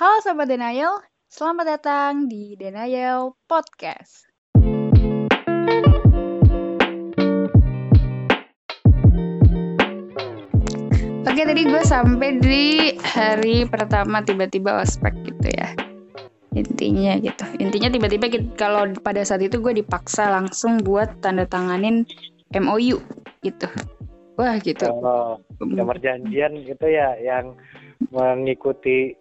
Halo 0.00 0.16
Sobat 0.24 0.48
Denial, 0.48 0.96
selamat 1.28 1.76
datang 1.76 2.24
di 2.24 2.56
Denial 2.56 3.36
Podcast. 3.44 4.32
Oke 11.20 11.42
tadi 11.44 11.68
gue 11.68 11.82
sampai 11.84 12.40
di 12.40 12.96
hari 12.96 13.68
pertama 13.68 14.24
tiba-tiba 14.24 14.80
ospek 14.80 15.12
gitu 15.20 15.52
ya 15.52 15.68
intinya 16.56 17.20
gitu 17.20 17.44
intinya 17.60 17.92
tiba-tiba 17.92 18.40
kalau 18.56 18.88
pada 19.04 19.20
saat 19.20 19.44
itu 19.44 19.60
gue 19.60 19.84
dipaksa 19.84 20.32
langsung 20.32 20.80
buat 20.80 21.12
tanda 21.20 21.44
tanganin 21.44 22.08
MOU 22.56 23.04
gitu 23.44 23.68
wah 24.40 24.56
gitu 24.64 24.88
oh, 24.88 25.36
yang 25.60 25.84
perjanjian 25.84 26.56
gitu 26.64 26.88
ya 26.88 27.20
yang 27.20 27.52
mengikuti 28.08 29.12
hmm. 29.12 29.19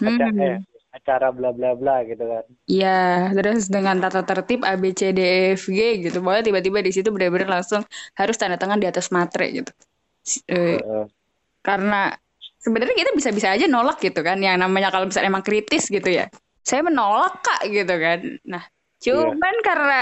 Acara, 0.00 0.28
eh, 0.44 0.58
acara 0.92 1.28
bla 1.32 1.50
bla 1.52 1.72
bla 1.76 2.04
gitu 2.04 2.24
kan. 2.24 2.44
Iya 2.68 3.30
terus 3.32 3.68
dengan 3.68 4.00
tata 4.00 4.24
tertib 4.24 4.64
A 4.64 4.76
B 4.76 4.92
C 4.96 5.12
D 5.12 5.20
E 5.20 5.40
F 5.56 5.68
G 5.68 6.00
gitu. 6.04 6.18
Pokoknya 6.20 6.44
tiba-tiba 6.44 6.78
di 6.80 6.92
situ 6.92 7.08
benar-benar 7.12 7.60
langsung 7.60 7.84
harus 8.16 8.36
tanda 8.36 8.56
tangan 8.56 8.80
di 8.80 8.88
atas 8.88 9.08
matre 9.12 9.62
gitu. 9.62 9.72
Uh. 10.50 11.06
karena 11.62 12.10
sebenarnya 12.58 12.98
kita 12.98 13.14
bisa-bisa 13.14 13.54
aja 13.54 13.70
nolak 13.70 14.02
gitu 14.02 14.20
kan. 14.26 14.42
Yang 14.42 14.56
namanya 14.66 14.90
kalau 14.90 15.06
misalnya 15.06 15.30
emang 15.30 15.46
kritis 15.46 15.86
gitu 15.86 16.08
ya. 16.08 16.26
Saya 16.66 16.82
menolak 16.82 17.40
kak 17.44 17.70
gitu 17.70 17.94
kan. 17.94 18.20
Nah 18.48 18.64
cuman 18.96 19.38
yeah. 19.38 19.62
karena 19.62 19.98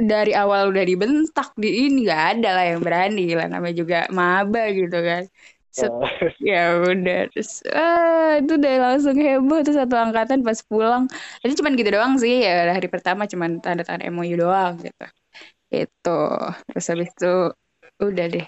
dari 0.00 0.32
awal 0.32 0.72
udah 0.74 0.82
dibentak 0.82 1.54
di 1.60 1.86
ini 1.86 2.08
nggak 2.08 2.22
ada 2.40 2.50
lah 2.56 2.64
yang 2.74 2.80
berani 2.82 3.26
lah. 3.36 3.46
Namanya 3.46 3.76
juga 3.76 3.98
maba 4.10 4.64
gitu 4.74 4.98
kan 4.98 5.24
Set, 5.70 5.86
oh. 5.86 6.02
ya 6.42 6.82
udah 6.82 7.30
terus 7.30 7.62
ah, 7.70 8.42
itu 8.42 8.58
udah 8.58 8.74
langsung 8.90 9.14
heboh 9.14 9.62
tuh 9.62 9.74
satu 9.78 9.94
angkatan 9.94 10.42
pas 10.42 10.58
pulang. 10.66 11.06
Jadi 11.46 11.52
cuman 11.62 11.72
gitu 11.78 11.90
doang 11.94 12.14
sih 12.18 12.42
ya 12.42 12.74
hari 12.74 12.90
pertama 12.90 13.30
cuman 13.30 13.62
tanda 13.62 13.86
tangan 13.86 14.02
MOU 14.10 14.34
doang 14.34 14.82
gitu. 14.82 15.06
Itu 15.70 16.20
terus 16.66 16.86
habis 16.90 17.10
itu 17.14 17.34
udah 18.02 18.26
deh 18.26 18.46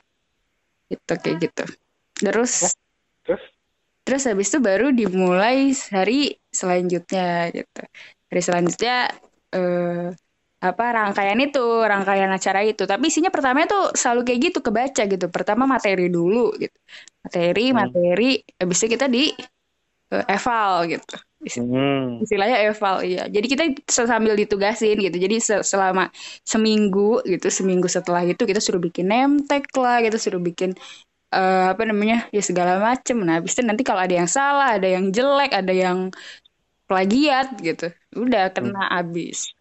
itu 0.91 1.13
kayak 1.15 1.37
gitu. 1.47 1.65
Terus 2.19 2.75
terus? 3.23 3.43
terus 4.03 4.23
habis 4.27 4.51
itu 4.51 4.59
baru 4.59 4.91
dimulai 4.91 5.71
hari 5.95 6.35
selanjutnya 6.51 7.55
gitu. 7.55 7.83
Hari 8.35 8.43
selanjutnya 8.43 8.97
eh, 9.55 10.11
apa 10.63 10.85
rangkaian 10.95 11.39
itu 11.43 11.65
rangkaian 11.83 12.31
acara 12.31 12.63
itu. 12.63 12.87
Tapi 12.87 13.11
isinya 13.11 13.35
pertama 13.35 13.67
itu 13.67 13.79
selalu 13.99 14.21
kayak 14.23 14.41
gitu 14.47 14.59
kebaca 14.63 15.03
gitu. 15.11 15.27
Pertama 15.27 15.67
materi 15.67 16.07
dulu 16.07 16.55
gitu. 16.55 16.77
Materi 17.27 17.67
hmm. 17.71 17.75
materi 17.75 18.31
habis 18.63 18.79
itu 18.79 18.89
kita 18.95 19.07
di 19.11 19.35
uh, 20.15 20.25
eval 20.31 20.87
gitu. 20.87 21.15
Hmm. 21.43 22.23
istilahnya 22.23 22.71
eval 22.71 23.03
iya. 23.03 23.27
Jadi 23.27 23.47
kita 23.51 23.63
sambil 23.91 24.39
ditugasin 24.39 25.03
gitu. 25.03 25.19
Jadi 25.19 25.43
selama 25.43 26.07
seminggu 26.47 27.19
gitu 27.27 27.51
seminggu 27.51 27.91
setelah 27.91 28.23
itu 28.23 28.47
kita 28.47 28.63
suruh 28.63 28.79
bikin 28.79 29.11
name 29.11 29.43
tag 29.51 29.67
lah 29.75 29.99
gitu 30.07 30.23
suruh 30.23 30.39
bikin 30.39 30.79
uh, 31.35 31.75
apa 31.75 31.83
namanya 31.83 32.31
ya 32.31 32.39
segala 32.39 32.79
macem. 32.79 33.19
Nah 33.27 33.43
habis 33.43 33.59
itu 33.59 33.67
nanti 33.67 33.83
kalau 33.83 34.07
ada 34.07 34.15
yang 34.15 34.31
salah 34.31 34.79
ada 34.79 34.87
yang 34.87 35.11
jelek 35.11 35.51
ada 35.51 35.75
yang 35.75 36.15
plagiat 36.93 37.57
gitu 37.65 37.89
udah 38.13 38.53
kena 38.53 38.85
hmm. 38.85 39.01
abis 39.01 39.57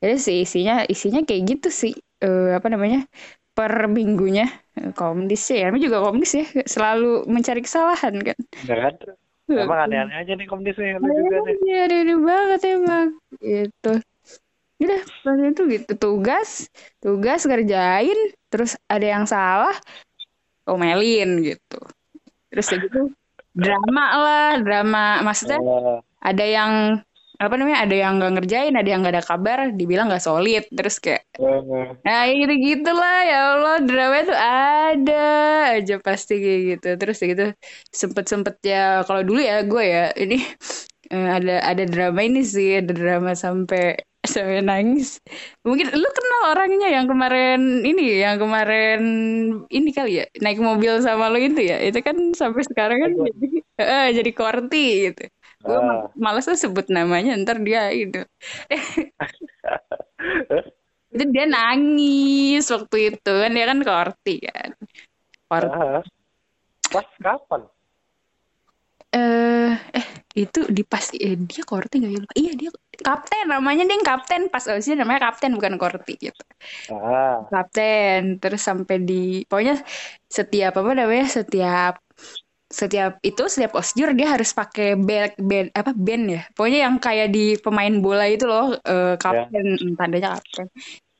jadi 0.00 0.16
sih 0.16 0.36
isinya 0.48 0.74
isinya 0.88 1.20
kayak 1.28 1.42
gitu 1.56 1.68
sih 1.68 1.92
uh, 2.24 2.56
apa 2.56 2.72
namanya 2.72 3.04
per 3.52 3.86
minggunya. 3.92 4.48
Komdis 4.96 5.44
ya 5.52 5.68
kami 5.68 5.84
juga 5.84 6.00
komdis 6.00 6.32
ya 6.32 6.44
selalu 6.64 7.28
mencari 7.28 7.60
kesalahan 7.60 8.16
kan. 8.24 8.38
Kan 8.64 8.96
emang 9.50 9.90
aneh-aneh 9.90 10.16
aja 10.24 10.32
nih 10.32 10.48
komdis 10.48 10.78
nih 10.80 10.96
lu 10.96 11.10
juga 11.10 11.36
nih. 11.44 11.54
iya 11.68 11.82
aneh 11.84 12.16
banget 12.16 12.60
emang. 12.80 13.06
Gitu. 13.44 13.92
Udah 14.80 15.00
pas 15.20 15.36
itu 15.36 15.62
gitu 15.68 15.92
tugas 16.00 16.50
tugas 17.04 17.44
kerjain 17.44 18.18
terus 18.48 18.80
ada 18.88 19.04
yang 19.04 19.28
salah 19.28 19.76
omelin 20.64 21.44
gitu. 21.44 21.80
Terus 22.48 22.66
kayak 22.72 22.88
gitu. 22.88 23.12
Drama 23.52 24.06
lah 24.16 24.50
drama 24.64 25.20
maksudnya 25.20 25.60
ada 26.24 26.44
yang 26.46 27.02
apa 27.40 27.54
namanya 27.56 27.88
ada 27.88 27.96
yang 27.96 28.12
nggak 28.20 28.32
ngerjain 28.36 28.74
ada 28.76 28.88
yang 28.88 29.00
nggak 29.00 29.14
ada 29.16 29.24
kabar 29.24 29.58
dibilang 29.72 30.12
nggak 30.12 30.20
solid 30.20 30.60
terus 30.76 31.00
kayak 31.00 31.24
uh. 31.40 31.96
nah 32.04 32.28
gitu 32.28 32.52
gitulah 32.60 33.18
ya 33.24 33.38
allah 33.56 33.76
drama 33.80 34.16
itu 34.20 34.36
ada 34.36 35.24
aja 35.80 35.96
pasti 36.04 36.36
kayak 36.36 36.60
gitu 36.76 36.88
terus 37.00 37.16
kayak 37.16 37.30
gitu 37.32 37.44
sempet 37.96 38.24
sempet 38.28 38.54
ya 38.60 39.00
kalau 39.08 39.24
dulu 39.24 39.40
ya 39.40 39.64
gue 39.64 39.84
ya 39.88 40.12
ini 40.20 40.36
uh, 41.16 41.28
ada 41.40 41.64
ada 41.64 41.84
drama 41.88 42.20
ini 42.20 42.44
sih 42.44 42.76
ada 42.76 42.92
drama 42.92 43.32
sampai 43.32 43.96
sampai 44.32 44.60
nangis. 44.60 45.16
Mungkin 45.64 45.96
lu 45.96 46.08
kenal 46.12 46.40
orangnya 46.52 46.88
yang 46.92 47.08
kemarin 47.08 47.80
ini, 47.88 48.20
yang 48.20 48.36
kemarin 48.36 49.00
ini 49.72 49.88
kali 49.96 50.20
ya 50.20 50.24
naik 50.44 50.60
mobil 50.60 51.00
sama 51.00 51.32
lu 51.32 51.40
itu 51.40 51.60
ya. 51.64 51.80
Itu 51.80 52.04
kan 52.04 52.16
sampai 52.36 52.62
sekarang 52.68 52.98
kan 53.00 53.10
jadi 53.16 53.48
uh, 53.80 54.08
jadi 54.12 54.30
korti 54.36 54.84
gitu. 55.08 55.24
Gue 55.60 55.76
uh. 55.76 56.08
malas 56.16 56.48
tuh 56.48 56.56
sebut 56.56 56.88
namanya, 56.88 57.36
ntar 57.36 57.60
dia 57.60 57.92
itu. 57.92 58.24
itu 61.12 61.24
dia 61.34 61.44
nangis 61.44 62.64
waktu 62.70 62.96
itu 63.12 63.32
kan 63.32 63.50
dia 63.52 63.66
kan 63.68 63.80
korti 63.84 64.34
kan. 64.40 64.70
Korti. 65.50 65.76
Uh. 65.76 66.02
Pas 66.90 67.06
kapan? 67.22 67.60
Eh, 69.10 69.74
eh 69.74 70.06
itu 70.38 70.70
di 70.70 70.86
pas 70.86 71.02
eh, 71.18 71.34
dia 71.34 71.66
korti 71.66 71.98
nggak 71.98 72.12
ya? 72.14 72.22
Iya 72.38 72.52
dia 72.54 72.70
kapten 73.02 73.50
namanya 73.50 73.82
dia 73.82 73.98
kapten 74.06 74.46
pas 74.46 74.62
sih 74.62 74.94
namanya 74.94 75.30
kapten 75.30 75.58
bukan 75.58 75.74
korti 75.82 76.14
gitu. 76.14 76.44
Ah. 76.94 77.42
Kapten 77.50 78.38
terus 78.38 78.62
sampai 78.62 79.02
di 79.02 79.42
pokoknya 79.50 79.82
setiap 80.30 80.78
apa 80.78 80.90
namanya 80.94 81.26
setiap 81.26 81.98
setiap 82.70 83.18
itu 83.26 83.50
setiap 83.50 83.74
osjur 83.74 84.14
dia 84.14 84.38
harus 84.38 84.54
pakai 84.54 84.94
band, 84.94 85.34
band 85.42 85.68
apa 85.74 85.90
band 85.90 86.24
ya? 86.30 86.42
Pokoknya 86.54 86.86
yang 86.86 86.96
kayak 87.02 87.34
di 87.34 87.58
pemain 87.58 87.90
bola 87.98 88.30
itu 88.30 88.46
loh 88.46 88.78
uh, 88.78 89.14
kapten 89.18 89.74
yeah. 89.74 89.94
tandanya 89.98 90.38
kapten. 90.38 90.70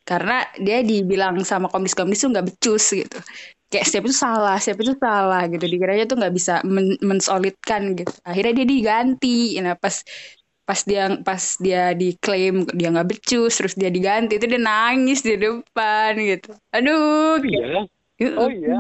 Karena 0.07 0.47
dia 0.63 0.87
dibilang 0.87 1.43
sama 1.43 1.67
komis-komis 1.67 2.23
tuh 2.23 2.31
nggak 2.31 2.47
becus 2.55 2.95
gitu. 2.95 3.19
Kayak 3.67 3.87
setiap 3.87 4.05
itu 4.07 4.17
salah 4.17 4.57
setiap 4.63 4.79
itu 4.87 4.95
salah 5.03 5.43
gitu. 5.51 5.67
Dikiranya 5.67 6.07
tuh 6.07 6.17
nggak 6.23 6.35
bisa 6.35 6.55
men 6.63 6.95
mensolidkan 7.03 7.99
gitu. 7.99 8.15
Akhirnya 8.23 8.63
dia 8.63 8.67
diganti. 8.71 9.59
Nah 9.59 9.75
pas 9.75 10.07
pas 10.63 10.81
dia 10.87 11.11
pas 11.27 11.43
dia 11.59 11.99
diklaim 11.99 12.63
dia 12.79 12.95
nggak 12.95 13.11
becus 13.11 13.59
terus 13.59 13.75
dia 13.75 13.91
diganti 13.91 14.39
itu 14.39 14.47
dia 14.47 14.63
nangis 14.63 15.27
di 15.27 15.35
depan 15.35 16.15
gitu. 16.15 16.55
Aduh 16.71 17.43
iya 17.43 17.91
Oh 18.21 18.53
iya. 18.53 18.77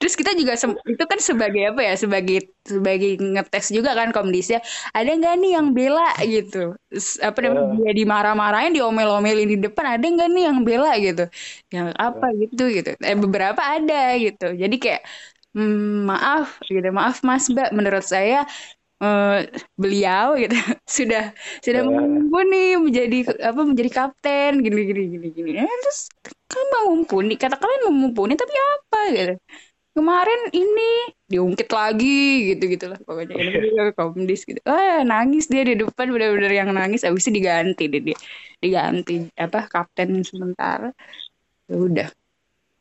Terus 0.00 0.16
kita 0.16 0.32
juga 0.32 0.56
itu 0.88 1.04
kan 1.04 1.20
sebagai 1.20 1.62
apa 1.68 1.80
ya? 1.84 1.94
Sebagai 2.00 2.48
sebagai 2.64 3.20
ngetes 3.20 3.68
juga 3.76 3.92
kan 3.92 4.08
komdisnya. 4.08 4.64
Ada 4.96 5.20
nggak 5.20 5.34
nih 5.36 5.50
yang 5.60 5.68
bela 5.76 6.08
gitu? 6.24 6.72
Apa 7.20 7.38
namanya? 7.44 7.76
Uh. 7.76 7.76
Dia 7.84 7.92
dimarah-marahin, 7.92 8.72
diomel-omelin 8.72 9.48
di 9.52 9.58
depan. 9.60 10.00
Ada 10.00 10.06
nggak 10.08 10.28
nih 10.32 10.44
yang 10.48 10.58
bela 10.64 10.90
gitu? 10.96 11.24
Yang 11.68 11.88
apa 12.00 12.26
uh. 12.26 12.36
gitu 12.40 12.64
gitu. 12.72 12.90
Eh 13.04 13.16
beberapa 13.20 13.60
ada 13.60 14.16
gitu. 14.16 14.46
Jadi 14.56 14.76
kayak 14.80 15.02
hmm, 15.52 16.08
maaf 16.08 16.56
gitu. 16.64 16.88
Maaf 16.88 17.20
Mas 17.20 17.44
Mbak, 17.52 17.76
menurut 17.76 18.04
saya 18.08 18.48
Uh, 19.00 19.48
beliau 19.80 20.36
gitu. 20.36 20.52
Sudah 21.00 21.32
sudah 21.64 21.80
uh. 21.80 21.88
mumpuni 21.88 22.76
menjadi 22.76 23.32
apa 23.40 23.60
menjadi 23.64 23.90
kapten 23.90 24.60
gini 24.60 24.80
gini 24.84 25.02
gini 25.16 25.28
gini. 25.32 25.50
Eh, 25.56 25.76
terus 25.88 26.12
kan 26.44 26.68
mumpuni 26.84 27.40
kata 27.40 27.56
kalian 27.56 27.88
mumpuni 27.88 28.36
tapi 28.36 28.52
apa 28.52 29.00
gitu? 29.16 29.34
Kemarin 29.90 30.40
ini 30.52 31.16
diungkit 31.26 31.66
lagi 31.72 32.54
gitu 32.54 32.62
gitulah 32.76 33.00
pokoknya 33.02 33.34
ini 33.40 33.72
komdis 33.98 34.44
gitu. 34.44 34.60
Ah 34.68 35.00
nangis 35.00 35.48
dia 35.48 35.64
di 35.64 35.80
depan 35.80 36.12
benar-benar 36.12 36.52
yang 36.52 36.68
nangis 36.70 37.02
abis 37.02 37.26
itu 37.26 37.40
diganti 37.40 37.88
deh 37.88 38.02
dia 38.12 38.18
diganti 38.60 39.32
apa 39.40 39.64
kapten 39.64 40.20
sementara. 40.22 40.92
Ya 41.72 41.76
udah. 41.80 42.08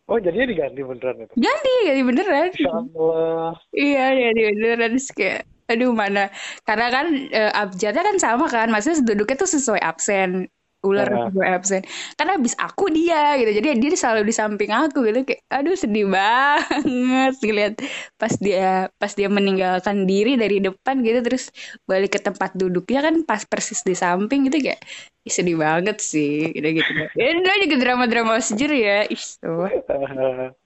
Oh 0.10 0.18
jadi 0.18 0.50
diganti 0.50 0.82
beneran 0.82 1.24
itu? 1.24 1.34
Ganti 1.38 1.74
ganti 1.86 2.02
beneran. 2.04 2.50
Allah. 2.66 3.54
Iya 3.72 4.06
jadi 4.18 4.42
beneran 4.52 4.94
kayak 5.16 5.42
aduh 5.69 5.94
mana? 5.94 6.33
Karena 6.66 6.88
kan 6.89 7.06
uh, 7.30 7.51
abjadnya 7.54 8.04
kan 8.04 8.18
sama 8.18 8.45
kan? 8.50 8.68
Maksudnya 8.74 9.06
duduknya 9.06 9.38
tuh 9.39 9.51
sesuai 9.54 9.81
absen. 9.81 10.50
Ular 10.80 11.12
uh. 11.12 11.27
gue 11.27 11.44
absen. 11.44 11.83
Karena 12.16 12.39
habis 12.39 12.56
aku 12.56 12.88
dia 12.88 13.36
gitu. 13.36 13.51
Jadi 13.51 13.68
dia 13.83 14.00
selalu 14.00 14.31
di 14.31 14.33
samping 14.33 14.71
aku 14.71 15.04
gitu. 15.12 15.27
Kayak 15.27 15.44
aduh 15.51 15.75
sedih 15.75 16.07
banget. 16.07 17.33
Lihat 17.60 17.74
pas 18.16 18.33
dia 18.39 18.88
pas 18.95 19.12
dia 19.12 19.27
meninggalkan 19.27 20.07
diri 20.07 20.39
dari 20.39 20.63
depan 20.63 21.04
gitu. 21.04 21.19
Terus 21.19 21.51
balik 21.83 22.16
ke 22.16 22.19
tempat 22.24 22.56
duduknya 22.56 23.12
kan 23.12 23.16
pas 23.27 23.44
persis 23.44 23.83
di 23.83 23.92
samping 23.92 24.48
gitu. 24.48 24.71
Kayak 24.71 24.81
Ih, 25.27 25.33
sedih 25.36 25.60
banget 25.60 26.00
sih. 26.00 26.48
Gitu 26.56 26.80
gitu. 26.80 26.92
Ya 27.19 27.36
dia 27.36 27.56
juga 27.68 27.75
drama 27.75 28.07
drama 28.07 28.39
sejur 28.39 28.71
ya. 28.71 29.04
Ih 29.04 29.24
tuh 29.44 29.68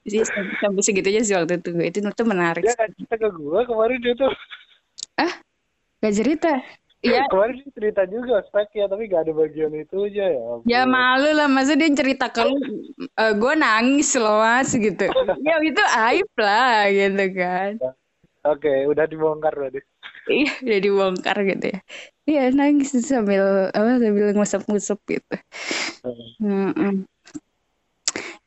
sih 0.05 0.21
sampai, 0.21 0.83
segitunya 0.85 1.25
sih 1.25 1.33
waktu 1.33 1.57
itu. 1.57 1.73
Itu 1.81 1.97
itu 2.05 2.23
menarik 2.23 2.61
kan 2.77 2.89
kita 2.93 3.17
ke 3.17 3.27
gue 3.33 3.59
kemarin 3.65 3.97
dia 3.97 4.13
tuh 4.13 4.29
ah 5.19 5.33
Gak 6.03 6.15
cerita. 6.19 6.51
Iya. 6.99 7.23
Kemarin 7.31 7.63
dia 7.63 7.71
cerita 7.71 8.03
juga 8.03 8.43
speknya 8.43 8.91
tapi 8.91 9.07
gak 9.07 9.23
ada 9.23 9.31
bagian 9.31 9.71
itu 9.71 10.11
aja 10.11 10.25
ya. 10.27 10.43
Ya 10.67 10.81
malu 10.83 11.31
lah 11.31 11.47
masa 11.47 11.79
dia 11.79 11.87
cerita 11.95 12.27
ke 12.27 12.43
lu 12.43 12.59
uh, 13.15 13.31
gue 13.31 13.53
nangis 13.55 14.11
loh 14.19 14.43
mas 14.43 14.75
gitu. 14.75 15.07
ya 15.47 15.55
itu 15.63 15.83
aib 16.11 16.29
lah 16.35 16.91
gitu 16.91 17.25
kan. 17.39 17.71
Oke, 18.43 18.91
udah 18.91 19.07
dibongkar 19.07 19.55
berarti. 19.55 19.79
Iya, 20.23 20.55
udah 20.63 20.79
dibongkar 20.79 21.37
gitu 21.43 21.65
ya. 21.67 21.79
Iya, 22.23 22.43
nangis 22.55 22.95
sambil 23.03 23.67
apa 23.75 23.99
sambil 23.99 24.31
ngusap-ngusap 24.31 24.99
gitu. 25.03 25.35
Hmm. 26.39 26.71
Hmm. 26.71 26.95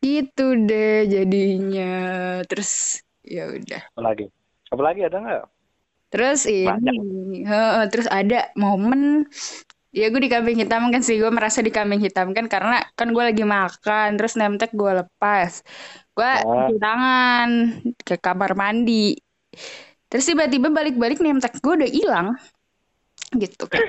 Gitu 0.00 0.46
deh 0.64 1.04
jadinya. 1.04 1.92
Terus 2.48 3.04
ya 3.20 3.52
udah. 3.52 3.92
Apa 3.92 4.02
lagi? 4.08 4.24
Apa 4.72 4.82
lagi 4.88 5.00
ada 5.04 5.20
nggak? 5.20 5.44
Terus 6.10 6.46
ini, 6.46 7.42
uh, 7.46 7.84
terus 7.90 8.06
ada 8.06 8.50
momen 8.54 9.26
ya 9.96 10.12
gue 10.12 10.20
di 10.20 10.28
kambing 10.28 10.60
hitam 10.60 10.92
kan 10.92 11.00
sih 11.00 11.16
gue 11.16 11.32
merasa 11.32 11.64
di 11.64 11.72
kambing 11.72 12.04
hitam 12.04 12.36
kan 12.36 12.52
karena 12.52 12.84
kan 12.92 13.16
gue 13.16 13.24
lagi 13.32 13.48
makan 13.48 14.20
terus 14.20 14.36
nemtek 14.36 14.70
gue 14.76 14.92
lepas. 15.02 15.64
Gue 16.12 16.32
oh. 16.44 16.70
tangan 16.76 17.48
ke 18.04 18.20
kamar 18.20 18.52
mandi. 18.54 19.16
Terus 20.06 20.24
tiba-tiba 20.28 20.70
balik-balik 20.70 21.18
nemtek 21.18 21.58
gue 21.58 21.72
udah 21.82 21.90
hilang 21.90 22.28
gitu. 23.34 23.66
Kan 23.66 23.82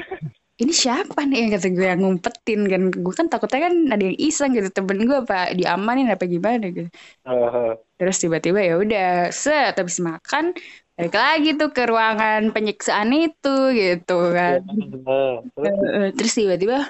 ini 0.58 0.74
siapa 0.74 1.22
nih 1.22 1.38
yang 1.38 1.50
kata 1.54 1.68
gue 1.70 1.86
yang 1.86 2.02
ngumpetin 2.02 2.62
kan? 2.66 2.82
Gue 2.90 3.14
kan 3.14 3.28
takutnya 3.30 3.70
kan 3.70 3.76
ada 3.94 4.04
yang 4.08 4.18
iseng 4.18 4.58
gitu 4.58 4.74
temen 4.74 5.06
gue 5.06 5.18
apa 5.22 5.54
diamanin 5.54 6.10
apa 6.10 6.26
gimana 6.26 6.66
gitu. 6.74 6.90
Uh. 7.28 7.78
terus 7.98 8.22
tiba-tiba 8.22 8.62
ya 8.62 8.78
udah 8.78 9.10
set 9.34 9.78
habis 9.78 9.98
makan 9.98 10.54
balik 10.98 11.14
lagi 11.14 11.50
tuh 11.54 11.70
ke 11.70 11.86
ruangan 11.86 12.50
penyiksaan 12.50 13.14
itu 13.14 13.56
gitu 13.78 14.34
kan. 14.34 14.66
Uh, 15.06 16.10
terus? 16.18 16.34
Tiba-tiba 16.34 16.90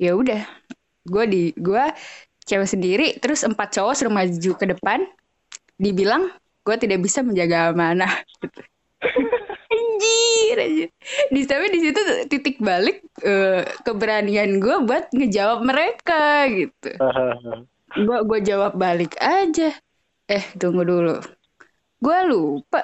ya 0.00 0.16
udah 0.16 0.48
gue 1.04 1.24
di 1.28 1.42
gue 1.52 1.84
cewek 2.48 2.68
sendiri 2.68 3.06
terus 3.20 3.44
empat 3.44 3.76
cowok 3.76 3.92
suruh 3.92 4.12
maju 4.12 4.50
ke 4.56 4.64
depan 4.64 5.04
dibilang 5.76 6.32
gue 6.64 6.76
tidak 6.80 7.04
bisa 7.04 7.20
menjaga 7.20 7.76
amanah. 7.76 8.24
Gitu. 8.40 8.60
anjir 9.76 10.56
anjir. 10.56 10.88
Di 11.28 11.40
tapi 11.44 11.66
di 11.68 11.78
situ 11.84 12.00
titik 12.32 12.56
balik 12.64 13.04
uh, 13.28 13.60
keberanian 13.84 14.56
gue 14.56 14.76
buat 14.88 15.12
ngejawab 15.12 15.60
mereka 15.68 16.48
gitu. 16.48 16.96
Gue 17.92 18.18
gue 18.24 18.40
jawab 18.40 18.72
balik 18.80 19.20
aja. 19.20 19.68
Eh 20.32 20.44
tunggu 20.56 20.88
dulu 20.88 21.20
gue 22.04 22.18
lupa 22.28 22.80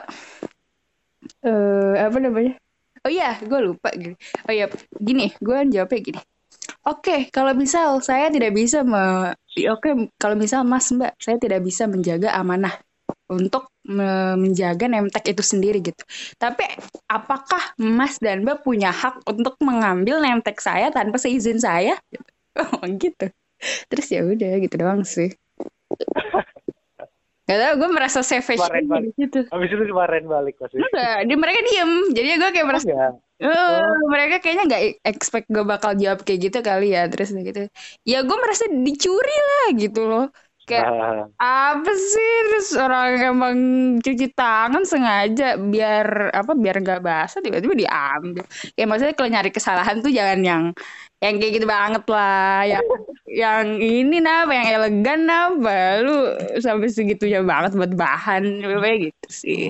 uh, 1.44 1.94
apa 2.00 2.17
namanya 2.17 2.56
oh 3.05 3.11
iya 3.12 3.37
gue 3.44 3.61
lupa 3.61 3.93
gini 3.93 4.17
oh 4.49 4.52
iya 4.52 4.67
gini 4.96 5.28
gue 5.37 5.58
jawabnya 5.69 6.00
gini 6.00 6.20
oke 6.88 7.05
okay, 7.05 7.20
kalau 7.28 7.52
misal 7.52 8.00
saya 8.00 8.32
tidak 8.32 8.56
bisa 8.56 8.81
me 8.81 9.37
oke 9.69 9.84
okay, 9.84 9.93
kalau 10.17 10.40
misal 10.40 10.64
mas 10.64 10.88
mbak 10.88 11.12
saya 11.20 11.37
tidak 11.37 11.61
bisa 11.61 11.84
menjaga 11.84 12.32
amanah 12.32 12.81
untuk 13.31 13.70
menjaga 13.87 14.90
nemtek 14.90 15.34
itu 15.34 15.43
sendiri 15.43 15.78
gitu. 15.81 16.02
Tapi 16.37 16.66
apakah 17.06 17.75
Mas 17.78 18.19
dan 18.19 18.43
Mbak 18.43 18.66
punya 18.66 18.90
hak 18.90 19.23
untuk 19.26 19.56
mengambil 19.62 20.19
nemtek 20.23 20.58
saya 20.58 20.90
tanpa 20.90 21.16
seizin 21.16 21.58
saya? 21.58 21.96
Oh 22.58 22.82
gitu. 22.82 23.31
Terus 23.87 24.06
ya 24.11 24.26
udah 24.26 24.58
gitu 24.58 24.75
doang 24.75 25.06
sih. 25.06 25.31
Gak 27.50 27.58
tau, 27.58 27.73
gue 27.82 27.88
merasa 27.91 28.19
savage 28.23 28.62
di 28.62 29.11
situ. 29.19 29.41
Habis 29.50 29.70
itu 29.75 29.85
kemarin 29.91 30.23
balik 30.31 30.55
pasti. 30.62 30.79
Enggak, 30.79 31.19
di 31.26 31.35
mereka 31.35 31.58
diem. 31.67 31.93
Jadi 32.14 32.29
gue 32.38 32.50
kayak 32.55 32.69
merasa, 32.70 32.87
oh, 32.87 33.12
uh, 33.43 33.50
oh. 33.50 34.06
mereka 34.06 34.38
kayaknya 34.38 34.64
gak 34.70 34.82
expect 35.02 35.47
gue 35.50 35.64
bakal 35.67 35.99
jawab 35.99 36.23
kayak 36.23 36.47
gitu 36.47 36.58
kali 36.62 36.94
ya. 36.94 37.11
Terus 37.11 37.35
gitu. 37.35 37.67
Ya 38.06 38.23
gue 38.23 38.37
merasa 38.38 38.70
dicuri 38.70 39.37
lah 39.43 39.67
gitu 39.75 40.02
loh. 40.06 40.26
Kayak 40.70 40.87
uh. 40.87 41.26
apa 41.43 41.93
sih? 41.99 42.32
Terus 42.46 42.69
orang 42.78 43.11
emang 43.19 43.56
cuci 43.99 44.26
tangan 44.31 44.87
sengaja 44.87 45.58
biar 45.58 46.31
apa 46.31 46.55
biar 46.55 46.78
gak 46.87 47.02
basah 47.02 47.43
tiba-tiba 47.43 47.75
diambil. 47.75 48.46
Kayak 48.78 48.87
maksudnya 48.87 49.14
kalau 49.19 49.31
nyari 49.34 49.50
kesalahan 49.50 49.99
tuh 49.99 50.14
jangan 50.14 50.40
yang 50.46 50.62
yang 51.20 51.34
kayak 51.37 51.52
gitu 51.61 51.67
banget 51.69 52.05
lah 52.08 52.64
yang 52.64 52.87
yang 53.28 53.67
ini 53.76 54.25
napa 54.25 54.52
yang 54.56 54.69
elegan 54.78 55.20
napa 55.28 56.00
lu 56.00 56.17
sampai 56.62 56.88
segitunya 56.88 57.43
banget 57.43 57.75
buat 57.75 57.90
bahan. 57.90 58.62
Kayak 58.62 58.99
gitu 59.11 59.28
sih. 59.28 59.62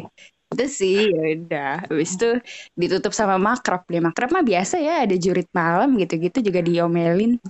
Itu 0.52 0.66
sih 0.68 1.08
ya 1.08 1.22
udah. 1.40 1.74
Habis 1.88 2.20
itu 2.20 2.30
ditutup 2.76 3.16
sama 3.16 3.40
makrab 3.40 3.88
deh 3.88 4.04
makrab 4.04 4.28
mah 4.36 4.44
biasa 4.44 4.76
ya 4.76 5.08
ada 5.08 5.16
jurit 5.16 5.48
malam 5.56 5.96
gitu-gitu 5.96 6.44
juga 6.44 6.60
diomelin. 6.60 7.40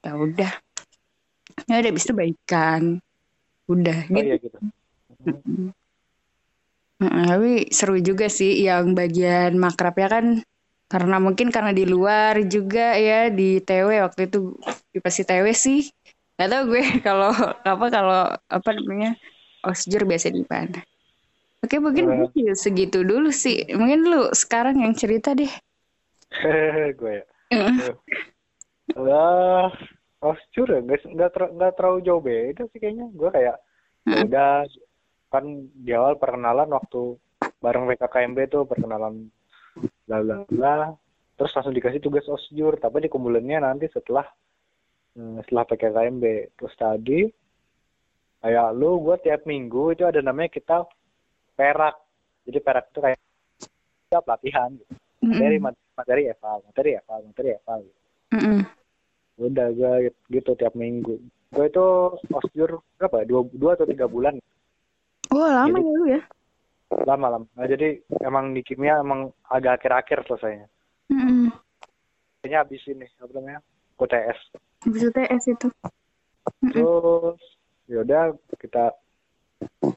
Ya 0.00 0.16
udah 0.16 0.69
ya 1.68 1.74
udah 1.80 1.90
habis 1.90 2.04
itu 2.06 2.14
baikan. 2.14 2.82
Udah 3.70 3.98
oh, 4.06 4.14
gitu, 4.14 4.26
iya 4.26 4.36
gitu. 4.38 4.58
Nah, 7.00 7.24
tapi 7.32 7.72
seru 7.72 7.96
juga 8.04 8.28
sih 8.28 8.60
yang 8.60 8.92
bagian 8.92 9.56
makrabnya 9.56 10.08
kan. 10.08 10.26
Karena 10.90 11.22
mungkin 11.22 11.54
karena 11.54 11.70
di 11.70 11.86
luar 11.86 12.42
juga 12.50 12.98
ya 12.98 13.30
di 13.30 13.62
TW 13.62 14.04
waktu 14.04 14.26
itu 14.26 14.58
di 14.90 14.98
pasti 14.98 15.22
TW 15.22 15.46
sih. 15.54 15.86
Gak 16.36 16.50
tau 16.50 16.62
gue 16.66 16.82
kalau 17.06 17.32
apa 17.64 17.86
kalau 17.88 18.22
apa 18.32 18.68
namanya 18.74 19.16
osjur 19.64 20.04
biasa 20.04 20.32
di 20.34 20.44
mana. 20.44 20.82
Oke 21.60 21.76
mungkin 21.76 22.08
uh, 22.08 22.56
segitu 22.56 23.04
dulu 23.04 23.28
sih. 23.28 23.68
Mungkin 23.76 24.08
lu 24.08 24.32
sekarang 24.32 24.80
yang 24.80 24.96
cerita 24.96 25.36
deh. 25.36 25.52
Gue 26.98 27.20
ya. 27.20 27.24
Uh, 28.96 29.68
osjur 30.20 30.68
ya 30.68 30.80
nggak 30.84 31.00
nggak 31.16 31.30
ter, 31.32 31.42
nggak 31.48 31.72
terlalu 31.80 31.98
jauh 32.04 32.22
beda 32.22 32.62
sih 32.68 32.78
kayaknya 32.78 33.06
gue 33.12 33.30
kayak 33.32 33.56
uh. 34.08 34.24
udah 34.28 34.52
kan 35.30 35.44
di 35.72 35.92
awal 35.96 36.20
perkenalan 36.20 36.68
waktu 36.68 37.16
bareng 37.60 37.88
PKKMB 37.88 38.38
tuh 38.52 38.62
perkenalan 38.68 39.32
bla 40.04 40.18
bla 40.20 40.36
bla 40.44 40.76
terus 41.40 41.56
langsung 41.56 41.72
dikasih 41.72 42.04
tugas 42.04 42.26
osjur 42.28 42.76
tapi 42.76 43.08
dikumpulinnya 43.08 43.64
nanti 43.64 43.88
setelah 43.88 44.28
hmm, 45.16 45.40
setelah 45.48 45.64
PKKMB 45.64 46.24
terus 46.58 46.74
tadi 46.76 47.20
kayak 48.44 48.76
lu 48.76 49.00
gue 49.00 49.16
tiap 49.24 49.44
minggu 49.48 49.96
itu 49.96 50.04
ada 50.04 50.20
namanya 50.20 50.52
kita 50.52 50.84
perak 51.56 51.96
jadi 52.44 52.58
perak 52.60 52.92
itu 52.92 53.00
kayak 53.00 53.20
kita 54.08 54.20
pelatihan 54.20 54.70
gitu. 54.76 54.92
materi 55.24 55.56
materi 55.96 56.22
eval 56.28 56.58
materi 56.64 56.90
eval 56.96 57.20
materi 57.24 57.48
eval 57.56 57.78
gitu. 57.84 58.00
mm 58.36 58.40
-hmm. 58.40 58.60
Udah 59.40 59.66
gue 59.72 60.12
gitu 60.28 60.52
tiap 60.60 60.76
minggu. 60.76 61.16
Gue 61.50 61.66
itu 61.66 61.86
osjur 62.30 62.84
berapa 63.00 63.24
dua 63.24 63.40
dua 63.56 63.72
atau 63.74 63.88
tiga 63.88 64.04
bulan. 64.06 64.36
Oh 65.32 65.48
lama 65.48 65.78
jadi, 65.78 65.86
ya 65.86 65.96
lu 65.96 66.04
ya? 66.06 66.20
Lama 67.06 67.26
lama. 67.32 67.46
Nah, 67.56 67.66
jadi 67.66 67.88
emang 68.20 68.52
di 68.52 68.60
kimia 68.66 69.00
emang 69.00 69.32
agak 69.48 69.80
akhir-akhir 69.80 70.26
selesainya. 70.28 70.68
Mm-hmm. 71.10 71.50
kayaknya 72.38 72.58
habis 72.62 72.82
ini 72.86 73.06
apa 73.18 73.32
namanya? 73.34 73.60
UTS 73.98 74.38
habis 74.86 75.02
UTS 75.12 75.42
itu. 75.50 75.68
Terus 76.72 77.40
yaudah 77.90 78.32
kita 78.56 78.94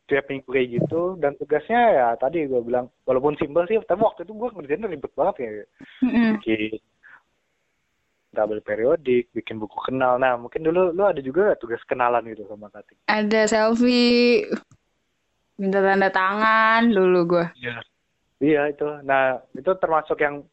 tiap 0.09 0.25
minggu 0.27 0.49
kayak 0.49 0.69
gitu. 0.81 1.15
Dan 1.21 1.39
tugasnya 1.39 1.81
ya 1.93 2.07
tadi 2.19 2.49
gue 2.49 2.61
bilang 2.65 2.91
walaupun 3.07 3.39
simpel 3.39 3.63
sih 3.69 3.79
tapi 3.87 4.03
waktu 4.03 4.27
itu 4.27 4.33
gue 4.35 4.49
ngerjain 4.51 4.89
ribet 4.89 5.13
banget 5.15 5.35
ya. 5.39 5.49
Mm-hmm. 6.03 6.31
bikin 6.39 6.81
tabel 8.33 8.59
periodik 8.59 9.29
bikin 9.31 9.61
buku 9.61 9.77
kenal. 9.85 10.17
Nah 10.17 10.35
mungkin 10.35 10.65
dulu 10.65 10.91
lu 10.91 11.03
ada 11.05 11.21
juga 11.21 11.53
tugas 11.61 11.79
kenalan 11.85 12.25
gitu 12.27 12.43
sama 12.49 12.67
Kating 12.73 12.99
ada 13.07 13.41
selfie 13.45 14.49
minta 15.61 15.79
tanda 15.79 16.09
tangan 16.09 16.89
dulu 16.89 17.37
gue 17.37 17.45
iya. 17.61 17.77
Iya 18.43 18.61
itu. 18.75 18.87
Nah 19.07 19.39
itu 19.55 19.71
termasuk 19.79 20.19
yang 20.19 20.43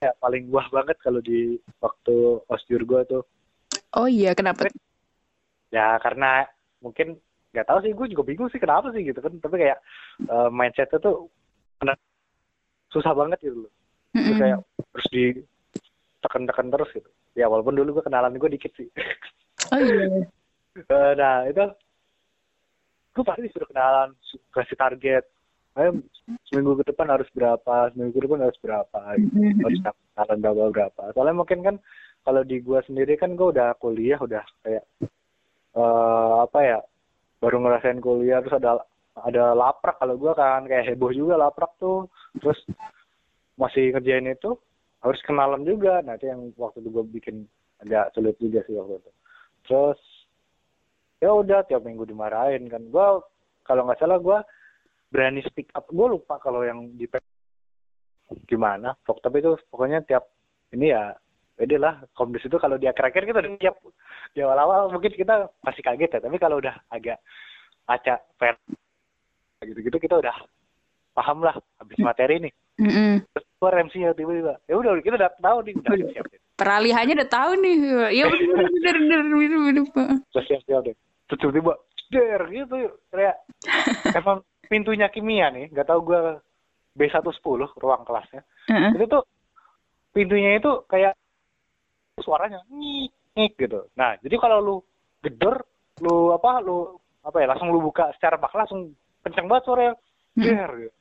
ya 0.00 0.10
paling 0.18 0.48
wah 0.48 0.64
banget 0.72 0.96
kalau 1.04 1.20
di 1.20 1.60
waktu 1.84 2.40
osjur 2.48 2.80
gue 2.88 3.00
tuh. 3.04 3.22
Oh 3.92 4.08
iya 4.08 4.32
kenapa? 4.32 4.72
Ya 5.68 6.00
karena 6.00 6.48
mungkin 6.80 7.20
nggak 7.52 7.68
tahu 7.68 7.78
sih 7.84 7.92
gue 7.92 8.06
juga 8.16 8.24
bingung 8.24 8.48
sih 8.48 8.56
kenapa 8.56 8.88
sih 8.96 9.04
gitu 9.04 9.20
kan. 9.20 9.36
Tapi 9.36 9.60
kayak 9.60 9.78
uh, 10.32 10.48
mindsetnya 10.48 10.96
tuh 10.96 11.28
susah 12.88 13.12
banget 13.12 13.36
gitu 13.44 13.68
loh. 13.68 13.72
Mm 14.16 14.20
-hmm. 14.24 14.38
kayak 14.40 14.58
terus 14.92 15.06
di 15.12 15.24
tekan-tekan 16.22 16.70
terus 16.70 16.90
gitu. 16.94 17.10
Ya 17.34 17.50
walaupun 17.50 17.74
dulu 17.74 18.00
gue 18.00 18.04
kenalan 18.06 18.38
gue 18.38 18.50
dikit 18.54 18.72
sih. 18.78 18.88
Oh 19.74 19.78
iya. 19.78 20.24
Uh, 20.88 21.12
nah 21.20 21.44
itu 21.50 21.64
gue 23.12 23.24
pasti 23.26 23.40
disuruh 23.44 23.68
kenalan 23.68 24.14
kasih 24.54 24.78
target. 24.78 25.24
Ayo, 25.72 26.04
seminggu 26.52 26.84
ke 26.84 26.92
depan 26.92 27.08
harus 27.08 27.24
berapa 27.32 27.88
seminggu 27.92 28.20
ke 28.20 28.24
depan 28.28 28.44
harus 28.44 28.58
berapa 28.60 29.00
gitu. 29.16 29.32
Mm-hmm. 29.32 29.64
harus 29.64 29.80
kenalan 29.82 30.38
berapa 30.40 30.62
berapa. 30.70 31.02
Soalnya 31.16 31.36
mungkin 31.36 31.60
kan 31.64 31.76
kalau 32.22 32.42
di 32.46 32.62
gue 32.62 32.78
sendiri 32.86 33.18
kan 33.18 33.34
gue 33.34 33.48
udah 33.50 33.74
kuliah 33.82 34.20
udah 34.20 34.44
kayak 34.62 34.84
uh, 35.74 36.46
apa 36.46 36.58
ya 36.62 36.78
baru 37.42 37.58
ngerasain 37.58 37.98
kuliah 37.98 38.38
terus 38.44 38.60
ada 38.60 38.84
ada 39.16 39.56
laprak 39.56 39.96
kalau 39.98 40.14
gue 40.20 40.32
kan. 40.36 40.64
Kayak 40.68 40.94
heboh 40.94 41.12
juga 41.12 41.40
laprak 41.40 41.72
tuh. 41.80 42.06
Terus 42.36 42.60
masih 43.56 43.92
ngerjain 43.92 44.28
itu 44.28 44.56
harus 45.02 45.20
kenalan 45.26 45.66
juga. 45.66 46.00
Nah 46.06 46.14
itu 46.16 46.30
yang 46.30 46.54
waktu 46.54 46.80
itu 46.80 46.88
gue 46.94 47.04
bikin 47.20 47.36
agak 47.82 48.14
sulit 48.14 48.38
juga 48.38 48.62
sih 48.64 48.78
waktu 48.78 49.02
itu. 49.02 49.10
Terus 49.66 50.00
ya 51.18 51.30
udah 51.34 51.66
tiap 51.66 51.82
minggu 51.82 52.06
dimarahin 52.06 52.70
kan. 52.70 52.82
Gue 52.88 53.22
kalau 53.66 53.86
nggak 53.86 53.98
salah 53.98 54.18
gue 54.22 54.38
berani 55.10 55.42
speak 55.44 55.74
up. 55.74 55.90
Gue 55.90 56.06
lupa 56.14 56.38
kalau 56.38 56.62
yang 56.62 56.94
di 56.94 57.10
gimana. 58.48 58.94
Pok, 59.02 59.20
tapi 59.20 59.42
itu 59.42 59.58
pokoknya 59.68 60.06
tiap 60.06 60.30
ini 60.72 60.94
ya 60.94 61.12
beda 61.58 61.76
lah. 61.76 61.94
Komdis 62.14 62.46
itu 62.46 62.56
kalau 62.56 62.78
di 62.78 62.86
akhir-akhir 62.86 63.26
kita 63.26 63.38
udah 63.42 63.52
siap 63.58 63.76
di 64.32 64.40
awal-awal 64.40 64.88
mungkin 64.88 65.12
kita 65.12 65.50
masih 65.66 65.82
kaget 65.82 66.10
ya. 66.16 66.20
Tapi 66.22 66.36
kalau 66.38 66.62
udah 66.62 66.78
agak 66.88 67.18
acak 67.90 68.22
fair 68.38 68.54
gitu-gitu 69.62 69.98
kita 69.98 70.18
udah 70.18 70.34
paham 71.14 71.42
lah 71.42 71.54
habis 71.78 71.98
materi 71.98 72.38
nih. 72.38 72.54
Mm-mm. 72.80 73.20
terus 73.36 73.46
keluar 73.62 73.78
MC-nya 73.86 74.10
tiba-tiba 74.18 74.58
ya 74.66 74.74
udah 74.74 74.98
kita 74.98 75.14
udah 75.14 75.30
tahu 75.38 75.62
nih 75.62 75.74
udah 75.78 76.10
siap 76.10 76.26
deh 76.26 76.40
Peralihannya 76.52 77.14
udah 77.16 77.30
tahu 77.32 77.50
nih. 77.58 77.76
Iya 78.10 78.24
bener 78.28 78.96
bener 78.98 79.20
bener 79.30 79.58
bener. 79.70 79.84
Pak. 79.94 80.08
udah 80.34 80.44
siap 80.50 80.60
siap 80.66 80.82
deh 80.82 80.94
terus 81.30 81.38
tiba-tiba 81.38 81.72
der 82.10 82.42
gitu 82.50 82.76
kayak 83.08 83.36
emang 84.18 84.42
pintunya 84.66 85.06
kimia 85.08 85.48
nih 85.54 85.70
nggak 85.70 85.86
tahu 85.86 86.02
gue 86.10 86.20
B110 86.98 87.40
ruang 87.80 88.02
kelasnya 88.04 88.42
Heeh. 88.68 89.00
itu 89.00 89.06
tuh 89.08 89.22
pintunya 90.12 90.60
itu 90.60 90.84
kayak 90.90 91.16
suaranya 92.20 92.60
nyik 92.68 93.14
nyik 93.32 93.54
gitu 93.56 93.88
nah 93.96 94.18
jadi 94.20 94.36
kalau 94.36 94.58
lu 94.60 94.76
gedor 95.24 95.64
lu 96.04 96.36
apa 96.36 96.60
lu 96.60 97.00
apa 97.24 97.36
ya 97.40 97.46
langsung 97.48 97.72
lu 97.72 97.80
buka 97.80 98.12
secara 98.18 98.36
paksa 98.36 98.66
langsung 98.66 98.92
kenceng 99.24 99.46
banget 99.48 99.64
suaranya 99.64 99.94
der 100.36 100.70
gitu. 100.84 100.94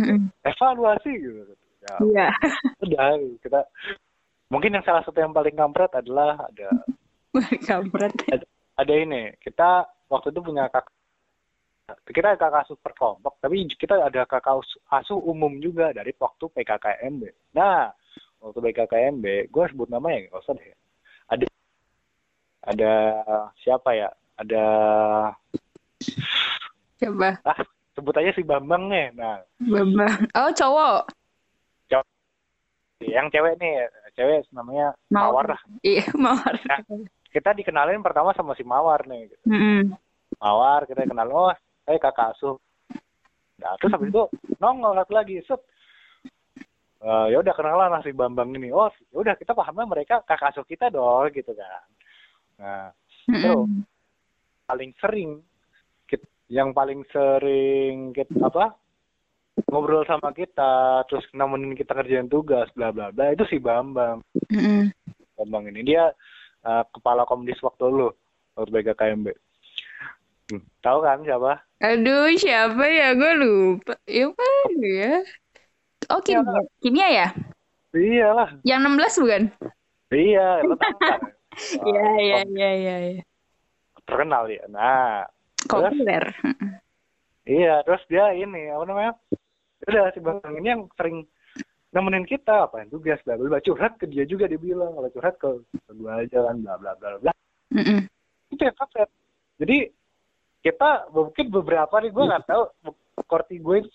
Mm-mm. 0.00 0.20
evaluasi 0.42 1.12
gitu 1.12 1.40
ya 1.84 1.94
Iya. 2.00 2.26
udah 2.84 3.08
kita 3.44 3.60
mungkin 4.52 4.76
yang 4.76 4.84
salah 4.84 5.04
satu 5.04 5.16
yang 5.20 5.32
paling 5.32 5.56
kampret 5.56 5.92
adalah 5.92 6.36
ada 6.48 6.70
Kampret. 7.68 8.12
ada 8.76 8.94
ini 8.96 9.32
kita 9.40 9.86
waktu 10.10 10.32
itu 10.32 10.40
punya 10.42 10.66
kakak 10.72 10.90
kita 12.06 12.38
kakak 12.38 12.66
asuh 12.66 12.78
per 12.78 12.92
kelompok 12.94 13.38
tapi 13.42 13.66
kita 13.74 13.98
ada 13.98 14.22
kakak 14.26 14.62
asuh 14.90 15.18
umum 15.18 15.58
juga 15.58 15.90
dari 15.94 16.10
waktu 16.18 16.44
PKKMB 16.50 17.54
nah 17.54 17.90
waktu 18.40 18.58
PKKMB 18.60 19.24
gue 19.52 19.64
sebut 19.70 19.88
namanya 19.90 20.26
nggak 20.30 20.42
usah 20.42 20.54
deh 20.54 20.74
ada 21.30 21.46
ada 22.66 22.92
siapa 23.62 23.90
ya 23.94 24.08
ada 24.36 24.64
Coba. 27.00 27.40
ah 27.48 27.60
sebut 28.00 28.16
aja 28.16 28.32
si 28.32 28.40
Bambang 28.40 28.88
nih 28.88 29.12
nah 29.12 29.44
Bambang. 29.60 30.16
Oh 30.32 30.50
cowok. 30.50 31.12
yang 33.00 33.32
cewek 33.32 33.56
nih 33.56 33.88
cewek 34.12 34.44
namanya 34.52 34.92
Mawar. 35.08 35.24
Mawar 35.24 35.46
lah 35.56 35.60
Iya 35.80 36.04
mawar. 36.16 36.52
Nah. 36.68 36.80
kita 37.32 37.56
dikenalin 37.56 38.04
pertama 38.04 38.36
sama 38.36 38.52
si 38.52 38.60
Mawar 38.60 39.04
nih 39.08 39.28
Mm-mm. 39.48 39.96
Mawar 40.36 40.84
kita 40.84 41.08
kenal 41.08 41.28
oh 41.32 41.52
saya 41.84 41.96
kakak 41.96 42.36
asuh 42.36 42.60
nah 43.56 43.76
terus 43.80 43.92
habis 43.92 44.08
itu 44.08 44.24
nongol 44.56 44.96
satu 44.96 45.12
lagi 45.12 45.40
set 45.44 45.60
Eh, 47.00 47.26
ya 47.32 47.40
udah 47.40 47.56
kenalan 47.56 47.88
lah 47.88 48.04
si 48.04 48.12
Bambang 48.12 48.52
ini 48.52 48.68
oh 48.76 48.92
ya 49.08 49.16
udah 49.24 49.34
kita 49.40 49.56
pahamnya 49.56 49.88
mereka 49.88 50.20
kakak 50.20 50.52
asuh 50.52 50.68
kita 50.68 50.92
dong 50.92 51.32
gitu 51.32 51.56
kan 51.56 51.88
nah 52.60 52.86
Mm-mm. 53.24 53.88
paling 54.68 54.92
sering 55.00 55.40
yang 56.50 56.74
paling 56.74 57.06
sering 57.14 58.10
kita 58.10 58.34
apa 58.42 58.74
ngobrol 59.70 60.02
sama 60.02 60.34
kita 60.34 61.06
terus 61.06 61.22
nemenin 61.30 61.78
kita 61.78 61.94
kerjaan 61.94 62.26
tugas 62.26 62.66
bla 62.74 62.90
bla 62.90 63.14
bla 63.14 63.30
itu 63.30 63.46
si 63.46 63.62
Bambang 63.62 64.18
Mm-mm. 64.50 64.90
Bambang 65.38 65.70
ini 65.70 65.86
dia 65.86 66.10
eh, 66.66 66.84
kepala 66.90 67.22
komdis 67.22 67.62
waktu 67.62 67.86
lu 67.86 68.10
waktu 68.58 68.70
BKKMB 68.74 69.26
hmm. 70.50 70.62
tahu 70.82 70.98
kan 71.06 71.22
siapa 71.22 71.62
Aduh 71.80 72.28
siapa 72.36 72.84
ya 72.92 73.16
gue 73.16 73.32
lupa. 73.40 73.96
Ya 74.04 74.28
apa 74.28 74.44
ya? 74.84 75.24
Oh 76.12 76.20
kimia. 76.20 76.60
Kimia 76.84 77.08
ya? 77.08 77.28
iyalah 77.96 78.52
Yang 78.68 78.80
16 79.16 79.22
bukan? 79.24 79.42
iya 80.12 80.60
lo 80.66 80.74
tahu 80.76 80.94
kan 81.00 81.20
Iya 81.82 82.06
iya 82.22 82.40
iya 82.46 82.70
iya. 82.78 82.96
iya. 83.10 83.22
terkenal 84.06 84.46
dia 84.46 84.64
nah 84.70 85.26
Populer. 85.70 86.24
iya 87.46 87.74
terus 87.86 88.02
dia 88.10 88.34
ini 88.34 88.70
apa 88.70 88.84
namanya? 88.84 89.12
Udah 89.86 90.12
si 90.12 90.20
Bambang 90.20 90.54
ini 90.60 90.68
yang 90.68 90.82
sering 90.98 91.24
nemenin 91.90 92.26
kita 92.26 92.70
apa 92.70 92.82
yang 92.84 92.90
tugas 92.90 93.18
bla 93.26 93.34
bla 93.34 93.58
curhat 93.62 93.98
ke 93.98 94.06
dia 94.06 94.22
juga 94.22 94.46
dia 94.46 94.60
bilang 94.60 94.94
kalau 94.94 95.10
curhat 95.10 95.34
ke 95.38 95.48
ke 95.66 95.92
gua 95.98 96.22
aja 96.22 96.38
kan 96.50 96.56
bla 96.62 96.74
bla 96.78 96.92
bla 96.98 97.18
bla. 97.18 97.32
Itu 98.50 98.62
yang 98.62 98.76
kaset. 98.78 99.10
Jadi 99.58 99.90
kita 100.60 101.08
mungkin 101.10 101.46
beberapa 101.48 101.94
nih 102.04 102.12
gue 102.12 102.24
nggak 102.28 102.44
tahu 102.44 102.62
korti 103.24 103.56
gue 103.60 103.88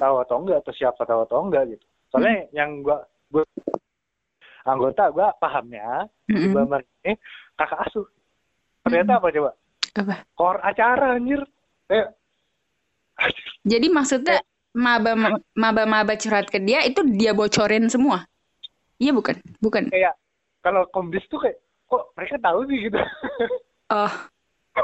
tahu 0.00 0.14
atau 0.24 0.36
enggak 0.40 0.64
atau 0.64 0.72
siapa 0.72 1.02
tahu 1.04 1.28
atau 1.28 1.44
enggak 1.44 1.76
gitu. 1.76 1.84
Soalnya 2.08 2.48
yang 2.56 2.80
gue 2.80 2.98
gue 3.32 3.44
anggota 4.64 5.12
gue 5.12 5.26
pahamnya 5.38 6.08
di 6.26 6.34
Mm-mm. 6.34 6.56
Bambang 6.56 6.82
ini 7.04 7.14
kakak 7.54 7.84
asuh. 7.86 8.06
Ternyata 8.86 9.20
apa 9.20 9.28
coba 9.34 9.50
Apa? 9.96 10.16
kor 10.36 10.60
acara 10.60 11.16
anjir 11.16 11.40
kayak 11.88 12.12
Jadi 13.64 13.88
maksudnya 13.88 14.44
maba 14.76 15.16
maba 15.56 15.82
maba 15.88 16.14
curhat 16.20 16.52
ke 16.52 16.60
dia 16.60 16.84
itu 16.84 17.00
dia 17.16 17.32
bocorin 17.32 17.88
semua? 17.88 18.28
Iya 19.00 19.16
bukan? 19.16 19.40
Bukan. 19.64 19.88
kayak 19.88 20.12
kalau 20.60 20.84
komdis 20.92 21.24
tuh 21.32 21.40
kayak 21.40 21.56
kok 21.88 22.12
mereka 22.18 22.36
tahu 22.42 22.60
sih 22.68 22.78
gitu 22.90 22.98
Oh, 23.86 24.12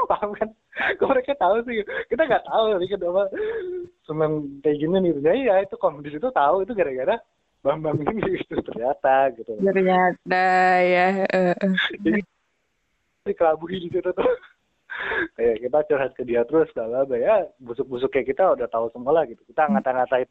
paham 0.09 0.33
kan 0.33 0.49
kok 0.97 1.09
mereka 1.11 1.37
tahu 1.37 1.61
sih 1.69 1.85
kita 2.09 2.25
nggak 2.25 2.45
tahu 2.49 2.81
nih 2.81 2.89
kenapa 2.89 3.23
seneng 4.09 4.33
kayak 4.65 4.77
gini 4.81 4.95
nih 4.97 5.11
ya 5.21 5.33
iya 5.37 5.55
itu 5.61 5.75
komdis 5.77 6.17
itu 6.17 6.29
tahu 6.33 6.65
itu 6.65 6.73
gara-gara 6.73 7.21
bambang 7.61 8.01
ini 8.01 8.21
gitu 8.41 8.57
ternyata 8.65 9.29
gitu 9.37 9.53
ternyata 9.61 10.45
ya. 10.81 11.27
eh, 11.29 11.53
eh. 11.53 11.73
jadi 12.01 12.21
dikelabui 13.29 13.85
di 13.85 13.89
situ 13.93 14.09
tuh 14.09 14.29
kayak 15.35 15.57
kita 15.63 15.77
curhat 15.89 16.11
ke 16.15 16.23
dia 16.25 16.41
terus 16.45 16.69
bla 16.73 17.03
bla 17.05 17.17
ya 17.17 17.45
busuk-busuk 17.59 18.09
kayak 18.13 18.33
kita 18.35 18.43
udah 18.55 18.67
tahu 18.69 18.89
semua 18.93 19.21
lah 19.21 19.23
gitu. 19.27 19.41
Kita 19.47 19.69
ngata-ngatain. 19.69 20.29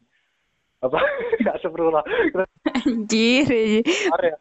Apa? 0.83 0.99
Nggak 1.41 1.57
kita 1.63 2.43
Anjir, 2.83 3.47
keluar 3.83 4.21
ya. 4.23 4.37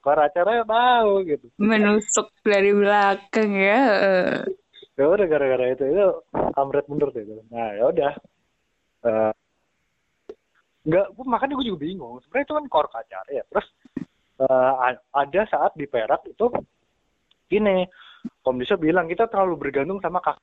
Keluar 0.00 0.18
acaranya 0.24 0.64
tahu 0.64 1.12
gitu. 1.28 1.46
Menusuk 1.60 2.28
dari 2.40 2.72
belakang 2.72 3.50
ya. 3.52 3.80
eh. 4.00 4.40
ya 4.98 5.06
udah 5.06 5.26
gara-gara 5.30 5.78
itu 5.78 5.84
itu 5.86 6.06
kamret 6.58 6.82
bener 6.90 7.08
tuh 7.14 7.22
itu 7.22 7.34
nah 7.54 7.70
ya 7.70 7.84
udah. 7.86 8.12
Eh, 9.06 9.32
nggak 10.88 11.06
makanya 11.22 11.54
gue 11.60 11.68
juga 11.68 11.84
bingung. 11.84 12.18
Sebenarnya 12.24 12.46
itu 12.48 12.54
kan 12.56 12.66
core 12.66 12.90
acara 12.96 13.28
ya. 13.30 13.44
Terus 13.46 13.66
a- 14.42 15.02
ada 15.12 15.42
saat 15.50 15.72
di 15.76 15.86
Perak 15.86 16.24
itu 16.26 16.46
gini 17.48 17.84
komdisnya 18.42 18.78
bilang 18.80 19.06
kita 19.06 19.26
terlalu 19.28 19.68
bergantung 19.68 19.98
sama 20.02 20.22
kak 20.22 20.38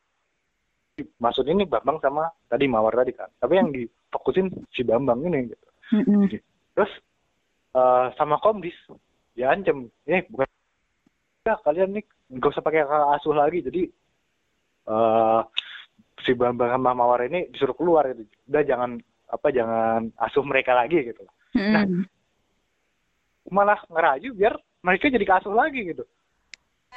maksudnya 1.20 1.54
ini 1.60 1.66
Bambang 1.68 2.00
sama 2.00 2.32
tadi 2.48 2.66
Mawar 2.72 2.96
tadi 2.96 3.12
kan. 3.12 3.28
Tapi 3.36 3.54
yang 3.60 3.70
difokusin 3.76 4.48
si 4.72 4.88
Bambang 4.88 5.20
ini 5.28 5.52
gitu. 5.52 5.68
Terus 6.72 6.92
eh, 7.76 8.06
sama 8.16 8.40
komdis. 8.40 8.76
Dia 9.36 9.52
ancam. 9.52 9.92
Eh 10.08 10.24
bukan 10.32 10.48
ya 11.46 11.60
kalian 11.62 12.00
nih 12.00 12.04
nggak 12.32 12.52
usah 12.56 12.64
pakai 12.64 12.88
kakak 12.88 13.12
asuh 13.20 13.36
lagi. 13.36 13.60
Jadi 13.60 13.82
eh 14.88 15.42
si 16.24 16.32
Bambang 16.32 16.72
sama 16.72 16.96
Mawar 16.96 17.28
ini 17.28 17.52
disuruh 17.52 17.76
keluar 17.76 18.08
gitu. 18.16 18.24
Udah 18.48 18.64
jangan 18.64 18.96
apa 19.28 19.48
jangan 19.52 20.16
asuh 20.16 20.44
mereka 20.48 20.72
lagi 20.72 21.12
gitu. 21.12 21.28
Mm-mm. 21.56 22.04
malah 23.48 23.80
ngerayu 23.88 24.36
biar 24.36 24.60
mereka 24.84 25.08
jadi 25.08 25.24
kasuh 25.24 25.56
lagi 25.56 25.88
gitu 25.88 26.04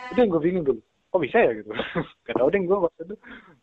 itu 0.06 0.18
yang 0.18 0.30
gue 0.30 0.42
bingung 0.42 0.64
dulu 0.64 0.80
kok 1.08 1.20
bisa 1.20 1.38
ya 1.40 1.50
gitu 1.54 1.70
gak 2.24 2.34
tau 2.36 2.48
deh 2.48 2.60
gue 2.60 2.78
waktu 2.78 3.00
itu 3.04 3.14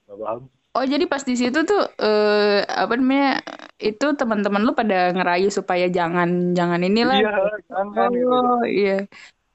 gak 0.06 0.18
paham 0.18 0.44
Oh 0.76 0.84
jadi 0.84 1.08
pas 1.08 1.24
di 1.24 1.40
situ 1.40 1.64
tuh 1.64 1.88
eh 2.04 2.60
apa 2.68 3.00
namanya 3.00 3.40
itu 3.80 4.12
teman-teman 4.12 4.60
lu 4.60 4.76
pada 4.76 5.16
ngerayu 5.16 5.48
supaya 5.48 5.88
jangan 5.88 6.52
jangan 6.52 6.84
inilah. 6.84 7.16
iya 7.16 7.32
jangan 7.72 8.12
gitu 8.12 8.28
Oh 8.36 8.60
iya. 8.68 8.98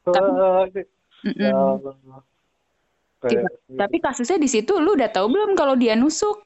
Eh, 0.08 0.84
ya 1.36 1.52
Allah. 1.52 1.92
Kayak- 3.20 3.52
Tapi 3.68 3.96
kasusnya 4.00 4.40
di 4.40 4.48
situ 4.48 4.72
lu 4.80 4.96
udah 4.96 5.12
tahu 5.12 5.28
belum 5.28 5.52
kalau 5.52 5.76
dia 5.76 5.92
nusuk? 5.92 6.40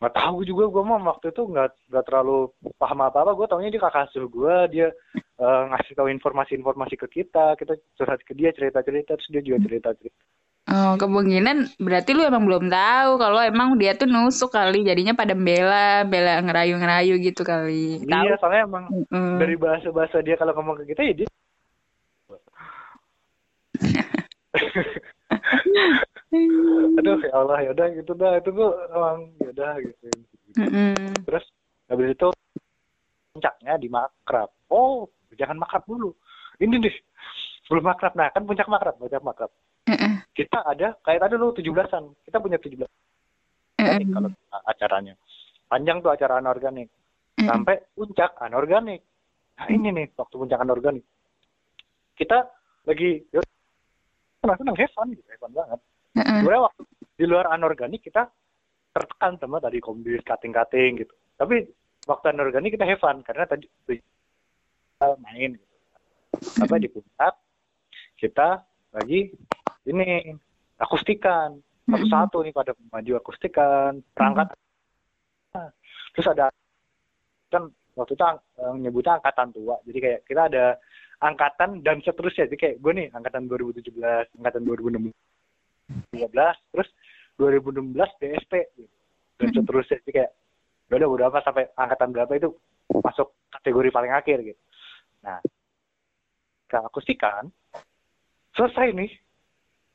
nggak 0.00 0.18
tahu 0.18 0.42
juga 0.42 0.66
gue 0.66 0.82
mah 0.82 0.98
waktu 1.14 1.30
itu 1.30 1.42
nggak 1.46 1.68
nggak 1.92 2.04
terlalu 2.08 2.48
paham 2.74 3.06
apa 3.06 3.22
apa 3.22 3.38
gue 3.38 3.46
taunya 3.46 3.70
dia 3.70 3.78
kakak 3.78 4.10
asuh 4.10 4.26
gue 4.26 4.54
dia 4.72 4.88
eh, 5.42 5.62
ngasih 5.74 5.98
tahu 5.98 6.08
informasi-informasi 6.14 6.94
ke 6.94 7.06
kita 7.10 7.58
kita 7.58 7.74
curhat 7.98 8.22
ke 8.22 8.38
dia 8.38 8.54
cerita-cerita 8.54 9.18
terus 9.18 9.30
dia 9.34 9.42
juga 9.42 9.66
cerita-cerita 9.66 10.22
Oh, 10.70 10.94
kemungkinan 10.94 11.82
berarti 11.82 12.14
lu 12.14 12.22
emang 12.22 12.46
belum 12.46 12.70
tahu 12.70 13.18
kalau 13.18 13.42
emang 13.42 13.74
dia 13.82 13.98
tuh 13.98 14.06
nusuk 14.06 14.54
kali, 14.54 14.86
jadinya 14.86 15.10
pada 15.10 15.34
bela, 15.34 16.06
bela 16.06 16.38
ngerayu-ngerayu 16.38 17.18
gitu 17.18 17.42
kali. 17.42 17.98
Iya, 18.06 18.38
soalnya 18.38 18.70
emang 18.70 18.86
mm. 19.10 19.42
dari 19.42 19.58
bahasa-bahasa 19.58 20.22
dia 20.22 20.38
kalau 20.38 20.54
ngomong 20.54 20.78
ke 20.80 20.94
kita 20.94 21.02
ya 21.02 21.14
dia 21.18 21.28
Aduh 27.02 27.18
ya 27.20 27.34
Allah 27.34 27.58
ya 27.66 27.74
udah 27.74 27.86
gitu 27.98 28.14
dah 28.14 28.38
itu 28.38 28.54
gue 28.54 28.70
emang 28.94 29.34
ya 29.42 29.50
udah 29.50 29.74
gitu. 29.82 30.06
Mm 30.62 30.68
-hmm. 30.70 31.26
Terus 31.26 31.42
habis 31.90 32.14
itu 32.14 32.30
puncaknya 33.34 33.74
di 33.82 33.90
makrab. 33.90 34.46
Oh 34.70 35.10
jangan 35.38 35.56
makrab 35.58 35.84
dulu. 35.86 36.10
Ini 36.60 36.74
nih 36.78 36.94
belum 37.70 37.84
makrab. 37.84 38.12
Nah 38.14 38.28
kan 38.30 38.42
puncak 38.44 38.68
makrab, 38.68 38.94
puncak 38.98 39.22
makrab. 39.24 39.50
Mm 39.88 39.96
-hmm. 39.98 40.12
Kita 40.32 40.58
ada 40.64 40.94
kayak 41.02 41.20
tadi 41.26 41.34
lu 41.36 41.52
tujuh 41.52 41.72
belasan. 41.72 42.04
Kita 42.22 42.38
punya 42.38 42.58
tujuh 42.60 42.76
belas. 42.82 42.92
Mm 43.80 43.86
-hmm. 43.88 44.12
Kalau 44.14 44.28
acaranya 44.68 45.14
panjang 45.66 46.04
tuh 46.04 46.12
acara 46.12 46.38
anorganik 46.38 46.88
mm 46.88 47.40
-hmm. 47.40 47.48
sampai 47.48 47.76
puncak 47.96 48.36
anorganik. 48.38 49.00
Nah 49.58 49.66
ini 49.68 49.88
nih 49.90 50.06
waktu 50.14 50.34
puncak 50.36 50.60
anorganik. 50.60 51.04
Kita 52.12 52.44
lagi 52.86 53.22
senang 54.42 54.58
senang 54.58 54.76
have 54.76 54.92
fun 54.92 55.08
gitu 55.14 55.28
have 55.30 55.40
fun 55.40 55.52
banget 55.54 55.78
mm-hmm. 56.18 56.38
sebenarnya 56.42 56.62
waktu 56.66 56.82
di 57.14 57.24
luar 57.30 57.46
anorganik 57.54 58.02
kita 58.02 58.26
tertekan 58.92 59.38
sama 59.38 59.62
tadi 59.62 59.78
kombis 59.78 60.20
cutting 60.26 60.50
cutting 60.50 60.98
gitu 60.98 61.14
tapi 61.38 61.70
waktu 62.10 62.26
anorganik 62.34 62.74
kita 62.74 62.84
have 62.84 62.98
fun 62.98 63.22
karena 63.22 63.46
tadi 63.46 63.70
kita 65.02 65.18
main 65.18 65.50
gitu 65.58 65.74
apa 66.62 66.74
di 66.78 66.88
puncak 66.88 67.34
kita 68.22 68.48
lagi 68.94 69.34
ini 69.90 70.30
akustikan 70.78 71.58
satu-satu 71.90 72.46
nih 72.46 72.54
pada 72.54 72.72
maju 72.78 73.12
akustikan 73.18 73.98
perangkat 74.14 74.54
terus 76.14 76.26
ada 76.30 76.54
kan 77.50 77.66
waktu 77.98 78.14
itu 78.14 78.24
ang 78.24 78.38
nyebutnya 78.78 79.18
angkatan 79.18 79.50
tua 79.50 79.76
jadi 79.82 79.98
kayak 79.98 80.20
kita 80.30 80.42
ada 80.46 80.64
angkatan 81.22 81.80
dan 81.86 82.02
seterusnya. 82.02 82.50
Jadi 82.50 82.58
kayak 82.58 82.76
gue 82.82 82.92
nih 82.98 83.08
angkatan 83.14 83.46
2017, 83.46 84.42
angkatan 84.42 84.62
2016, 84.66 85.14
terus 86.74 86.88
2016 87.38 87.94
DSP 88.18 88.52
gitu. 88.74 88.90
dan 89.38 89.48
seterusnya. 89.54 89.98
Jadi 90.02 90.12
kayak 90.12 90.30
ya 90.90 90.94
udah 90.98 91.08
berapa 91.08 91.38
sampai 91.46 91.64
angkatan 91.78 92.10
berapa 92.12 92.32
itu 92.36 92.48
masuk 92.90 93.32
kategori 93.54 93.88
paling 93.94 94.12
akhir 94.12 94.38
gitu. 94.44 94.60
Nah, 95.22 95.38
ke 96.66 96.76
akustikan 96.78 97.48
selesai 98.58 98.92
nih, 98.92 99.10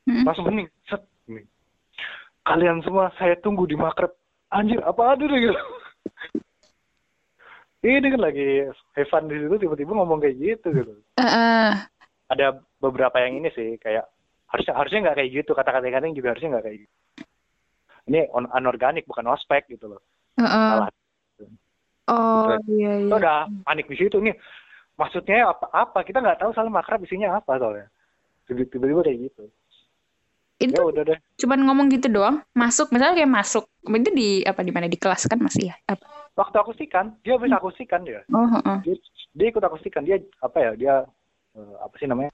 hmm. 0.08 0.24
langsung 0.24 0.48
bening, 0.48 0.68
set 0.88 1.04
nih. 1.28 1.44
Kalian 2.42 2.80
semua 2.80 3.12
saya 3.20 3.36
tunggu 3.38 3.68
di 3.68 3.76
makrab. 3.76 4.12
Anjir, 4.48 4.80
apa 4.80 5.12
ada 5.12 5.28
nih 5.28 5.44
gitu 5.44 5.60
ini 7.84 8.08
kan 8.10 8.20
lagi 8.20 8.64
Evan 8.96 9.28
di 9.28 9.36
situ 9.38 9.56
tiba-tiba 9.60 9.92
ngomong 9.92 10.24
kayak 10.24 10.40
gitu 10.40 10.72
gitu. 10.72 10.92
Uh, 11.20 11.22
uh. 11.22 11.68
Ada 12.32 12.56
beberapa 12.80 13.20
yang 13.20 13.44
ini 13.44 13.52
sih 13.52 13.76
kayak 13.76 14.08
harusnya 14.48 14.74
harusnya 14.74 15.00
nggak 15.04 15.16
kayak 15.20 15.30
gitu 15.36 15.50
kata-kata 15.52 15.86
yang 15.86 16.16
juga 16.16 16.32
harusnya 16.32 16.56
nggak 16.56 16.64
kayak 16.64 16.78
gitu. 16.82 16.94
Ini 18.08 18.20
on, 18.32 18.48
anorganik 18.48 19.04
bukan 19.04 19.28
ospek 19.28 19.68
gitu 19.68 19.92
loh. 19.92 20.00
Uh, 20.40 20.48
uh. 20.48 20.68
Salah. 20.72 20.88
Oh 22.08 22.48
Terus, 22.48 22.64
iya 22.72 22.92
iya. 23.04 23.04
Itu 23.04 23.16
udah 23.20 23.40
panik 23.68 23.86
di 23.86 23.96
situ 24.00 24.16
nih. 24.16 24.34
Maksudnya 24.98 25.54
apa? 25.54 25.66
Apa 25.70 26.02
kita 26.02 26.18
nggak 26.18 26.42
tahu 26.42 26.50
salah 26.52 26.68
makrab 26.68 27.00
isinya 27.06 27.38
apa 27.38 27.56
soalnya. 27.56 27.86
Tiba-tiba 28.50 29.06
kayak 29.06 29.18
gitu. 29.30 29.42
Itu 30.58 30.74
ya 30.74 30.90
udah 30.90 31.02
deh. 31.06 31.18
Cuman 31.38 31.58
ngomong 31.70 31.86
gitu 31.94 32.10
doang. 32.10 32.42
Masuk 32.50 32.90
misalnya 32.90 33.22
kayak 33.22 33.30
masuk. 33.30 33.70
Itu 33.86 34.10
di 34.10 34.42
apa 34.42 34.60
di 34.66 34.72
mana 34.74 34.90
di 34.90 34.98
kelas 34.98 35.30
kan 35.30 35.38
masih 35.38 35.70
ya? 35.70 35.76
Apa? 35.86 36.18
waktu 36.38 36.54
akustikan 36.54 37.18
dia 37.26 37.34
bisa 37.34 37.58
akustikan 37.58 38.06
dia. 38.06 38.22
Oh, 38.30 38.46
uh, 38.46 38.62
uh. 38.62 38.78
dia 38.86 38.94
dia 39.34 39.46
ikut 39.50 39.58
akustikan 39.58 40.06
dia 40.06 40.22
apa 40.38 40.58
ya 40.62 40.70
dia 40.78 40.94
uh, 41.58 41.74
apa 41.82 41.94
sih 41.98 42.06
namanya 42.06 42.30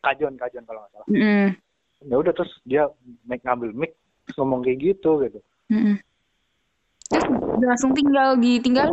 kajian 0.00 0.34
kajian 0.38 0.64
kalau 0.64 0.80
nggak 0.86 0.92
salah 0.94 1.08
mm. 1.10 1.48
ya 2.08 2.16
udah 2.16 2.32
terus 2.32 2.52
dia 2.64 2.88
make 3.26 3.44
ngambil 3.44 3.70
mic 3.76 3.92
ngomong 4.38 4.64
kayak 4.64 4.78
gitu 4.80 5.20
gitu 5.26 5.40
mm. 5.68 5.96
terus 7.10 7.26
langsung 7.60 7.92
tinggal 7.92 8.38
ditinggal 8.38 8.88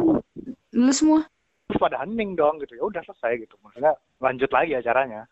lu 0.76 0.92
semua 0.92 1.30
terus 1.68 1.84
pada 1.84 2.00
hening 2.02 2.40
dong 2.40 2.64
gitu. 2.64 2.80
Ya 2.80 2.84
udah 2.88 3.04
selesai 3.04 3.44
gitu. 3.44 3.60
Maksudnya 3.60 3.94
lanjut 4.24 4.50
lagi 4.56 4.72
acaranya. 4.80 5.28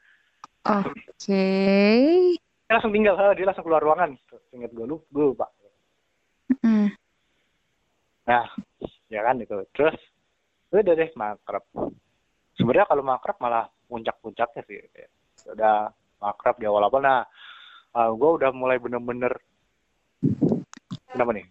Oke. 0.68 0.92
Okay. 1.16 2.36
dia 2.66 2.82
langsung 2.82 2.98
tinggal 2.98 3.16
dia 3.38 3.46
langsung 3.48 3.66
keluar 3.66 3.82
ruangan. 3.82 4.20
Inget 4.52 4.72
gue 4.76 4.86
lu 4.86 5.00
gue 5.10 5.26
lupa. 5.32 5.48
Mm. 6.62 6.94
nah 8.26 8.46
ya 9.10 9.22
kan 9.24 9.40
itu. 9.40 9.56
Terus 9.72 9.96
udah 10.76 10.94
deh 10.94 11.10
makrab. 11.16 11.64
Sebenarnya 12.58 12.88
kalau 12.90 13.04
makrab 13.06 13.38
malah 13.40 13.66
puncak-puncaknya 13.88 14.62
sih. 14.68 14.82
Ya. 14.92 15.08
udah 15.56 15.94
makrab 16.20 16.58
di 16.60 16.66
awal-awal. 16.68 17.00
Nah 17.00 17.22
uh, 17.96 18.12
gue 18.12 18.30
udah 18.42 18.50
mulai 18.52 18.82
bener-bener 18.82 19.32
kenapa 21.14 21.32
nih? 21.32 21.46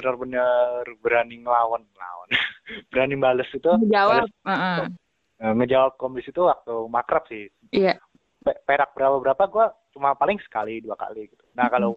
Benar-benar 0.00 0.88
berani 0.98 1.36
ngelawan 1.44 1.84
ngelawan 1.84 2.28
berani 2.88 3.16
bales 3.20 3.48
itu 3.52 3.68
ngejawab. 3.68 4.28
uh 4.44 4.52
-uh. 4.52 5.52
ngejawab 5.54 6.00
komis 6.00 6.26
itu 6.28 6.40
waktu 6.44 6.74
makrab 6.88 7.24
sih. 7.28 7.48
Iya. 7.74 7.96
Yeah. 7.96 7.98
perak 8.44 8.92
berapa 8.92 9.16
berapa 9.24 9.44
gue 9.48 9.66
cuma 9.96 10.12
paling 10.12 10.36
sekali 10.44 10.84
dua 10.84 11.00
kali 11.00 11.32
gitu. 11.32 11.44
Nah 11.56 11.72
kalau 11.72 11.96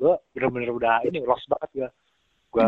gue 0.00 0.16
bener-bener 0.32 0.72
udah 0.72 1.04
ini 1.04 1.20
lost 1.24 1.44
banget 1.48 1.70
gue 1.72 1.88
gue 2.56 2.66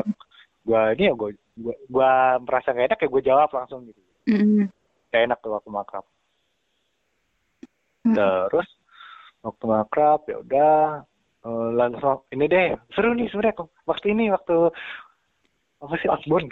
gue 0.68 0.80
ini 1.00 1.04
ya 1.08 1.14
gue 1.16 1.30
gue 1.64 2.12
merasa 2.44 2.76
gak 2.76 2.92
enak 2.92 3.00
ya 3.00 3.08
gue 3.08 3.22
jawab 3.24 3.48
langsung 3.56 3.88
gitu. 3.88 4.00
Mm. 4.28 4.68
gak 5.08 5.22
enak 5.32 5.38
tuh 5.40 5.56
waktu 5.56 5.70
makrab. 5.72 6.04
Mm. 8.04 8.16
terus 8.52 8.68
waktu 9.40 9.64
makrab 9.64 10.20
ya 10.28 10.36
udah 10.44 10.76
uh, 11.46 11.68
langsung 11.72 12.26
ini 12.34 12.44
deh 12.50 12.76
seru 12.92 13.14
nih 13.14 13.28
sebenarnya 13.30 13.64
waktu 13.86 14.06
ini 14.12 14.24
waktu 14.32 14.56
apa 15.78 15.94
sih 16.02 16.10
outbound 16.10 16.50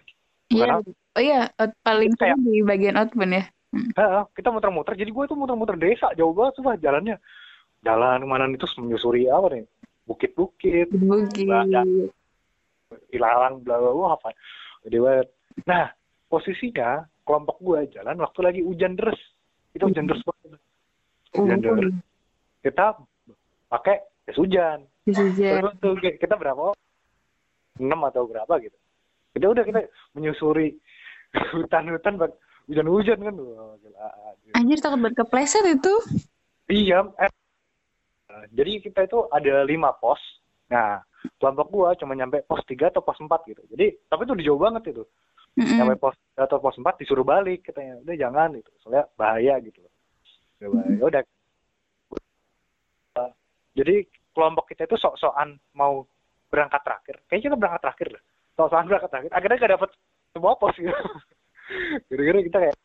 iya. 0.50 0.78
Oh 1.16 1.22
iya 1.22 1.48
paling 1.80 2.12
seru 2.20 2.37
di 2.44 2.61
bagian 2.61 3.00
outbound 3.00 3.35
ya? 3.40 3.44
Hmm. 3.72 3.90
kita 4.37 4.48
muter-muter. 4.52 4.94
Jadi 4.94 5.11
gue 5.11 5.24
tuh 5.26 5.37
muter-muter 5.37 5.76
desa 5.80 6.12
jauh 6.12 6.37
banget 6.37 6.61
tuh 6.61 6.64
jalannya. 6.76 7.16
Jalan 7.85 8.24
ke 8.24 8.28
mana 8.28 8.44
itu 8.52 8.66
menyusuri 8.80 9.28
apa 9.32 9.46
nih? 9.56 9.64
Bukit-bukit. 10.04 10.92
Bukit 10.92 11.48
ilalang 13.11 13.64
bla 13.64 13.76
bla 13.80 13.90
bla 13.90 14.06
apa? 14.14 14.28
Banget. 14.87 15.26
Nah 15.66 15.90
posisinya 16.30 17.04
kelompok 17.26 17.59
gue 17.64 17.80
jalan 17.96 18.16
waktu 18.20 18.40
lagi 18.44 18.61
hujan 18.62 18.94
deras. 18.94 19.18
Itu 19.72 19.88
hujan 19.88 20.06
deras 20.06 20.22
banget. 20.22 20.61
Hujan 21.35 21.59
oh. 21.59 21.62
deras. 21.64 21.94
Kita 22.61 22.87
pakai 23.72 23.96
jas 24.28 24.38
hujan. 24.38 24.78
Terus 25.06 25.74
tuh 25.80 25.96
kita 25.98 26.37
berapa? 26.37 26.76
Enam 27.76 28.09
atau 28.09 28.24
berapa 28.24 28.56
gitu 28.61 28.76
kita 29.37 29.46
udah 29.53 29.64
kita 29.68 29.81
menyusuri 30.16 30.72
hutan-hutan 31.53 32.16
hujan-hujan 32.66 33.20
kan 33.20 33.35
anjir 34.57 34.81
takut 34.81 34.99
banget 34.99 35.20
kepleset 35.20 35.64
itu 35.68 35.94
iya 36.72 37.05
eh, 37.20 37.31
jadi 38.57 38.81
kita 38.81 39.05
itu 39.05 39.29
ada 39.29 39.62
lima 39.68 39.92
pos 40.01 40.18
nah 40.72 41.05
kelompok 41.38 41.66
gua 41.75 41.88
cuma 41.99 42.14
nyampe 42.14 42.46
pos 42.46 42.62
3 42.62 42.94
atau 42.94 43.03
pos 43.03 43.18
4 43.18 43.51
gitu. 43.51 43.62
Jadi 43.75 43.87
tapi 44.07 44.22
itu 44.22 44.35
di 44.38 44.46
jauh 44.46 44.61
banget 44.61 44.94
itu. 44.94 45.03
Mm-hmm. 45.57 45.77
Nyampe 45.83 45.94
pos 45.99 46.16
atau 46.38 46.59
pos 46.62 46.77
4 46.79 47.01
disuruh 47.03 47.27
balik 47.27 47.66
katanya. 47.66 47.99
Udah 48.07 48.16
jangan 48.16 48.49
gitu. 48.55 48.70
Soalnya 48.85 49.05
bahaya 49.18 49.55
gitu. 49.59 49.81
Udah 50.62 50.68
bahaya. 50.70 51.01
Udah. 51.03 51.22
jadi 53.77 54.09
kelompok 54.33 54.72
kita 54.72 54.88
itu 54.88 54.96
sok-sokan 54.96 55.61
mau 55.77 56.05
berangkat 56.49 56.81
terakhir. 56.81 57.16
Kayaknya 57.29 57.44
kita 57.44 57.57
berangkat 57.61 57.83
terakhir 57.85 58.09
lah. 58.16 58.22
Sok-sokan 58.56 58.88
berangkat 58.88 59.10
terakhir. 59.12 59.30
Akhirnya 59.36 59.60
gak 59.60 59.72
dapet 59.76 59.90
semua 60.32 60.52
pos 60.56 60.76
gitu. 60.76 60.92
Kira-kira 62.08 62.38
kita 62.44 62.58
kayak 62.64 62.76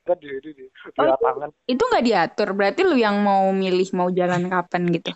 kan 0.00 0.16
di, 0.18 0.28
di, 0.42 0.50
di, 0.56 0.64
di 0.66 0.98
oh, 0.98 1.06
lapangan. 1.06 1.48
Itu, 1.68 1.78
itu 1.78 1.82
nggak 1.86 2.06
diatur. 2.06 2.48
Berarti 2.56 2.80
lu 2.82 2.96
yang 2.98 3.20
mau 3.22 3.52
milih 3.52 3.88
mau 3.94 4.08
jalan 4.10 4.48
kapan 4.50 4.82
gitu. 4.90 5.12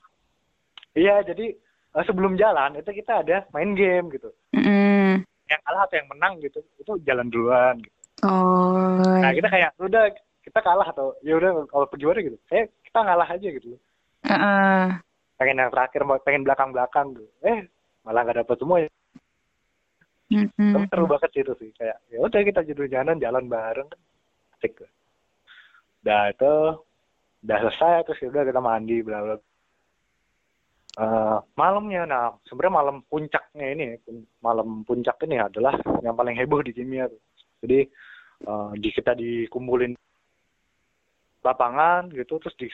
Iya, 0.94 1.26
jadi 1.26 1.56
uh, 1.98 2.04
sebelum 2.06 2.38
jalan 2.38 2.78
itu 2.78 2.90
kita 2.94 3.26
ada 3.26 3.42
main 3.50 3.74
game 3.74 4.12
gitu. 4.14 4.30
Mm. 4.54 5.26
Yang 5.50 5.60
kalah 5.66 5.82
atau 5.90 5.96
yang 5.98 6.08
menang 6.10 6.32
gitu, 6.38 6.60
itu 6.78 6.92
jalan 7.02 7.26
duluan. 7.32 7.74
Gitu. 7.82 7.96
Oh. 8.22 9.18
Nah 9.20 9.34
kita 9.34 9.48
kayak 9.50 9.70
udah 9.82 10.14
kita 10.44 10.60
kalah 10.62 10.86
atau 10.94 11.18
ya 11.26 11.34
udah 11.34 11.66
kalau 11.66 11.86
pergi 11.90 12.04
mana 12.06 12.20
gitu, 12.22 12.38
kayak 12.46 12.70
kita 12.86 12.98
ngalah 13.02 13.28
aja 13.28 13.48
gitu. 13.50 13.66
Uh 14.24 14.32
-uh. 14.32 14.84
Pengen 15.34 15.60
yang 15.60 15.72
terakhir, 15.74 16.00
pengen 16.22 16.42
belakang-belakang 16.46 17.06
gitu. 17.18 17.26
Eh 17.42 17.66
malah 18.06 18.22
nggak 18.22 18.46
dapet 18.46 18.56
semua 18.60 18.78
ya. 18.86 18.90
Mm-hmm. 20.34 20.72
Tapi 20.74 20.86
seru 20.90 21.06
banget 21.06 21.30
sih 21.30 21.42
itu 21.46 21.54
sih. 21.62 21.70
Kayak 21.78 21.96
ya 22.10 22.18
udah 22.18 22.40
kita 22.42 22.60
judul 22.66 22.86
jalan 22.90 23.16
jalan 23.22 23.44
bareng. 23.46 23.88
Kan 23.88 24.00
asik. 24.64 24.80
Udah 26.04 26.32
itu 26.32 26.52
udah 27.44 27.58
selesai 27.60 28.08
terus 28.08 28.20
ya 28.24 28.28
udah 28.32 28.44
kita 28.48 28.60
mandi 28.60 28.98
bla 29.04 29.18
bla. 29.20 29.36
Uh, 30.94 31.42
malamnya 31.58 32.06
nah 32.06 32.24
sebenarnya 32.46 32.78
malam 32.78 32.96
puncaknya 33.10 33.66
ini 33.74 33.84
malam 34.38 34.86
puncak 34.86 35.18
ini 35.26 35.42
adalah 35.42 35.74
yang 36.06 36.14
paling 36.14 36.38
heboh 36.38 36.64
di 36.64 36.72
kimia 36.72 37.10
tuh. 37.10 37.20
Jadi 37.66 37.78
uh, 38.48 38.72
di 38.78 38.88
kita 38.94 39.12
dikumpulin 39.12 39.92
lapangan 41.44 42.08
gitu 42.14 42.40
terus 42.40 42.56
di 42.56 42.68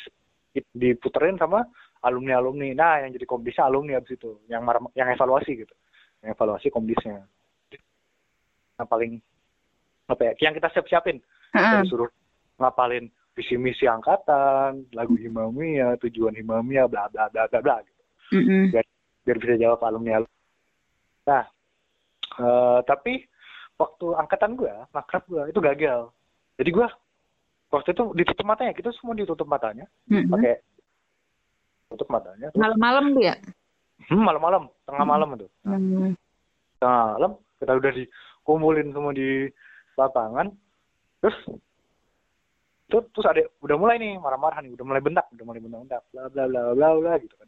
diputerin 0.75 1.39
sama 1.39 1.63
alumni 2.03 2.39
alumni 2.39 2.71
nah 2.75 3.03
yang 3.03 3.15
jadi 3.15 3.27
komdisnya 3.27 3.67
alumni 3.67 3.99
abis 3.99 4.15
itu 4.15 4.39
yang 4.47 4.63
yang 4.95 5.09
evaluasi 5.11 5.67
gitu. 5.67 5.75
Yang 6.21 6.37
evaluasi 6.37 6.69
komdisnya 6.69 7.25
yang 8.81 8.89
paling 8.89 9.13
apa 10.09 10.33
ya 10.33 10.33
yang 10.49 10.57
kita 10.57 10.73
siap 10.73 10.89
siapin 10.89 11.21
uh-huh. 11.53 11.85
suruh 11.87 12.11
ngapalin 12.57 13.13
visi 13.37 13.55
misi 13.55 13.87
angkatan 13.87 14.91
lagu 14.93 15.15
himamia 15.15 15.95
tujuan 16.03 16.35
himamia 16.35 16.91
bla 16.91 17.07
bla 17.09 17.31
bla 17.31 17.47
bla 17.47 17.61
bla 17.63 17.77
gitu. 17.85 18.03
Mm-hmm. 18.31 18.63
biar, 18.75 18.87
biar 19.27 19.37
bisa 19.43 19.55
jawab 19.59 19.81
alumni 19.83 20.23
nah 21.27 21.45
uh, 22.41 22.81
tapi 22.83 23.27
waktu 23.81 24.07
angkatan 24.19 24.59
gue 24.59 24.75
makrab 24.93 25.25
gue 25.25 25.43
itu 25.49 25.61
gagal. 25.63 26.13
Jadi 26.61 26.71
gue 26.75 26.87
waktu 27.73 27.89
itu 27.97 28.05
ditutup 28.13 28.45
matanya 28.45 28.77
kita 28.77 28.93
semua 28.99 29.17
ditutup 29.17 29.47
matanya. 29.49 29.87
Mm-hmm. 30.11 30.31
pakai 30.37 30.55
tutup 31.95 32.09
matanya. 32.13 32.49
Malam-malam 32.53 33.07
ya 33.23 33.35
hmm, 34.11 34.21
malam-malam 34.21 34.63
tengah 34.85 35.07
malam 35.07 35.29
itu. 35.39 35.49
Mm-hmm. 35.65 36.13
tengah 36.83 37.05
malam 37.17 37.33
kita 37.61 37.73
udah 37.77 37.93
dikumpulin 38.51 38.91
semua 38.91 39.15
di 39.15 39.47
lapangan 39.95 40.51
terus 41.23 41.39
terus 42.91 43.07
terus 43.15 43.27
ada 43.31 43.47
udah 43.63 43.77
mulai 43.79 44.03
nih 44.03 44.19
marah-marah 44.19 44.59
nih 44.67 44.75
udah 44.75 44.83
mulai 44.83 44.99
bentak 44.99 45.31
udah 45.31 45.45
mulai 45.47 45.63
bentak-bentak 45.63 46.03
bla 46.11 46.27
bla 46.27 46.45
bla 46.51 46.63
bla 46.75 46.89
bla 46.99 47.15
gitu 47.23 47.35
kan 47.39 47.47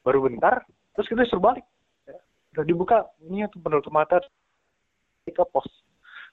baru 0.00 0.24
bentar 0.24 0.64
terus 0.96 1.04
kita 1.12 1.28
suruh 1.28 1.52
balik 1.52 1.68
ya. 2.08 2.16
udah 2.56 2.64
dibuka 2.64 2.96
ini 3.28 3.44
tuh 3.52 3.60
penutup 3.60 3.92
mata 3.92 4.24
ke 5.28 5.44
pos 5.52 5.68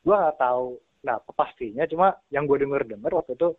gua 0.08 0.32
nggak 0.32 0.40
tahu 0.40 0.80
nah 1.04 1.20
pastinya 1.36 1.84
cuma 1.84 2.16
yang 2.32 2.48
gue 2.48 2.60
denger 2.60 2.88
denger 2.88 3.12
waktu 3.12 3.36
itu 3.36 3.56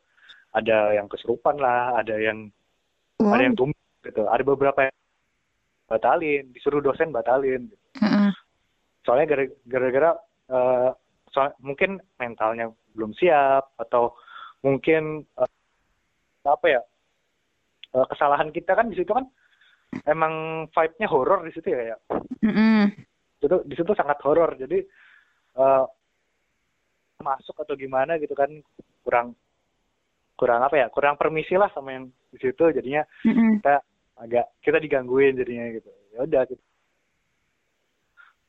ada 0.57 0.93
yang 0.97 1.09
kesurupan 1.09 1.57
lah 1.61 2.01
ada 2.01 2.17
yang 2.17 2.49
wow. 3.21 3.37
ada 3.37 3.43
yang 3.45 3.57
tumbuh 3.57 3.85
gitu 4.05 4.25
ada 4.29 4.43
beberapa 4.45 4.89
yang 4.89 4.97
batalin 5.89 6.45
disuruh 6.53 6.85
dosen 6.85 7.13
batalin 7.13 7.69
gitu. 7.69 7.85
uh-uh. 8.01 8.33
soalnya 9.05 9.41
gara-gara 9.65 10.21
uh, 10.51 10.91
soal, 11.31 11.55
mungkin 11.63 12.03
mentalnya 12.19 12.69
belum 12.95 13.15
siap 13.17 13.75
atau 13.79 14.15
mungkin 14.61 15.25
uh, 15.39 15.49
apa 16.45 16.67
ya 16.67 16.81
uh, 17.97 18.07
kesalahan 18.11 18.51
kita 18.51 18.75
kan 18.75 18.91
di 18.91 18.99
situ 18.99 19.11
kan 19.15 19.27
emang 20.07 20.67
vibe-nya 20.71 21.09
horor 21.11 21.43
di 21.47 21.53
situ 21.55 21.73
ya 21.73 21.95
ya 21.95 21.97
mm-hmm. 22.45 22.83
itu 23.43 23.57
di 23.67 23.75
situ 23.75 23.93
sangat 23.97 24.19
horor 24.23 24.55
jadi 24.59 24.79
uh, 25.59 25.85
masuk 27.21 27.57
atau 27.61 27.77
gimana 27.77 28.17
gitu 28.17 28.33
kan 28.33 28.49
kurang 29.05 29.37
kurang 30.37 30.65
apa 30.65 30.77
ya 30.77 30.87
kurang 30.89 31.21
permisi 31.21 31.55
lah 31.57 31.69
sama 31.73 31.93
yang 31.93 32.05
di 32.33 32.39
situ 32.41 32.65
jadinya 32.73 33.05
mm-hmm. 33.27 33.61
kita 33.61 33.75
agak 34.21 34.47
kita 34.61 34.79
digangguin 34.81 35.37
jadinya 35.37 35.67
gitu 35.73 35.91
ya 36.17 36.19
udah 36.25 36.43
gitu 36.49 36.63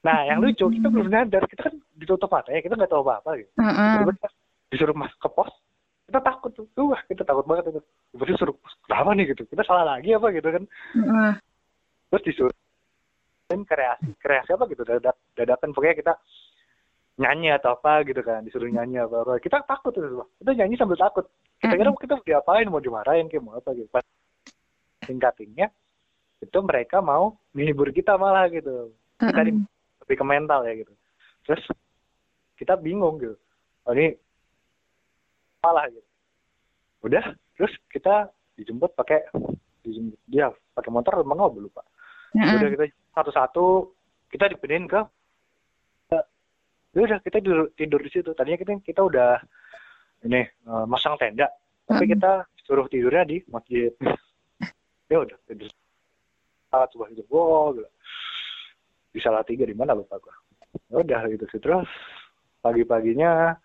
nah 0.01 0.25
yang 0.25 0.41
lucu 0.41 0.65
kita 0.65 0.87
belum 0.89 1.07
sadar 1.13 1.43
kita 1.45 1.61
kan 1.69 1.75
ditutup 1.93 2.29
mata 2.33 2.49
ya 2.49 2.61
kita 2.65 2.73
nggak 2.73 2.89
tahu 2.89 3.05
apa 3.05 3.21
apa 3.21 3.31
gitu 3.37 3.51
mm-hmm. 3.57 4.17
disuruh 4.73 4.95
masuk 4.97 5.19
ke 5.21 5.29
pos 5.29 5.53
kita 6.11 6.19
takut 6.27 6.51
tuh. 6.51 6.67
Wah 6.91 6.99
kita 7.07 7.23
takut 7.23 7.47
banget 7.47 7.71
itu. 7.71 7.81
Berarti 8.19 8.35
suruh 8.35 8.55
kenapa 8.83 9.15
nih 9.15 9.31
gitu 9.31 9.47
kita 9.47 9.63
salah 9.63 9.95
lagi 9.95 10.11
apa 10.11 10.27
gitu 10.35 10.47
kan? 10.51 10.63
Mm-hmm. 10.99 11.31
terus 12.11 12.23
disuruh 12.27 12.55
kreasi 13.47 14.11
kreasi 14.19 14.51
apa 14.51 14.67
gitu 14.67 14.83
dadak 14.83 15.15
dadakan 15.31 15.71
pokoknya 15.71 15.95
kita 15.95 16.13
nyanyi 17.15 17.55
atau 17.55 17.79
apa 17.79 18.03
gitu 18.03 18.19
kan 18.19 18.43
disuruh 18.43 18.67
nyanyi 18.67 18.99
apa 18.99 19.23
apa 19.23 19.39
kita 19.39 19.63
takut 19.63 19.95
tuh 19.95 20.27
kita 20.43 20.51
nyanyi 20.59 20.75
sambil 20.75 20.99
takut. 20.99 21.23
Kita 21.63 21.79
kira 21.79 21.95
kita 21.95 22.13
mau 22.19 22.27
diapain 22.27 22.67
mau 22.67 22.83
dimarahin 22.83 23.31
kayak 23.31 23.43
mau 23.47 23.55
apa 23.55 23.71
gitu. 23.71 23.87
Pas 23.87 24.03
tingkatingnya 25.07 25.71
itu 26.43 26.59
mereka 26.59 26.99
mau 26.99 27.39
menghibur 27.55 27.87
kita 27.95 28.19
malah 28.19 28.51
gitu. 28.51 28.91
Kita 29.15 29.41
di, 29.47 29.55
lebih 30.05 30.15
ke 30.19 30.25
mental 30.25 30.65
ya 30.65 30.73
gitu. 30.77 30.93
Terus 31.45 31.63
kita 32.57 32.77
bingung 32.77 33.17
gitu. 33.21 33.37
Oh, 33.85 33.93
ini 33.93 34.13
malah 35.61 35.89
gitu. 35.89 36.09
Udah 37.05 37.33
terus 37.57 37.73
kita 37.89 38.29
dijemput 38.57 38.93
pakai 38.93 39.25
dijemput 39.81 40.19
dia 40.29 40.49
pakai 40.77 40.91
motor 40.93 41.21
emang 41.21 41.37
nggak 41.37 41.61
lupa. 41.61 41.81
Udah 42.37 42.69
kita 42.69 42.85
satu-satu 43.17 43.65
kita 44.31 44.53
dipindahin 44.53 44.87
ke 44.87 45.01
ya 46.91 47.07
udah 47.07 47.19
kita 47.23 47.39
tidur, 47.39 47.71
tidur 47.75 47.99
di 48.03 48.09
situ. 48.11 48.29
Tadinya 48.35 48.59
kita 48.59 48.71
kita 48.83 49.01
udah 49.03 49.39
ini 50.27 50.45
uh, 50.67 50.85
masang 50.85 51.15
tenda. 51.17 51.47
Tapi 51.87 52.07
kita 52.07 52.45
suruh 52.63 52.87
tidurnya 52.87 53.25
di 53.25 53.37
masjid. 53.49 53.91
Ya 55.11 55.19
udah 55.19 55.35
tidur. 55.43 55.67
Coba 56.71 57.11
itu 57.11 57.19
wow 57.27 57.75
gitu. 57.75 57.83
Di 59.11 59.19
salah 59.19 59.43
tiga 59.43 59.67
di 59.67 59.75
mana 59.75 59.91
lupa 59.93 60.17
gua? 60.17 60.35
Ya 60.87 61.03
udah 61.03 61.21
gitu 61.29 61.45
sih. 61.51 61.59
Terus 61.59 61.87
pagi 62.63 62.87
paginya 62.87 63.55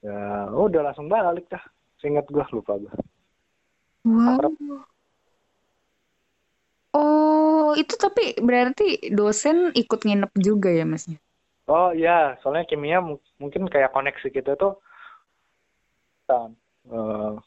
ya 0.00 0.48
udah 0.54 0.90
langsung 0.90 1.10
balik 1.10 1.50
dah. 1.50 1.62
Seingat 1.98 2.24
gua 2.30 2.46
lupa 2.54 2.78
gua. 2.78 2.94
Wow. 4.06 4.56
Oh, 6.90 7.70
itu 7.78 7.94
tapi 7.94 8.34
berarti 8.42 9.14
dosen 9.14 9.70
ikut 9.78 10.02
nginep 10.02 10.32
juga 10.34 10.74
ya, 10.74 10.82
masnya? 10.82 11.22
Oh 11.70 11.94
iya, 11.94 12.34
soalnya 12.42 12.66
kimia 12.66 12.98
mungkin 13.38 13.70
kayak 13.70 13.94
koneksi 13.94 14.26
kita 14.34 14.58
tuh 14.58 14.74
kan 16.26 16.50
uh, 16.90 17.38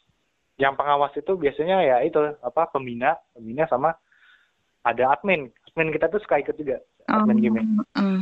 yang 0.55 0.79
pengawas 0.79 1.11
itu 1.19 1.35
biasanya 1.35 1.83
ya 1.83 1.97
itu 2.07 2.19
apa 2.39 2.71
pembina, 2.71 3.19
pembina 3.35 3.67
sama 3.67 3.91
ada 4.87 5.11
admin. 5.11 5.51
Admin 5.67 5.91
kita 5.91 6.07
tuh 6.07 6.23
suka 6.23 6.39
ikut 6.39 6.55
juga, 6.55 6.79
admin 7.07 7.37
oh, 7.37 7.41
kimia. 7.41 7.63
Uh. 7.95 8.21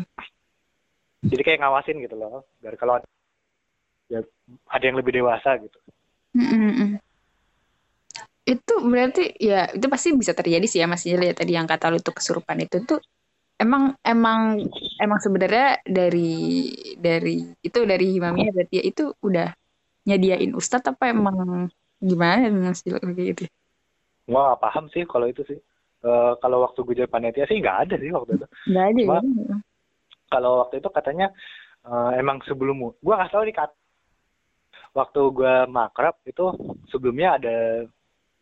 Jadi 1.21 1.41
kayak 1.45 1.59
ngawasin 1.61 2.01
gitu 2.01 2.15
loh, 2.17 2.45
biar 2.61 2.75
kalau 2.81 2.97
ada, 2.97 3.07
ya, 4.09 4.25
ada 4.69 4.83
yang 4.83 4.97
lebih 4.97 5.13
dewasa 5.21 5.57
gitu. 5.61 5.77
Mm 6.33 6.47
-mm. 6.49 6.89
Itu 8.41 8.73
berarti 8.81 9.37
ya 9.37 9.69
itu 9.69 9.85
pasti 9.85 10.17
bisa 10.17 10.33
terjadi 10.33 10.65
sih 10.65 10.81
ya 10.81 10.89
Mas 10.89 11.05
Jeli 11.05 11.29
ya 11.29 11.35
tadi 11.37 11.53
yang 11.53 11.69
kata 11.69 11.93
lu 11.93 12.01
tuh 12.01 12.17
kesurupan 12.17 12.57
itu 12.65 12.81
tuh 12.83 12.97
emang 13.61 13.93
emang 14.01 14.65
emang 14.97 15.19
sebenarnya 15.21 15.85
dari 15.85 16.73
dari 16.97 17.53
itu 17.61 17.79
dari 17.85 18.17
Himamia 18.17 18.49
berarti 18.49 18.81
ya 18.81 18.83
itu 18.89 19.13
udah 19.21 19.53
nyediain 20.09 20.57
ustadz 20.57 20.89
apa 20.89 21.13
emang 21.13 21.69
gimana 22.01 22.49
mas 22.49 22.81
kayak 22.81 23.37
gitu 23.37 23.45
Gua 24.25 24.53
gak 24.53 24.61
paham 24.65 24.85
sih 24.89 25.05
kalau 25.05 25.29
itu 25.29 25.45
sih 25.45 25.61
uh, 26.05 26.33
kalau 26.41 26.65
waktu 26.65 26.79
gue 26.85 26.95
jadi 27.03 27.09
panitia 27.09 27.45
sih 27.47 27.59
nggak 27.61 27.77
ada 27.87 27.95
sih 27.97 28.11
waktu 28.13 28.31
itu 28.37 28.47
nggak 28.69 28.85
ada 28.85 29.01
Cuma, 29.01 29.17
ya. 29.21 29.55
kalau 30.31 30.51
waktu 30.65 30.75
itu 30.81 30.89
katanya 30.89 31.27
uh, 31.85 32.11
emang 32.17 32.41
sebelum 32.45 32.93
gue 32.93 33.13
nggak 33.13 33.31
tahu 33.31 33.43
nih 33.47 33.55
kat 33.55 33.71
waktu 34.91 35.21
gue 35.31 35.53
makrab 35.71 36.15
itu 36.27 36.45
sebelumnya 36.91 37.39
ada 37.39 37.55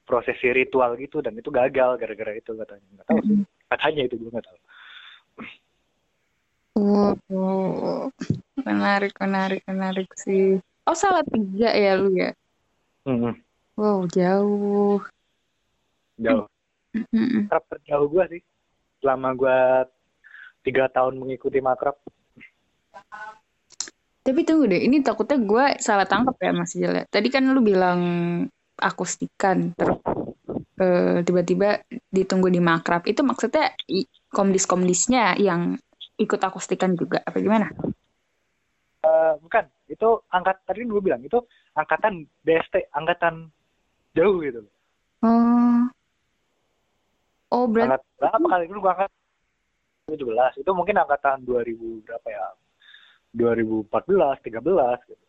prosesi 0.03 0.49
ritual 0.49 0.97
gitu 0.97 1.21
dan 1.21 1.37
itu 1.37 1.53
gagal 1.53 2.01
gara-gara 2.01 2.33
itu 2.33 2.51
katanya 2.57 2.87
nggak 2.97 3.07
tahu 3.07 3.19
sih 3.21 3.37
katanya 3.69 4.01
itu 4.09 4.15
gue 4.17 4.29
nggak 4.33 4.47
tahu 4.47 4.59
Oh, 6.79 8.07
menarik, 8.63 9.11
menarik, 9.19 9.67
menarik 9.67 10.07
sih. 10.15 10.63
Oh, 10.87 10.95
salah 10.95 11.27
tiga 11.27 11.75
ya 11.75 11.99
lu 11.99 12.15
ya? 12.15 12.31
Mm-hmm. 13.03 13.33
Wow, 13.75 14.07
jauh. 14.07 15.03
Jauh. 16.19 16.47
Mm-hmm. 16.95 17.45
Makrab 17.45 17.63
terjauh 17.77 18.07
gue 18.09 18.23
sih. 18.37 18.41
Selama 18.99 19.35
gue 19.37 19.57
tiga 20.63 20.91
tahun 20.91 21.17
mengikuti 21.17 21.63
makrab. 21.63 21.95
Tapi 24.19 24.45
tunggu 24.45 24.69
deh, 24.69 24.81
ini 24.83 25.01
takutnya 25.01 25.41
gue 25.41 25.65
salah 25.81 26.05
tangkap 26.05 26.37
ya 26.37 26.51
Mas 26.53 26.75
Jel. 26.75 27.07
Tadi 27.09 27.27
kan 27.33 27.49
lu 27.49 27.63
bilang 27.65 27.99
akustikan, 28.77 29.73
terus 29.73 29.97
uh, 30.77 31.19
tiba-tiba 31.25 31.81
ditunggu 32.11 32.51
di 32.51 32.61
makrab. 32.61 33.07
Itu 33.09 33.25
maksudnya 33.25 33.73
komdis-komdisnya 34.29 35.39
yang 35.39 35.79
ikut 36.19 36.39
akustikan 36.43 36.93
juga 36.93 37.23
apa 37.23 37.39
gimana? 37.39 37.71
Uh, 38.99 39.39
bukan, 39.39 39.65
itu 39.87 40.09
angkat 40.29 40.61
tadi 40.67 40.83
gue 40.83 41.01
bilang 41.01 41.23
itu 41.23 41.39
angkatan 41.73 42.27
BST, 42.43 42.91
angkatan 42.91 43.49
jauh 44.13 44.43
gitu. 44.43 44.61
Oh. 45.23 45.87
Oh, 47.49 47.65
berarti 47.65 47.97
angkat, 47.97 48.01
berapa 48.21 48.45
kali 48.45 48.63
dulu 48.69 48.79
gue 48.85 48.91
angkat 48.93 49.09
17. 50.13 50.61
Itu 50.61 50.71
mungkin 50.73 50.95
angkatan 51.01 51.45
2000 51.45 52.05
berapa 52.05 52.27
ya? 52.29 52.45
2014, 53.33 54.41
13 54.41 55.09
gitu. 55.09 55.25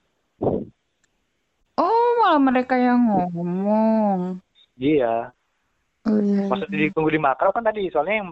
Oh, 1.81 2.09
malah 2.21 2.41
mereka 2.41 2.77
yang 2.77 3.01
ngomong. 3.01 4.41
Iya. 4.77 5.33
Oh, 6.09 6.17
iya. 6.21 6.49
Maksudnya 6.49 6.89
ditunggu 6.89 7.11
di 7.13 7.21
makrab 7.21 7.53
kan 7.53 7.65
tadi 7.65 7.89
soalnya 7.93 8.25
yang 8.25 8.31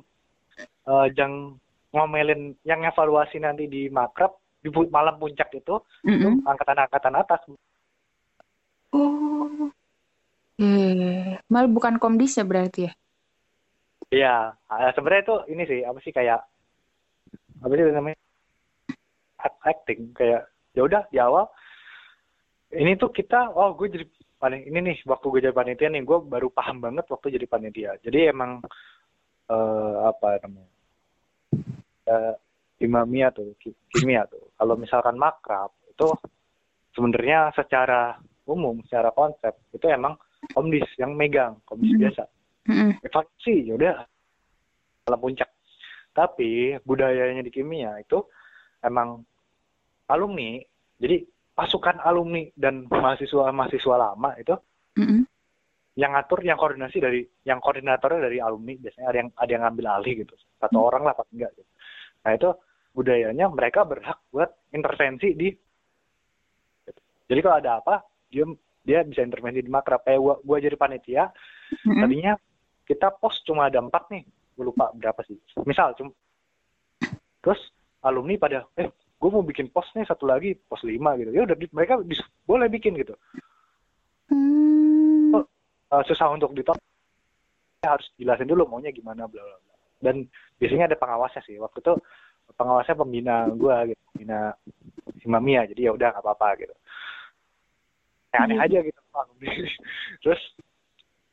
uh, 0.89 1.07
jang 1.13 1.57
ngomelin 1.93 2.57
yang 2.65 2.85
evaluasi 2.85 3.41
nanti 3.41 3.69
di 3.69 3.89
makrab 3.89 4.37
di 4.61 4.69
malam 4.93 5.17
puncak 5.17 5.49
itu 5.55 5.81
mm 6.05 6.17
-hmm. 6.17 6.35
angkatan-angkatan 6.45 7.15
atas. 7.17 7.41
Oh. 8.93 9.69
Eh, 10.59 11.39
malah 11.47 11.71
bukan 11.71 12.03
komdis 12.03 12.35
ya 12.41 12.45
berarti 12.45 12.91
ya? 12.91 12.93
Iya, 14.09 14.57
uh, 14.57 14.91
sebenarnya 14.97 15.23
itu 15.25 15.37
ini 15.53 15.63
sih 15.69 15.81
apa 15.85 15.99
sih 16.01 16.13
kayak 16.17 16.41
apa 17.61 17.73
sih 17.77 17.85
namanya? 17.93 18.19
Acting 19.69 20.17
kayak 20.17 20.49
ya 20.73 20.81
udah 20.83 21.03
di 21.13 21.19
awal 21.21 21.47
ini 22.73 22.97
tuh 22.97 23.13
kita 23.13 23.53
oh 23.53 23.77
gue 23.77 23.89
jadi 23.93 24.07
paling 24.41 24.65
ini 24.65 24.79
nih 24.93 24.97
waktu 25.05 25.27
gue 25.29 25.41
jadi 25.45 25.57
panitia 25.57 25.89
nih 25.93 26.03
gue 26.09 26.19
baru 26.25 26.49
paham 26.49 26.81
banget 26.81 27.05
waktu 27.13 27.37
jadi 27.37 27.47
panitia. 27.47 27.93
Jadi 28.01 28.33
emang 28.33 28.65
uh, 29.53 30.09
apa 30.09 30.41
namanya 30.41 30.73
uh, 32.09 32.35
imamia 32.81 33.29
tuh 33.35 33.53
kimia 33.93 34.25
tuh 34.31 34.55
kalau 34.57 34.75
misalkan 34.79 35.21
makrab 35.21 35.75
itu 35.91 36.09
sebenarnya 36.97 37.53
secara 37.53 38.17
umum 38.49 38.81
secara 38.89 39.13
konsep 39.13 39.53
itu 39.75 39.87
emang 39.91 40.17
komdis 40.55 40.87
yang 40.97 41.13
megang 41.13 41.59
komdis 41.69 41.93
mm 41.93 41.95
-hmm. 41.99 42.03
biasa 42.09 42.25
Mm-hmm. 42.69 42.91
Evaluasi 43.01 43.55
ya 43.65 43.73
udah 43.81 43.95
dalam 45.09 45.21
puncak. 45.25 45.49
Tapi 46.13 46.77
budayanya 46.85 47.41
di 47.41 47.53
kimia 47.53 47.97
itu 47.97 48.21
emang 48.85 49.25
alumni. 50.13 50.61
Jadi 50.99 51.25
pasukan 51.57 52.03
alumni 52.05 52.45
dan 52.55 52.87
mahasiswa-mahasiswa 52.87 53.97
lama 53.97 54.31
itu 54.37 54.55
mm-hmm. 55.01 55.23
yang 55.99 56.13
ngatur, 56.15 56.41
yang 56.45 56.59
koordinasi 56.59 56.99
dari, 57.01 57.21
yang 57.43 57.59
koordinatornya 57.59 58.31
dari 58.31 58.39
alumni 58.39 58.77
biasanya 58.79 59.09
ada 59.09 59.19
yang 59.19 59.31
ada 59.35 59.51
yang 59.51 59.63
ngambil 59.67 59.87
alih 59.99 60.15
gitu. 60.27 60.35
Satu 60.61 60.77
mm-hmm. 60.77 60.89
orang 60.93 61.03
lah 61.09 61.15
pas 61.17 61.29
enggak 61.33 61.51
gitu. 61.57 61.71
Nah 62.27 62.33
itu 62.37 62.51
budayanya 62.93 63.47
mereka 63.49 63.87
berhak 63.87 64.19
buat 64.29 64.51
intervensi 64.75 65.33
di. 65.39 65.49
Jadi 67.29 67.41
kalau 67.45 67.57
ada 67.61 67.79
apa 67.79 67.95
dia 68.33 68.45
dia 68.83 69.05
bisa 69.05 69.21
intervensi 69.23 69.61
di 69.61 69.71
makrab. 69.71 70.03
Kayak 70.03 70.21
gua, 70.21 70.35
gua 70.43 70.59
jadi 70.59 70.77
panitia, 70.81 71.25
mm-hmm. 71.31 72.01
tadinya 72.03 72.33
kita 72.89 73.13
pos 73.21 73.37
cuma 73.45 73.69
ada 73.69 73.85
empat 73.85 74.09
nih. 74.09 74.25
Gue 74.57 74.73
lupa 74.73 74.89
berapa 74.97 75.21
sih. 75.29 75.37
Misal 75.69 75.93
cuma 76.01 76.17
terus 77.45 77.61
alumni 78.01 78.41
pada 78.41 78.65
eh 78.81 78.89
gue 78.91 79.31
mau 79.31 79.45
bikin 79.45 79.69
pos 79.69 79.87
nih 79.93 80.09
satu 80.09 80.25
lagi 80.25 80.57
pos 80.57 80.81
lima 80.89 81.13
gitu. 81.21 81.31
Ya 81.37 81.45
udah 81.45 81.57
mereka 81.77 82.01
bisa, 82.01 82.25
boleh 82.49 82.73
bikin 82.73 82.97
gitu. 82.97 83.13
Hmm. 84.33 85.37
uh, 85.37 86.05
susah 86.05 86.29
untuk 86.33 86.53
ditolak 86.53 86.81
harus 87.81 88.05
jelasin 88.21 88.45
dulu 88.45 88.69
maunya 88.69 88.93
gimana 88.93 89.29
bla 89.29 89.41
bla 89.45 89.57
bla. 89.61 89.75
Dan 90.01 90.25
biasanya 90.57 90.89
ada 90.89 90.97
pengawasnya 90.97 91.45
sih. 91.45 91.61
Waktu 91.61 91.85
itu 91.85 91.93
pengawasnya 92.57 92.97
pembina 92.97 93.37
gue 93.53 93.77
gitu. 93.93 94.03
Pembina 94.17 94.57
Imamia 95.29 95.69
jadi 95.69 95.89
ya 95.89 95.93
udah 95.93 96.09
nggak 96.17 96.25
apa-apa 96.25 96.49
gitu. 96.65 96.75
Ya, 98.33 98.39
aneh 98.49 98.57
hmm. 98.57 98.65
aja 98.65 98.79
gitu. 98.81 99.01
Terus 100.25 100.41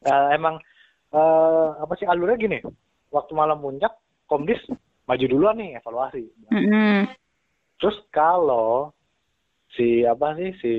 uh, 0.07 0.29
emang 0.35 0.59
uh, 1.15 1.79
apa 1.79 1.93
sih 1.95 2.05
alurnya 2.05 2.35
gini? 2.35 2.59
Waktu 3.09 3.31
malam 3.31 3.63
puncak 3.63 3.95
komdis 4.27 4.59
maju 5.07 5.25
duluan 5.25 5.57
nih 5.57 5.79
evaluasi. 5.79 6.27
Mm-hmm. 6.51 7.15
terus 7.75 7.99
kalau 8.09 8.95
si 9.75 10.07
apa 10.07 10.31
sih 10.39 10.55
si 10.63 10.73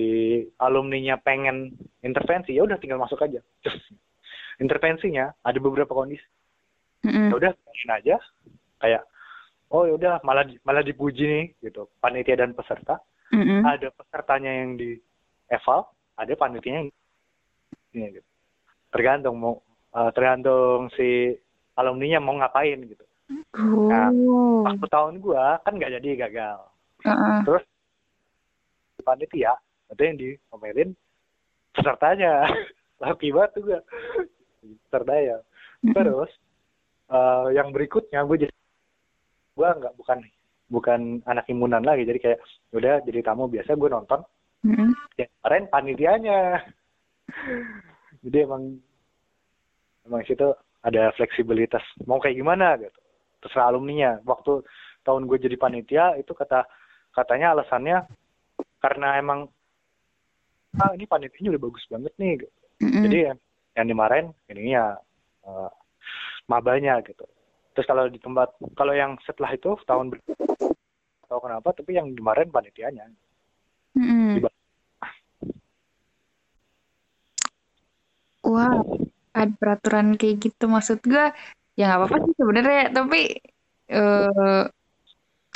alumninya 0.57 1.21
pengen 1.21 1.77
intervensi 2.01 2.57
ya 2.57 2.67
udah 2.67 2.77
tinggal 2.77 3.01
masuk 3.01 3.23
aja. 3.25 3.41
Terus 3.65 3.81
intervensinya 4.61 5.33
ada 5.41 5.59
beberapa 5.63 5.95
kondisi. 5.97 6.25
Mm-hmm. 7.07 7.29
ya 7.31 7.35
udah 7.37 7.53
aja? 7.97 8.17
Kayak 8.83 9.03
oh 9.71 9.87
ya 9.87 9.95
udah 9.97 10.13
malah 10.27 10.45
malah 10.67 10.83
dipuji 10.83 11.25
nih 11.25 11.47
gitu. 11.65 11.89
Panitia 12.03 12.45
dan 12.45 12.53
peserta. 12.53 13.01
Mm-hmm. 13.27 13.67
ada 13.67 13.91
pesertanya 13.91 14.53
yang 14.63 14.79
di 14.79 14.95
eval 15.51 15.91
ada 16.15 16.31
panitia 16.39 16.79
yang 16.79 16.87
ini 17.91 18.15
gitu. 18.15 18.29
Tergantung 18.95 19.37
mau 19.43 19.67
uh, 19.97 20.11
tergantung 20.13 20.93
si 20.93 21.33
alumninya 21.81 22.21
mau 22.21 22.37
ngapain 22.37 22.85
gitu. 22.85 23.05
Oh. 23.57 23.89
Nah, 23.89 24.13
waktu 24.69 24.87
tahun 24.93 25.15
gua 25.25 25.59
kan 25.65 25.81
nggak 25.81 25.97
jadi 25.99 26.29
gagal. 26.29 26.61
Uh-uh. 27.03 27.41
Terus 27.49 27.65
panitia 29.01 29.57
ada 29.89 30.03
yang 30.05 30.17
diomelin 30.21 30.93
pesertanya. 31.73 32.45
Laki 33.03 33.33
banget 33.33 33.51
tuh 33.57 33.63
gua. 33.73 33.81
Terdaya. 34.93 35.41
Terus 35.81 36.31
uh, 37.11 37.49
yang 37.55 37.71
berikutnya 37.71 38.23
gue 38.27 38.47
jadi 38.47 38.55
gue 39.57 39.69
nggak 39.69 39.95
bukan 39.97 40.19
bukan 40.67 41.01
anak 41.25 41.47
imunan 41.47 41.81
lagi 41.81 42.03
jadi 42.05 42.19
kayak 42.19 42.41
udah 42.75 43.01
jadi 43.07 43.21
tamu 43.23 43.47
biasa 43.47 43.79
gue 43.79 43.89
nonton 43.89 44.21
mm-hmm. 44.67 44.91
ya 45.17 45.27
kemarin 45.41 45.65
panitianya 45.71 46.41
jadi 48.27 48.39
emang 48.45 48.83
emang 50.07 50.23
situ 50.25 50.55
ada 50.87 51.11
fleksibilitas 51.19 51.83
mau 52.07 52.23
kayak 52.23 52.39
gimana 52.39 52.79
gitu 52.79 52.99
terserah 53.43 53.75
alumninya 53.75 54.23
waktu 54.23 54.63
tahun 55.03 55.27
gue 55.27 55.39
jadi 55.39 55.57
panitia 55.59 56.05
itu 56.19 56.31
kata 56.35 56.67
katanya 57.15 57.55
alasannya 57.55 58.07
karena 58.83 59.19
emang 59.19 59.51
ah 60.77 60.93
ini 60.93 61.09
panitianya 61.09 61.57
udah 61.57 61.63
bagus 61.63 61.85
banget 61.89 62.13
nih 62.21 62.33
gitu. 62.45 62.53
mm-hmm. 62.85 63.03
jadi 63.09 63.19
yang 63.77 63.87
dimarahin 63.89 64.27
ini 64.53 64.77
ya 64.77 64.99
uh, 65.47 65.71
mabanya 66.51 67.01
gitu 67.03 67.25
terus 67.73 67.87
kalau 67.89 68.09
di 68.11 68.21
tempat 68.21 68.53
kalau 68.77 68.93
yang 68.93 69.17
setelah 69.25 69.53
itu 69.55 69.77
tahun 69.89 70.13
tahu 71.27 71.41
kenapa 71.43 71.69
tapi 71.73 71.97
yang 71.97 72.13
dimarahin 72.13 72.53
panitianya 72.53 73.09
mm-hmm. 73.97 74.45
wow 78.45 79.06
ada 79.37 79.53
peraturan 79.61 80.17
kayak 80.17 80.37
gitu 80.49 80.65
maksud 80.67 80.99
gue 81.05 81.27
ya 81.77 81.83
nggak 81.93 81.99
apa-apa 82.01 82.17
sih 82.25 82.35
sebenarnya 82.41 82.83
tapi 82.97 83.21
uh, 83.93 84.65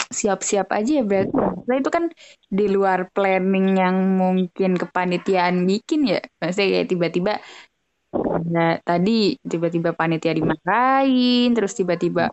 siap-siap 0.08 0.68
aja 0.72 0.90
ya 1.00 1.04
berarti. 1.04 1.36
Nah, 1.68 1.76
itu 1.78 1.90
kan 1.92 2.04
di 2.48 2.66
luar 2.66 3.12
planning 3.14 3.78
yang 3.78 3.96
mungkin 4.16 4.74
kepanitiaan 4.80 5.68
bikin 5.68 6.08
ya. 6.08 6.20
Maksudnya 6.40 6.68
kayak 6.72 6.88
tiba-tiba 6.88 7.32
nah, 8.50 8.74
tadi 8.82 9.38
tiba-tiba 9.38 9.94
panitia 9.94 10.34
dimarahin 10.34 11.54
terus 11.54 11.76
tiba-tiba 11.78 12.32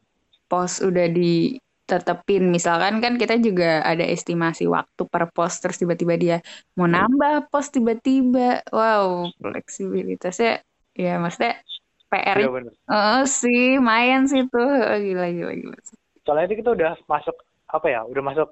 pos 0.49 0.79
udah 0.81 1.05
ditetepin. 1.11 2.49
Misalkan 2.49 3.03
kan 3.03 3.13
kita 3.21 3.37
juga 3.37 3.85
ada 3.85 4.03
estimasi 4.07 4.65
waktu 4.65 5.01
per 5.05 5.29
pos 5.29 5.59
terus 5.61 5.77
tiba-tiba 5.77 6.15
dia 6.17 6.37
mau 6.79 6.89
nambah 6.89 7.51
pos 7.51 7.69
tiba-tiba. 7.69 8.65
Wow 8.73 9.29
fleksibilitasnya 9.37 10.66
Iya, 10.97 11.21
maksudnya 11.21 11.61
PR 12.09 12.37
ya, 12.41 12.49
uh, 12.89 13.21
sih, 13.29 13.77
main 13.77 14.25
sih 14.25 14.49
tuh. 14.49 14.65
Gila, 14.97 15.29
gila, 15.29 15.53
gila. 15.53 15.77
Soalnya 16.25 16.49
itu 16.49 16.65
kita 16.65 16.73
udah 16.73 16.91
masuk, 17.05 17.37
apa 17.69 17.87
ya, 17.87 18.01
udah 18.01 18.23
masuk 18.25 18.49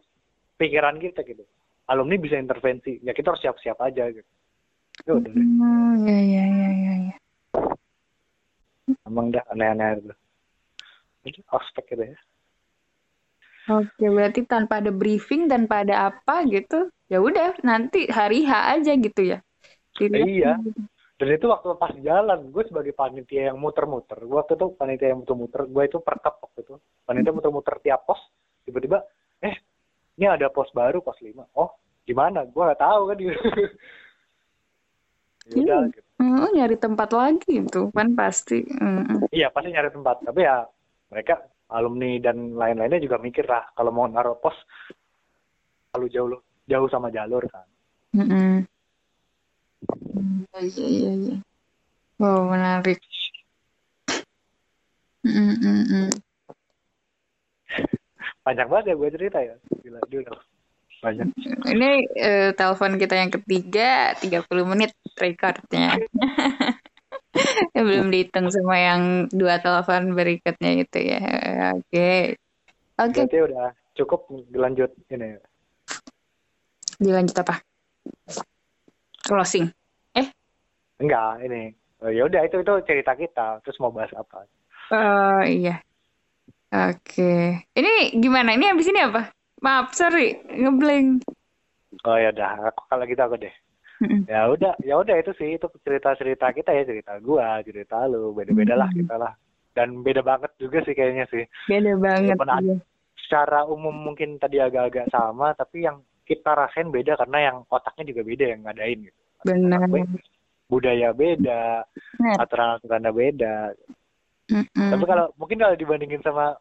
pikiran 0.62 1.01
kita 1.01 1.25
gitu. 1.25 1.41
Alumni 1.89 2.21
bisa 2.21 2.38
intervensi, 2.38 3.01
ya 3.01 3.17
kita 3.17 3.34
harus 3.34 3.41
siap-siap 3.41 3.81
aja 3.81 4.13
gitu. 4.13 4.29
Ya 5.10 5.12
udah 5.17 5.31
deh. 5.34 5.41
Oh, 5.41 5.93
ya, 6.05 6.17
ya, 6.21 6.43
ya, 6.45 6.69
ya, 6.69 6.93
ya. 7.10 7.15
Emang 9.10 9.34
dah 9.34 9.43
aneh-aneh 9.49 10.05
itu. 10.05 10.13
Itu 11.25 11.39
aspek 11.49 11.97
gitu 11.97 12.13
ya. 12.13 12.17
Oke, 13.65 14.05
berarti 14.05 14.45
tanpa 14.45 14.77
ada 14.77 14.93
briefing, 14.93 15.49
dan 15.49 15.65
pada 15.65 16.13
apa 16.13 16.45
gitu, 16.45 16.93
ya 17.10 17.17
udah 17.17 17.58
nanti 17.65 18.05
hari 18.05 18.45
H 18.45 18.77
aja 18.77 18.93
gitu 18.93 19.21
ya. 19.34 19.41
Dilihat 19.97 20.29
iya. 20.29 20.53
Gitu 20.62 20.86
dan 21.15 21.28
itu 21.32 21.47
waktu 21.47 21.80
pas 21.80 21.93
jalan 21.95 22.51
gue 22.51 22.63
sebagai 22.67 22.91
panitia 22.91 23.51
yang 23.51 23.58
muter-muter 23.60 24.19
waktu 24.28 24.60
itu 24.60 24.67
panitia 24.75 25.15
yang 25.15 25.23
muter-muter 25.23 25.63
gue 25.63 25.84
itu 25.88 25.97
perkap 26.04 26.43
waktu 26.43 26.60
itu 26.67 26.75
panitia 27.08 27.32
muter-muter 27.32 27.75
tiap 27.80 28.04
pos 28.04 28.19
tiba-tiba 28.67 28.99
eh 29.39 29.56
ini 30.19 30.28
ada 30.28 30.51
pos 30.51 30.67
baru 30.75 30.99
pos 30.99 31.15
lima 31.23 31.47
oh 31.56 31.71
gimana 32.04 32.43
gue 32.43 32.62
nggak 32.62 32.82
tahu 32.84 33.01
kan 33.12 33.17
gitu 33.23 33.39
Iya, 35.45 35.93
gitu. 35.93 36.01
mm, 36.17 36.58
nyari 36.58 36.73
tempat 36.82 37.13
lagi 37.13 37.62
itu 37.62 37.93
kan 37.93 38.17
pasti. 38.17 38.65
Mm. 38.65 39.30
Iya 39.30 39.54
pasti 39.54 39.69
nyari 39.69 39.93
tempat, 39.93 40.25
tapi 40.25 40.41
ya 40.41 40.65
mereka 41.13 41.45
alumni 41.69 42.17
dan 42.17 42.58
lain-lainnya 42.58 42.97
juga 42.97 43.21
mikir 43.21 43.45
lah 43.45 43.69
kalau 43.78 43.93
mau 43.93 44.10
naruh 44.10 44.41
pos 44.41 44.58
lalu 45.93 46.10
jauh 46.10 46.41
jauh 46.65 46.89
sama 46.89 47.13
jalur 47.13 47.45
kan. 47.45 47.65
Mm. 48.17 48.65
Iya, 50.56 50.86
iya, 50.88 51.12
iya. 51.13 51.38
Wow, 52.15 52.48
menarik. 52.48 53.00
Mm, 55.26 55.56
mm, 55.58 55.84
mm. 55.89 56.10
Banyak 58.45 58.67
banget 58.69 58.86
ya 58.91 58.95
gue 58.95 59.10
cerita 59.10 59.39
ya. 59.41 59.56
Gila, 59.82 60.00
dulu. 60.08 60.34
Banyak. 61.02 61.26
Ini 61.65 61.89
uh, 62.17 62.50
telepon 62.54 62.95
kita 63.02 63.15
yang 63.17 63.32
ketiga, 63.34 64.15
30 64.21 64.45
menit. 64.63 64.93
recordnya. 65.15 65.95
belum 67.76 68.12
dihitung 68.12 68.48
semua 68.52 68.76
yang 68.80 69.02
dua 69.32 69.60
telepon 69.63 70.12
berikutnya 70.15 70.71
itu 70.84 71.00
ya. 71.00 71.24
Oke. 71.76 71.84
Okay. 71.88 72.19
Oke. 73.00 73.12
Okay. 73.12 73.24
Berarti 73.24 73.39
udah 73.52 73.67
cukup 73.95 74.19
dilanjut 74.52 74.91
ini. 75.12 75.39
Dilanjut 77.00 77.36
apa? 77.43 77.63
Closing. 79.25 79.65
Eh? 80.13 80.27
Enggak, 81.01 81.41
ini. 81.41 81.73
Oh, 82.05 82.13
ya 82.13 82.29
udah 82.29 82.45
itu 82.45 82.61
itu 82.61 82.73
cerita 82.85 83.17
kita. 83.17 83.59
Terus 83.65 83.81
mau 83.81 83.89
bahas 83.89 84.13
apa? 84.13 84.45
Uh, 84.93 85.41
iya. 85.49 85.81
Oke. 86.69 87.01
Okay. 87.01 87.43
Ini 87.73 88.21
gimana? 88.21 88.53
Ini 88.53 88.69
habis 88.69 88.85
ini 88.85 89.01
apa? 89.01 89.33
Maaf, 89.65 89.97
sorry, 89.97 90.38
ngeblank. 90.45 91.25
Oh 92.05 92.17
ya 92.19 92.29
udah, 92.29 92.69
aku 92.69 92.81
kalau 92.91 93.05
gitu 93.09 93.21
aku 93.23 93.35
deh. 93.41 93.55
ya 94.29 94.51
udah, 94.51 94.75
ya 94.83 94.99
udah 94.99 95.15
itu 95.17 95.31
sih 95.39 95.55
itu 95.55 95.65
cerita-cerita 95.81 96.51
kita 96.51 96.75
ya, 96.75 96.83
cerita 96.83 97.15
gua, 97.23 97.63
cerita 97.63 98.05
lu, 98.05 98.35
beda-beda 98.35 98.75
lah 98.75 98.91
kita 98.91 99.15
lah. 99.15 99.33
Dan 99.73 100.03
beda 100.03 100.21
banget 100.21 100.51
juga 100.59 100.83
sih 100.83 100.93
kayaknya 100.93 101.25
sih. 101.31 101.47
Beda 101.65 101.95
banget. 101.97 102.38
iya. 102.38 102.75
Secara 103.25 103.65
umum 103.65 103.95
mungkin 103.95 104.38
tadi 104.38 104.61
agak-agak 104.61 105.09
sama, 105.09 105.55
tapi 105.57 105.88
yang 105.88 106.03
kita 106.25 106.51
rasain 106.57 106.89
beda 106.89 107.15
karena 107.21 107.53
yang 107.53 107.57
otaknya 107.69 108.09
juga 108.09 108.21
beda 108.25 108.45
yang 108.49 108.61
ngadain 108.65 108.99
gitu. 109.05 109.19
Benar. 109.45 109.79
Budaya 110.65 111.13
beda, 111.13 111.85
aturan-aturannya 112.41 113.11
beda. 113.13 113.55
Mm 114.49 114.65
-mm. 114.65 114.89
Tapi 114.97 115.03
kalau 115.05 115.25
mungkin 115.38 115.61
kalau 115.61 115.77
dibandingin 115.77 116.25
sama 116.25 116.57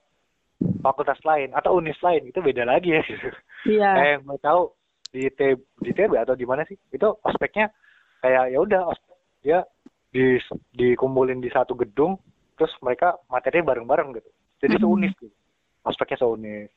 fakultas 0.85 1.21
lain 1.25 1.53
atau 1.57 1.81
unis 1.81 1.97
lain 2.05 2.29
itu 2.29 2.41
beda 2.45 2.69
lagi 2.69 2.93
ya 2.93 3.01
gitu. 3.05 3.29
Iya. 3.65 3.91
Kayak 3.97 4.19
mau 4.29 4.39
tahu 4.41 4.63
di 5.09 5.25
T 5.33 5.41
di 5.81 5.91
TB 5.97 6.13
atau 6.21 6.37
di 6.37 6.45
mana 6.45 6.69
sih? 6.69 6.77
Itu 6.93 7.17
ospeknya 7.25 7.73
kayak 8.21 8.53
ya 8.53 8.59
udah 8.61 8.93
dia 9.41 9.59
di 10.13 10.37
dikumpulin 10.77 11.41
di 11.41 11.49
satu 11.49 11.73
gedung 11.77 12.21
terus 12.61 12.73
mereka 12.85 13.17
materi 13.33 13.65
bareng-bareng 13.65 14.21
gitu. 14.21 14.31
Jadi 14.61 14.77
mm-hmm. 14.79 14.85
seunis 14.85 15.13
gitu. 15.17 15.37
Ospeknya 15.85 16.19
seunis. 16.21 16.71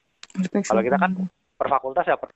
Kalau 0.68 0.84
kita 0.84 0.98
kan 1.00 1.12
per 1.58 1.68
fakultas 1.68 2.06
ya 2.06 2.16
per 2.16 2.32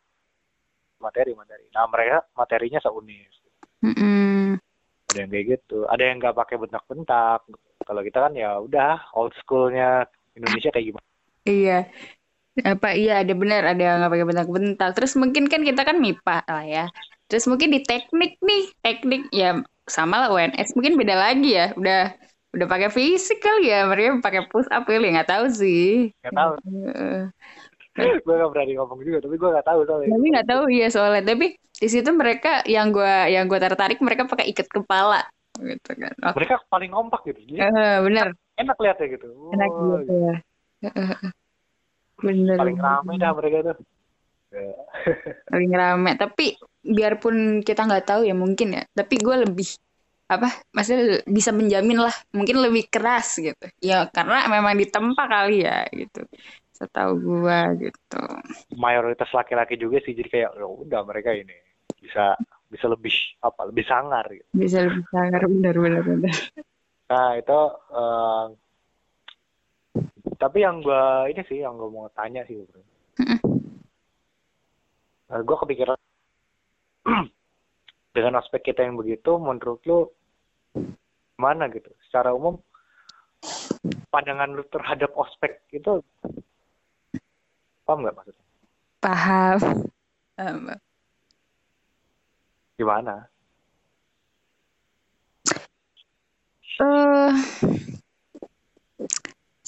materi 1.02 1.34
materi. 1.34 1.66
Nah 1.74 1.90
mereka 1.90 2.24
materinya 2.38 2.80
seunis. 2.80 3.34
Mm-hmm. 3.82 4.62
Ada 5.12 5.18
yang 5.26 5.30
kayak 5.34 5.46
gitu. 5.58 5.78
Ada 5.90 6.04
yang 6.06 6.18
nggak 6.22 6.38
pakai 6.38 6.56
bentak-bentak. 6.62 7.42
Kalau 7.82 8.02
kita 8.06 8.18
kan 8.30 8.34
ya 8.38 8.62
udah 8.62 9.12
old 9.18 9.34
schoolnya 9.42 10.06
Indonesia 10.38 10.70
kayak 10.72 10.94
gimana? 10.94 11.08
Iya. 11.44 11.80
Apa 12.62 12.94
iya 12.94 13.24
ada 13.24 13.34
benar 13.34 13.64
ada 13.64 13.82
yang 13.82 13.96
nggak 14.06 14.14
pakai 14.14 14.28
bentak-bentak. 14.30 14.90
Terus 14.96 15.14
mungkin 15.18 15.50
kan 15.50 15.66
kita 15.66 15.82
kan 15.82 15.98
MIPA 15.98 16.38
lah 16.46 16.64
ya. 16.64 16.86
Terus 17.28 17.48
mungkin 17.48 17.72
di 17.74 17.80
teknik 17.82 18.38
nih, 18.44 18.64
teknik 18.84 19.24
ya 19.34 19.60
sama 19.88 20.28
lah 20.28 20.30
UNS 20.32 20.78
mungkin 20.78 21.00
beda 21.00 21.16
lagi 21.18 21.58
ya. 21.58 21.74
Udah 21.74 22.14
udah 22.52 22.68
pakai 22.68 22.92
fisik 22.92 23.40
kali 23.40 23.72
ya, 23.72 23.88
mereka 23.88 24.20
pakai 24.20 24.44
push 24.52 24.68
up 24.68 24.84
kali 24.84 25.16
nggak 25.16 25.32
tahu 25.32 25.48
sih. 25.48 26.12
Nggak 26.20 26.36
tahu. 26.36 26.54
gue 28.26 28.34
gak 28.36 28.52
berani 28.52 28.74
ngomong 28.80 29.00
juga, 29.04 29.20
tapi 29.20 29.36
gue 29.36 29.50
nggak 29.52 29.68
tahu 29.68 29.80
soalnya. 29.84 30.10
Tapi 30.16 30.26
nggak 30.32 30.48
tahu 30.48 30.64
iya 30.72 30.88
soalnya. 30.88 31.24
Tapi 31.28 31.46
di 31.60 31.88
situ 31.90 32.10
mereka 32.14 32.64
yang 32.70 32.94
gue 32.96 33.14
yang 33.34 33.50
gue 33.52 33.60
tertarik 33.60 34.00
mereka 34.00 34.30
pakai 34.30 34.48
ikat 34.54 34.68
kepala 34.72 35.28
gitu 35.60 35.92
kan. 35.98 36.14
Oh. 36.24 36.34
Mereka 36.38 36.56
paling 36.72 36.92
kompak 36.94 37.22
gitu. 37.28 37.40
uh, 37.60 38.00
bener. 38.06 38.32
Enak 38.56 38.78
lihatnya 38.80 39.08
gitu. 39.12 39.28
Enak 39.52 39.70
oh, 39.70 40.00
gitu 40.00 40.14
ya. 40.14 40.36
Bener. 42.22 42.58
Paling 42.58 42.80
ramai 42.80 43.16
dah 43.20 43.32
mereka 43.36 43.58
tuh. 43.74 43.78
Paling 45.52 45.72
ramai. 45.72 46.14
Tapi 46.20 46.60
biarpun 46.84 47.64
kita 47.64 47.88
nggak 47.88 48.06
tahu 48.08 48.22
ya 48.28 48.36
mungkin 48.36 48.78
ya. 48.78 48.84
Tapi 48.92 49.16
gue 49.20 49.36
lebih 49.48 49.68
apa 50.32 50.48
maksudnya 50.72 51.20
bisa 51.28 51.52
menjamin 51.52 52.08
lah 52.08 52.16
mungkin 52.32 52.64
lebih 52.64 52.88
keras 52.88 53.36
gitu 53.36 53.68
ya 53.84 54.08
karena 54.16 54.48
memang 54.48 54.80
ditempa 54.80 55.28
kali 55.28 55.68
ya 55.68 55.84
gitu 55.92 56.24
setahu 56.82 57.14
gua 57.22 57.78
gitu. 57.78 58.24
Mayoritas 58.74 59.30
laki-laki 59.30 59.78
juga 59.78 60.02
sih 60.02 60.18
jadi 60.18 60.30
kayak 60.30 60.52
ya 60.58 60.66
udah 60.66 61.02
mereka 61.06 61.38
ini 61.38 61.54
bisa 62.02 62.34
bisa 62.66 62.90
lebih 62.90 63.14
apa 63.46 63.70
lebih 63.70 63.86
sangar 63.86 64.26
gitu. 64.34 64.48
bisa 64.58 64.82
lebih 64.82 65.06
sangar 65.14 65.46
benar 65.46 65.76
benar 65.78 66.02
benar. 66.02 66.36
Nah 67.12 67.30
itu 67.38 67.60
uh, 67.94 68.46
tapi 70.42 70.58
yang 70.66 70.82
gue 70.82 71.06
ini 71.30 71.42
sih 71.46 71.62
yang 71.62 71.78
gue 71.78 71.92
mau 71.94 72.10
tanya 72.18 72.42
sih 72.50 72.58
bro. 72.66 72.82
Nah, 75.32 75.40
gue 75.40 75.58
kepikiran 75.64 76.00
dengan 78.16 78.34
aspek 78.42 78.74
kita 78.74 78.84
yang 78.84 78.98
begitu 78.98 79.38
menurut 79.38 79.80
lu 79.88 80.10
mana 81.38 81.70
gitu? 81.70 81.88
Secara 82.10 82.34
umum 82.34 82.58
pandangan 84.12 84.52
lu 84.52 84.66
terhadap 84.68 85.16
ospek 85.16 85.64
itu 85.72 86.04
paham 87.92 88.08
nggak 88.08 88.16
maksudnya 88.16 88.46
paham 89.04 89.60
um. 90.40 90.66
gimana 92.80 93.16
uh, 96.80 97.36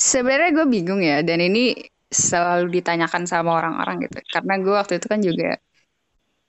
Sebenarnya 0.04 0.50
gue 0.52 0.68
bingung 0.68 1.00
ya, 1.00 1.24
dan 1.24 1.40
ini 1.40 1.78
selalu 2.12 2.76
ditanyakan 2.82 3.24
sama 3.24 3.56
orang-orang 3.56 4.04
gitu. 4.04 4.20
Karena 4.34 4.54
gue 4.60 4.74
waktu 4.76 4.94
itu 5.00 5.08
kan 5.08 5.20
juga 5.24 5.50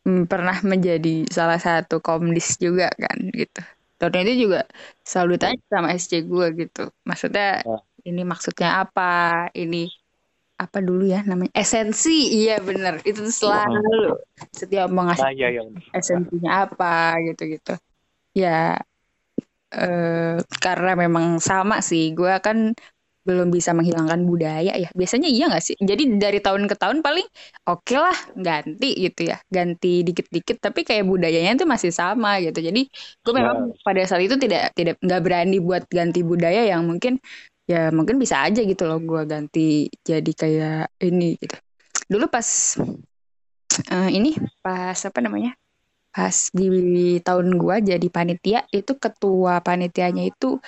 hmm, 0.05 0.27
pernah 0.27 0.57
menjadi 0.65 1.29
salah 1.31 1.61
satu 1.63 2.03
komdis 2.03 2.59
juga 2.59 2.91
kan 2.97 3.19
gitu. 3.31 3.63
Dan 4.01 4.27
itu 4.27 4.51
juga 4.51 4.69
selalu 5.07 5.39
ditanya 5.39 5.59
sama 5.71 5.89
SC 5.97 6.13
gue 6.27 6.47
gitu. 6.67 6.83
Maksudnya 7.09 7.63
oh. 7.69 7.81
ini 8.05 8.23
maksudnya 8.27 8.83
apa? 8.85 9.49
Ini 9.55 9.89
apa 10.65 10.79
dulu 10.81 11.05
ya 11.05 11.21
namanya 11.23 11.53
esensi 11.53 12.33
iya 12.33 12.57
bener 12.59 13.05
itu 13.05 13.21
selalu 13.29 14.17
setiap 14.51 14.89
mengasih 14.89 15.25
nah, 15.25 15.35
iya, 15.35 15.49
iya. 15.53 15.63
esensinya 15.93 16.51
apa 16.65 17.21
gitu 17.29 17.43
gitu 17.61 17.75
ya 18.33 18.81
eh, 19.71 20.37
karena 20.59 20.93
memang 20.97 21.39
sama 21.39 21.85
sih 21.85 22.17
gue 22.17 22.33
kan 22.41 22.73
belum 23.25 23.49
bisa 23.49 23.73
menghilangkan 23.73 24.21
budaya 24.29 24.77
ya. 24.77 24.89
Biasanya 24.93 25.29
iya 25.33 25.49
nggak 25.49 25.65
sih? 25.65 25.77
Jadi 25.81 26.21
dari 26.21 26.39
tahun 26.45 26.69
ke 26.69 26.77
tahun 26.77 27.01
paling 27.01 27.25
oke 27.73 27.81
okay 27.83 27.99
lah 27.99 28.17
ganti 28.37 28.91
gitu 29.01 29.33
ya. 29.33 29.41
Ganti 29.49 30.05
dikit-dikit 30.05 30.61
tapi 30.61 30.85
kayak 30.85 31.09
budayanya 31.09 31.57
itu 31.57 31.65
masih 31.65 31.91
sama 31.91 32.37
gitu. 32.45 32.61
Jadi 32.61 32.85
gue 33.25 33.33
iya. 33.33 33.39
memang 33.41 33.73
yeah. 33.73 33.81
pada 33.81 34.03
saat 34.05 34.23
itu 34.29 34.37
tidak 34.37 34.77
tidak 34.77 35.01
nggak 35.01 35.21
berani 35.25 35.57
buat 35.59 35.89
ganti 35.89 36.21
budaya 36.21 36.69
yang 36.69 36.85
mungkin 36.85 37.17
ya 37.65 37.89
mungkin 37.89 38.21
bisa 38.21 38.45
aja 38.45 38.61
gitu 38.61 38.85
loh 38.85 39.01
gue 39.01 39.23
ganti 39.25 39.89
jadi 40.05 40.33
kayak 40.37 40.83
ini 41.01 41.41
gitu. 41.41 41.57
Dulu 42.09 42.29
pas 42.29 42.47
uh, 43.91 44.11
ini 44.13 44.37
pas 44.61 44.97
apa 44.97 45.19
namanya? 45.25 45.57
Pas 46.15 46.53
di 46.55 47.19
tahun 47.25 47.59
gue 47.59 47.77
jadi 47.97 48.07
panitia 48.13 48.61
itu 48.71 48.95
ketua 48.95 49.59
panitianya 49.65 50.29
itu 50.29 50.61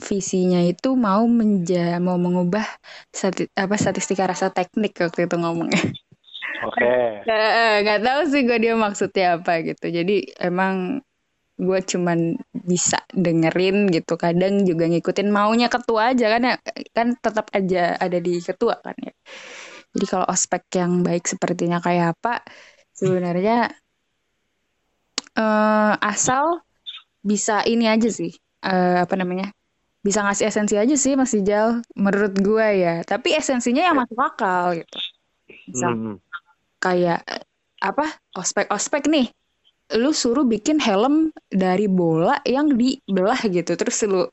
visinya 0.00 0.64
itu 0.64 0.96
mau 0.96 1.28
menja 1.28 2.00
mau 2.00 2.16
mengubah 2.16 2.64
stati, 3.12 3.52
apa 3.52 3.76
statistika 3.76 4.24
rasa 4.24 4.48
teknik 4.48 4.96
waktu 4.96 5.28
itu 5.28 5.36
ngomongnya. 5.36 5.82
Oke. 6.64 6.84
Okay. 7.20 7.84
Gak 7.84 8.00
tahu 8.00 8.20
sih 8.32 8.42
gue 8.48 8.58
dia 8.58 8.74
maksudnya 8.74 9.38
apa 9.38 9.60
gitu. 9.60 9.86
Jadi 9.92 10.32
emang 10.40 11.04
gue 11.60 11.78
cuman 11.84 12.40
bisa 12.56 13.04
dengerin 13.12 13.92
gitu. 13.92 14.16
Kadang 14.16 14.64
juga 14.64 14.88
ngikutin 14.88 15.28
maunya 15.28 15.68
ketua 15.68 16.16
aja 16.16 16.26
kan 16.32 16.42
ya 16.42 16.54
kan 16.96 17.08
tetap 17.20 17.52
aja 17.52 18.00
ada 18.00 18.18
di 18.18 18.40
ketua 18.40 18.80
kan 18.80 18.96
ya. 18.98 19.12
Jadi 19.92 20.06
kalau 20.08 20.26
ospek 20.30 20.62
yang 20.80 21.04
baik 21.04 21.28
sepertinya 21.28 21.82
kayak 21.84 22.16
apa 22.16 22.40
sebenarnya 22.96 23.74
uh, 25.36 25.94
asal 26.00 26.62
bisa 27.20 27.60
ini 27.68 27.86
aja 27.88 28.08
sih 28.08 28.32
uh, 28.64 29.04
apa 29.04 29.14
namanya 29.16 29.52
bisa 30.00 30.24
ngasih 30.24 30.48
esensi 30.48 30.80
aja 30.80 30.96
sih 30.96 31.12
Mas 31.12 31.36
Ijal 31.36 31.84
menurut 31.92 32.32
gue 32.40 32.66
ya 32.80 33.04
tapi 33.04 33.36
esensinya 33.36 33.84
yang 33.84 33.96
masuk 34.00 34.16
akal 34.16 34.80
gitu 34.80 34.98
Misal, 35.68 35.92
hmm. 35.92 36.16
kayak 36.80 37.20
apa 37.80 38.06
ospek-ospek 38.36 39.08
nih 39.12 39.28
lu 39.98 40.14
suruh 40.14 40.46
bikin 40.46 40.78
helm 40.78 41.34
dari 41.50 41.90
bola 41.90 42.38
yang 42.46 42.70
dibelah 42.74 43.40
gitu 43.48 43.74
terus 43.74 43.98
lu 44.06 44.28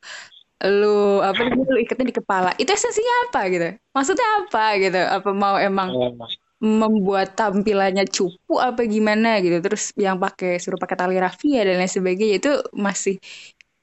lu 0.66 1.22
apa 1.22 1.54
lu 1.54 1.78
ikatnya 1.78 2.10
di 2.10 2.16
kepala 2.18 2.50
itu 2.58 2.70
esensinya 2.70 3.30
apa 3.30 3.42
gitu 3.50 3.68
maksudnya 3.94 4.28
apa 4.42 4.66
gitu 4.82 5.02
apa 5.02 5.30
mau 5.30 5.56
emang 5.62 5.90
oh, 5.94 6.14
membuat 6.58 7.38
tampilannya 7.38 8.10
cupu 8.10 8.58
apa 8.58 8.82
gimana 8.90 9.38
gitu 9.46 9.62
terus 9.62 9.94
yang 9.94 10.18
pakai 10.18 10.58
suruh 10.58 10.82
pakai 10.82 10.98
tali 10.98 11.22
rafia 11.22 11.62
dan 11.62 11.78
lain 11.78 11.90
sebagainya 11.90 12.42
itu 12.42 12.52
masih 12.74 13.22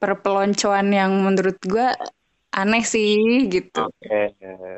perpeloncoan 0.03 0.91
yang 0.91 1.15
menurut 1.23 1.57
gue 1.63 1.87
aneh 2.55 2.85
sih 2.87 3.51
gitu. 3.51 3.91
Okay. 3.99 4.31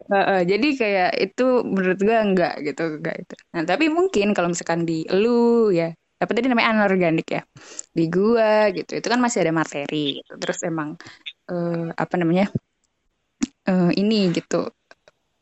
Uh, 0.09 0.17
uh, 0.17 0.41
jadi 0.49 0.69
kayak 0.81 1.13
itu 1.21 1.61
menurut 1.61 2.01
gue 2.01 2.17
enggak 2.17 2.55
gitu 2.65 3.01
enggak 3.01 3.17
itu. 3.21 3.35
Nah 3.53 3.63
tapi 3.69 3.93
mungkin 3.93 4.33
kalau 4.33 4.49
misalkan 4.49 4.89
di 4.89 5.05
lu 5.13 5.69
ya 5.69 5.93
apa 6.17 6.31
tadi 6.33 6.47
namanya 6.49 6.73
anorganik 6.73 7.29
ya? 7.29 7.43
Di 7.93 8.05
gua 8.09 8.73
gitu. 8.73 8.97
Itu 8.97 9.07
kan 9.13 9.21
masih 9.21 9.45
ada 9.45 9.53
materi 9.53 10.21
gitu. 10.21 10.33
Terus 10.41 10.59
emang 10.65 10.97
uh, 11.53 11.93
apa 11.93 12.15
namanya 12.17 12.49
uh, 13.69 13.93
ini 13.93 14.33
gitu. 14.33 14.69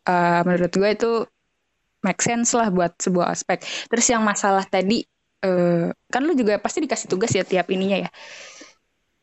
Uh, 0.04 0.40
menurut 0.42 0.72
gua 0.74 0.90
itu 0.92 1.12
make 2.04 2.20
sense 2.20 2.52
lah 2.52 2.68
buat 2.74 2.98
sebuah 2.98 3.30
aspek. 3.30 3.62
Terus 3.88 4.06
yang 4.10 4.22
masalah 4.26 4.66
tadi 4.66 5.06
uh, 5.46 5.88
kan 6.10 6.22
lu 6.26 6.34
juga 6.34 6.58
pasti 6.58 6.82
dikasih 6.84 7.06
tugas 7.06 7.30
ya 7.30 7.46
tiap 7.46 7.70
ininya 7.70 8.08
ya. 8.08 8.10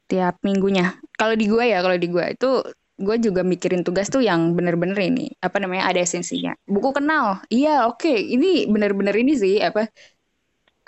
Tiap 0.07 0.39
minggunya. 0.47 0.95
Kalau 1.19 1.35
di 1.35 1.45
gua 1.51 1.67
ya 1.67 1.83
kalau 1.83 1.97
di 1.99 2.07
gua 2.07 2.31
itu 2.31 2.63
gue 3.01 3.17
juga 3.17 3.41
mikirin 3.41 3.81
tugas 3.81 4.13
tuh 4.13 4.21
yang 4.21 4.53
bener-bener 4.53 4.95
ini. 5.01 5.33
Apa 5.41 5.57
namanya 5.57 5.89
ada 5.89 5.99
esensinya. 6.05 6.53
Buku 6.69 6.93
kenal. 6.93 7.41
Iya 7.49 7.89
oke. 7.89 8.05
Okay. 8.05 8.37
ini 8.37 8.69
bener-bener 8.69 9.17
ini 9.17 9.33
sih 9.33 9.57
apa 9.57 9.89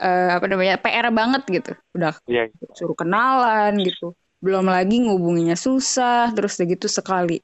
uh, 0.04 0.30
apa 0.36 0.45
namanya 0.51 0.76
PR 0.84 1.08
banget 1.16 1.41
gitu. 1.47 1.72
Udah 1.95 2.14
yeah. 2.28 2.51
suruh 2.76 2.93
kenalan 2.93 3.80
gitu. 3.80 4.12
Belum 4.43 4.68
lagi 4.68 4.99
ngubunginya 4.99 5.56
susah 5.56 6.36
terus 6.36 6.60
gitu 6.60 6.91
sekali 6.91 7.39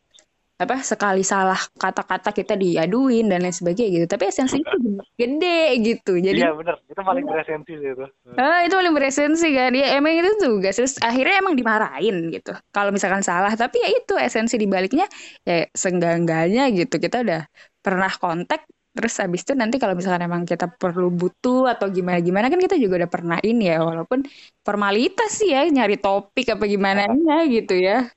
apa 0.60 0.84
sekali 0.84 1.24
salah 1.24 1.56
kata-kata 1.56 2.36
kita 2.36 2.60
diaduin 2.60 3.32
dan 3.32 3.48
lain 3.48 3.56
sebagainya 3.56 4.04
gitu. 4.04 4.06
Tapi 4.12 4.28
esensi 4.28 4.60
itu 4.60 4.76
gede 5.16 5.64
gitu. 5.80 6.20
Jadi 6.20 6.44
iya 6.44 6.52
benar 6.52 6.76
itu 6.84 7.00
paling 7.00 7.24
beresensi 7.24 7.74
sih 7.80 7.90
itu. 7.96 8.06
Ah, 8.36 8.68
itu 8.68 8.76
paling 8.76 8.92
beresensi 8.92 9.48
kan. 9.56 9.72
Ya 9.72 9.96
emang 9.96 10.20
itu 10.20 10.32
juga. 10.44 10.76
Terus 10.76 11.00
akhirnya 11.00 11.40
emang 11.40 11.56
dimarahin 11.56 12.28
gitu. 12.36 12.52
Kalau 12.76 12.92
misalkan 12.92 13.24
salah 13.24 13.56
tapi 13.56 13.80
ya 13.80 13.88
itu 14.04 14.20
esensi 14.20 14.60
dibaliknya 14.60 15.08
ya 15.48 15.64
senggangganya 15.72 16.68
gitu. 16.76 17.00
Kita 17.00 17.24
udah 17.24 17.48
pernah 17.80 18.12
kontak 18.20 18.68
terus 19.00 19.16
habis 19.16 19.48
itu 19.48 19.56
nanti 19.56 19.80
kalau 19.80 19.96
misalkan 19.96 20.28
emang 20.28 20.44
kita 20.44 20.68
perlu 20.68 21.08
butuh 21.08 21.72
atau 21.72 21.88
gimana 21.88 22.20
gimana 22.20 22.52
kan 22.52 22.60
kita 22.60 22.76
juga 22.76 23.00
udah 23.00 23.10
pernah 23.10 23.40
ini 23.40 23.72
ya 23.72 23.80
walaupun 23.80 24.28
formalitas 24.68 25.40
sih 25.40 25.56
ya 25.56 25.64
nyari 25.72 25.96
topik 25.96 26.52
apa 26.52 26.68
gimana 26.68 27.08
gitu 27.48 27.80
ya 27.80 28.12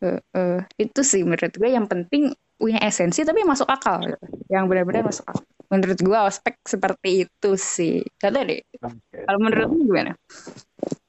uh, 0.00 0.20
uh, 0.32 0.58
itu 0.80 1.00
sih 1.04 1.20
menurut 1.20 1.52
gue 1.52 1.68
yang 1.68 1.84
penting 1.84 2.32
punya 2.56 2.80
esensi 2.80 3.20
tapi 3.20 3.44
masuk 3.44 3.68
akal 3.68 4.00
gitu. 4.00 4.24
yang 4.48 4.64
benar-benar 4.64 5.04
masuk 5.04 5.28
akal 5.28 5.44
menurut 5.68 6.00
gue 6.00 6.18
aspek 6.24 6.56
seperti 6.64 7.28
itu 7.28 7.50
sih 7.60 8.00
kata 8.16 8.40
deh 8.48 8.64
okay. 8.80 9.20
kalau 9.28 9.38
menurut 9.44 9.68
lu 9.68 9.84
gimana 9.84 10.16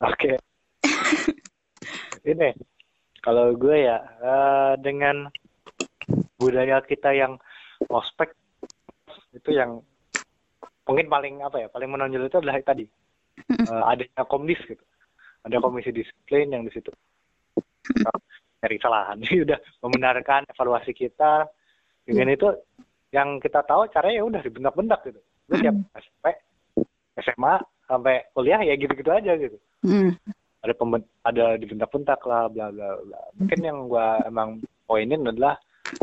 oke 0.03 0.20
okay. 0.20 0.36
ini 2.36 2.51
kalau 3.24 3.55
gue 3.55 3.88
ya 3.88 4.03
uh, 4.20 4.76
dengan 4.84 5.32
budaya 6.36 6.84
kita 6.84 7.16
yang 7.16 7.39
ospek 7.88 8.36
itu 9.38 9.50
yang 9.54 9.80
mungkin 10.88 11.08
paling 11.12 11.44
apa 11.44 11.58
ya 11.64 11.68
paling 11.70 11.90
menonjol 11.92 12.28
itu 12.28 12.38
adalah 12.42 12.58
tadi. 12.64 12.86
Uh, 13.70 13.86
adanya 13.94 14.26
komdis 14.26 14.58
gitu. 14.66 14.82
Ada 15.46 15.62
komisi 15.62 15.94
disiplin 15.94 16.50
yang 16.50 16.66
di 16.66 16.74
situ. 16.74 16.90
Cari 18.58 18.76
kesalahan. 18.82 19.22
Udah 19.46 19.60
membenarkan 19.86 20.50
evaluasi 20.50 20.92
kita. 20.98 21.46
Dengan 22.08 22.34
itu 22.34 22.50
yang 23.12 23.40
kita 23.40 23.64
tahu 23.68 23.88
caranya 23.92 24.24
ya 24.24 24.24
udah 24.24 24.42
dibentak-bentak 24.44 25.00
gitu. 25.12 25.20
Lu 25.52 25.56
tiap 25.60 25.76
SMP 25.96 26.26
SMA 27.20 27.56
sampai 27.88 28.24
kuliah 28.32 28.64
ya 28.64 28.80
gitu-gitu 28.80 29.12
aja 29.12 29.36
gitu. 29.36 29.58
Mm. 29.84 30.16
ada 30.66 30.74
pemben 30.74 31.06
ada 31.22 31.56
dibentak-bentak 31.56 32.20
lah 32.28 32.48
bla 32.52 32.72
bla 32.72 32.96
bla. 33.00 33.22
Mungkin 33.40 33.60
yang 33.60 33.78
gua 33.88 34.20
emang 34.24 34.60
poinin 34.88 35.24
adalah 35.24 35.56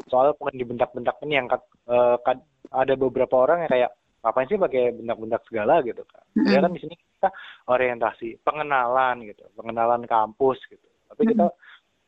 soal 0.09 0.33
bukan 0.37 0.57
dibentak-bentak 0.57 1.17
ini 1.25 1.41
yang 1.41 1.49
uh, 1.89 2.17
ada 2.75 2.95
beberapa 2.99 3.35
orang 3.39 3.65
yang 3.65 3.71
kayak 3.71 3.91
ngapain 4.25 4.49
sih 4.49 4.59
pakai 4.59 4.83
bentak-bentak 4.97 5.43
segala 5.47 5.85
gitu 5.85 6.03
kan 6.09 6.25
mm 6.33 6.41
-hmm. 6.43 6.53
ya 6.53 6.59
kan 6.65 6.73
di 6.73 6.81
sini 6.81 6.95
kita 6.97 7.29
orientasi 7.69 8.29
pengenalan 8.41 9.17
gitu 9.29 9.45
pengenalan 9.55 10.03
kampus 10.09 10.59
gitu 10.73 10.89
tapi 11.13 11.31
kita 11.31 11.47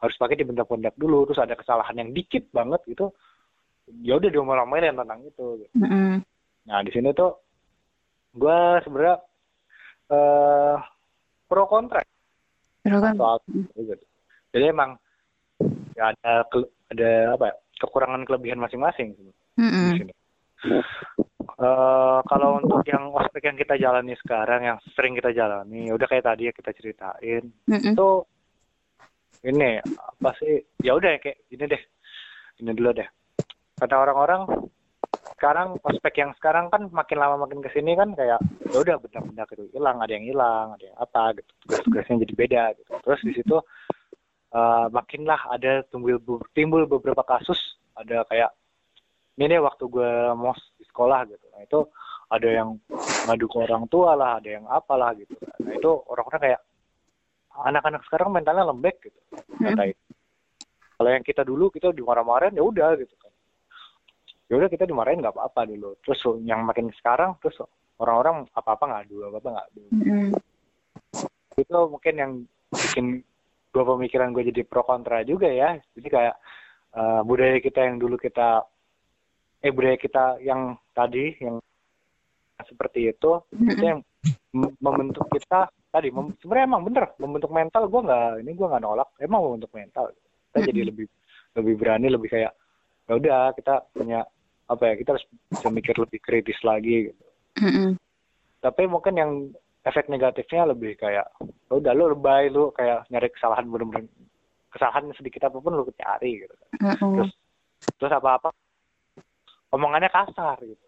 harus 0.01 0.17
pakai 0.17 0.37
dibentak-bentak 0.41 0.97
dulu 0.97 1.29
terus 1.29 1.41
ada 1.41 1.57
kesalahan 1.57 1.97
yang 1.97 2.11
dikit 2.13 2.45
banget 2.53 2.81
gitu 2.89 3.13
ya 4.03 4.19
udah 4.19 4.31
diomel-omelin 4.33 4.99
tentang 4.99 5.21
itu 5.23 5.47
gitu. 5.63 5.75
mm-hmm. 5.79 6.13
nah 6.67 6.81
di 6.83 6.91
sini 6.91 7.15
tuh 7.15 7.39
gue 8.37 8.59
sebenarnya 8.85 9.17
uh, 10.11 10.77
pro 11.47 11.65
kontra 11.71 12.03
pro 12.83 12.99
kontra 12.99 13.37
gitu. 13.77 14.05
jadi 14.53 14.65
emang 14.75 14.97
ya 15.97 16.13
ada 16.13 16.45
ada 16.93 17.11
apa 17.37 17.45
ya, 17.49 17.55
kekurangan 17.81 18.25
kelebihan 18.25 18.61
masing-masing 18.61 19.17
mm-hmm. 19.57 19.87
di 19.93 20.01
sini 20.01 20.13
Uh, 21.57 22.21
kalau 22.29 22.61
untuk 22.61 22.85
yang 22.85 23.09
ospek 23.17 23.49
yang 23.49 23.57
kita 23.57 23.81
jalani 23.81 24.13
sekarang, 24.21 24.61
yang 24.69 24.79
sering 24.93 25.17
kita 25.17 25.33
jalani, 25.33 25.89
udah 25.89 26.05
kayak 26.05 26.29
tadi 26.29 26.49
ya 26.49 26.53
kita 26.53 26.71
ceritain, 26.77 27.49
mm-hmm. 27.49 27.97
itu 27.97 28.09
ini 29.47 29.81
apa 29.81 30.31
sih 30.37 30.61
ya 30.85 30.93
udah 30.99 31.17
kayak 31.17 31.49
gini 31.49 31.65
deh 31.65 31.83
ini 32.61 32.73
dulu 32.73 32.91
deh. 32.97 33.09
Kata 33.77 33.95
orang-orang 34.01 34.49
sekarang 35.37 35.77
prospek 35.85 36.15
yang 36.17 36.31
sekarang 36.41 36.73
kan 36.73 36.89
makin 36.89 37.19
lama 37.21 37.45
makin 37.45 37.61
ke 37.61 37.69
sini 37.77 37.93
kan 37.93 38.17
kayak 38.17 38.41
ya 38.73 38.77
udah 38.81 38.97
benda-benda 38.97 39.45
itu 39.53 39.65
hilang 39.77 40.01
ada 40.01 40.13
yang 40.17 40.25
hilang 40.25 40.67
ada 40.73 40.85
yang 40.85 40.97
apa 40.97 41.23
gitu. 41.37 41.51
Tugas-tugasnya 41.67 42.25
jadi 42.25 42.35
beda 42.35 42.63
gitu. 42.81 42.91
Terus 43.05 43.21
di 43.21 43.33
situ 43.37 43.57
uh, 44.57 44.87
makinlah 44.89 45.41
ada 45.53 45.85
timbul 45.93 46.17
timbul 46.57 46.89
beberapa 46.89 47.21
kasus 47.21 47.77
ada 47.97 48.25
kayak 48.29 48.51
ini 49.37 49.57
waktu 49.61 49.85
gue 49.85 50.13
mau 50.33 50.57
di 50.57 50.85
sekolah 50.89 51.29
gitu. 51.29 51.47
Nah 51.53 51.61
itu 51.61 51.81
ada 52.33 52.49
yang 52.49 52.69
ngadu 53.29 53.47
ke 53.47 53.57
orang 53.63 53.85
tua 53.87 54.17
lah 54.17 54.41
ada 54.41 54.49
yang 54.49 54.65
apalah 54.67 55.13
gitu. 55.15 55.37
Nah 55.63 55.73
itu 55.77 55.91
orang-orang 56.09 56.41
kayak 56.41 56.61
anak-anak 57.57 58.03
sekarang 58.09 58.29
mentalnya 58.33 58.65
lembek 58.69 58.97
gitu. 59.05 59.21
Kata 59.61 59.85
hmm. 59.87 59.97
kalau 60.97 61.11
yang 61.13 61.25
kita 61.25 61.43
dulu 61.45 61.69
kita 61.69 61.93
dimarah-marahin 61.93 62.57
ya 62.57 62.65
udah 62.65 62.97
gitu 62.97 63.15
kan. 63.21 63.33
Ya 64.47 64.55
udah 64.57 64.69
kita 64.73 64.89
dimarahin 64.89 65.21
nggak 65.21 65.37
apa-apa 65.37 65.69
dulu. 65.69 65.95
Terus 66.01 66.21
yang 66.43 66.65
makin 66.65 66.89
sekarang 66.97 67.37
terus 67.45 67.61
orang-orang 68.01 68.49
apa-apa 68.57 68.85
ngadu 68.89 69.29
apa-apa 69.29 69.51
ngadu. 69.61 69.83
Hmm. 69.93 70.33
itu 71.57 71.73
mungkin 71.89 72.15
yang 72.21 72.33
bikin 72.69 73.25
gue 73.73 73.85
pemikiran 73.85 74.33
gue 74.37 74.45
jadi 74.53 74.65
pro 74.65 74.85
kontra 74.85 75.25
juga 75.25 75.49
ya. 75.49 75.77
Jadi 75.97 76.09
kayak 76.09 76.37
uh, 76.97 77.21
budaya 77.25 77.61
kita 77.61 77.85
yang 77.85 77.97
dulu 77.97 78.21
kita 78.21 78.65
eh 79.67 79.75
budaya 79.75 79.99
kita 79.99 80.39
yang 80.47 80.79
tadi 80.95 81.35
yang 81.43 81.59
seperti 82.63 83.11
itu 83.11 83.43
itu 83.53 83.85
yang 83.85 84.01
membentuk 84.79 85.27
kita 85.29 85.67
tadi 85.91 86.09
sebenarnya 86.41 86.67
emang 86.71 86.83
bener 86.87 87.05
membentuk 87.19 87.51
mental 87.51 87.83
gue 87.91 88.01
nggak 88.07 88.47
ini 88.47 88.51
gue 88.55 88.67
nggak 88.71 88.83
nolak 88.83 89.09
emang 89.19 89.41
membentuk 89.43 89.73
mental. 89.75 90.15
Kita 90.55 90.59
jadi 90.71 90.81
lebih 90.89 91.07
lebih 91.59 91.75
berani 91.77 92.09
lebih 92.09 92.29
kayak 92.31 92.53
ya 93.07 93.13
udah 93.19 93.43
kita 93.59 93.75
punya 93.91 94.23
apa 94.67 94.83
ya 94.83 94.95
kita 94.99 95.19
harus 95.19 95.27
bisa 95.51 95.69
mikir 95.69 95.95
lebih 95.99 96.19
kritis 96.23 96.59
lagi. 96.63 97.11
Gitu 97.11 97.25
tapi 98.67 98.83
mungkin 98.91 99.15
yang 99.15 99.31
efek 99.87 100.11
negatifnya 100.11 100.67
lebih 100.67 100.99
kayak 100.99 101.31
ya 101.39 101.73
udah 101.73 101.93
lu 101.95 102.11
lebay 102.11 102.51
lu 102.51 102.75
kayak 102.75 103.07
nyari 103.15 103.31
kesalahan 103.31 103.71
bener-bener 103.71 104.11
kesalahan 104.75 105.07
sedikit 105.15 105.47
apa 105.47 105.63
pun 105.63 105.79
lu 105.79 105.87
cari 105.95 106.43
gitu 106.43 106.55
terus 106.75 107.31
terus 107.95 108.13
apa 108.13 108.43
apa 108.43 108.49
omongannya 109.75 110.11
kasar 110.13 110.59
gitu 110.63 110.85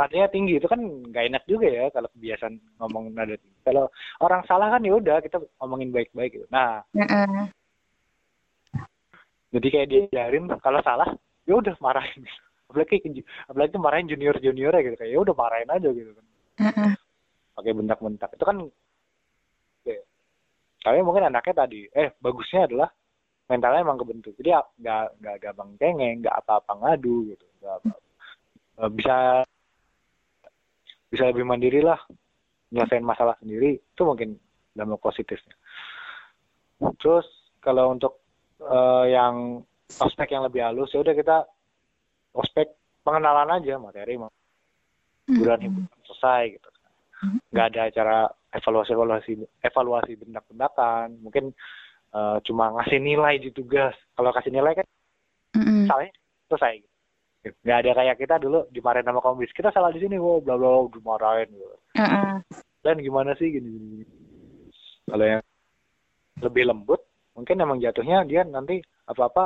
nadanya 0.00 0.28
tinggi 0.32 0.56
itu 0.56 0.64
kan 0.64 0.80
nggak 0.80 1.24
enak 1.28 1.44
juga 1.44 1.68
ya 1.68 1.84
kalau 1.92 2.08
kebiasaan 2.16 2.56
ngomong 2.80 3.12
nada 3.12 3.36
tinggi. 3.36 3.60
Kalau 3.68 3.92
orang 4.24 4.42
salah 4.48 4.72
kan 4.72 4.80
ya 4.80 4.96
udah 4.96 5.20
kita 5.20 5.36
ngomongin 5.60 5.92
baik-baik 5.92 6.40
gitu. 6.40 6.46
Nah, 6.48 6.80
-uh. 6.96 7.44
jadi 9.52 9.66
kayak 9.68 9.88
diajarin 9.92 10.48
kalau 10.64 10.80
salah 10.80 11.08
ya 11.44 11.54
udah 11.60 11.76
marahin. 11.84 12.24
Apalagi 12.70 13.02
apalagi 13.50 13.76
marahin 13.82 14.06
junior 14.06 14.38
junior 14.38 14.70
gitu 14.78 14.94
kayak 14.94 15.10
ya 15.10 15.18
udah 15.20 15.34
marahin 15.34 15.68
aja 15.68 15.88
gitu 15.92 16.10
kan. 16.16 16.24
-uh. 16.64 16.92
Pakai 17.60 17.72
bentak-bentak 17.76 18.30
itu 18.32 18.44
kan. 18.46 18.56
Ya. 19.84 20.00
Tapi 20.80 20.98
mungkin 21.04 21.28
anaknya 21.28 21.66
tadi, 21.66 21.84
eh 21.92 22.16
bagusnya 22.24 22.64
adalah 22.64 22.88
mentalnya 23.50 23.82
emang 23.82 23.98
kebentuk. 23.98 24.38
Jadi 24.38 24.54
nggak 24.54 25.06
nggak 25.18 25.36
gampang 25.42 25.70
cengeng, 25.82 26.22
nggak 26.22 26.36
apa-apa 26.46 26.72
ngadu 26.78 27.34
gitu. 27.34 27.46
Gak 27.60 27.82
apa 27.82 27.92
-apa. 28.78 28.86
Bisa 28.94 29.42
bisa 31.10 31.26
lebih 31.26 31.42
mandiri 31.42 31.82
lah 31.82 31.98
nyelesain 32.70 33.02
masalah 33.02 33.34
sendiri 33.42 33.82
itu 33.82 34.02
mungkin 34.06 34.38
dampak 34.72 35.02
positifnya 35.02 35.58
terus 37.02 37.26
kalau 37.58 37.90
untuk 37.92 38.22
uh, 38.62 39.04
yang 39.10 39.60
ospek 39.98 40.30
yang 40.30 40.46
lebih 40.46 40.62
halus 40.62 40.94
ya 40.94 41.02
udah 41.02 41.14
kita 41.18 41.36
ospek 42.32 42.70
pengenalan 43.02 43.58
aja 43.58 43.74
materi 43.82 44.14
bulan 45.26 45.60
hiburan 45.60 45.98
selesai 46.06 46.42
gitu 46.56 46.68
nggak 47.52 47.66
ada 47.74 47.80
acara 47.90 48.18
evaluasi 48.54 48.90
evaluasi 48.94 49.32
evaluasi 49.66 50.12
bendak-bendakan 50.14 51.18
mungkin 51.20 51.50
uh, 52.14 52.36
cuma 52.46 52.74
ngasih 52.78 52.98
nilai 53.02 53.38
di 53.38 53.50
tugas 53.50 53.94
kalau 54.14 54.30
kasih 54.34 54.52
nilai 54.54 54.74
kan 54.78 54.86
mm-hmm. 55.56 55.86
selesai 56.50 56.82
nggak 57.40 57.78
ada 57.80 57.90
kayak 57.96 58.16
kita 58.20 58.36
dulu 58.36 58.68
dimarahin 58.68 59.08
sama 59.08 59.24
komis 59.24 59.48
kita 59.56 59.72
salah 59.72 59.88
di 59.88 60.00
sini 60.04 60.20
wow 60.20 60.44
bla 60.44 60.60
bla 60.60 60.84
dimarahin 60.92 61.48
gitu 61.48 61.76
uh 61.96 62.02
-uh. 62.04 62.36
dan 62.84 63.00
gimana 63.00 63.32
sih 63.40 63.48
gini, 63.48 63.68
gini. 63.72 64.04
kalau 65.08 65.24
yang 65.24 65.42
lebih 66.44 66.68
lembut 66.68 67.00
mungkin 67.32 67.56
emang 67.64 67.80
jatuhnya 67.80 68.28
dia 68.28 68.44
nanti 68.44 68.84
apa 69.08 69.22
apa 69.32 69.44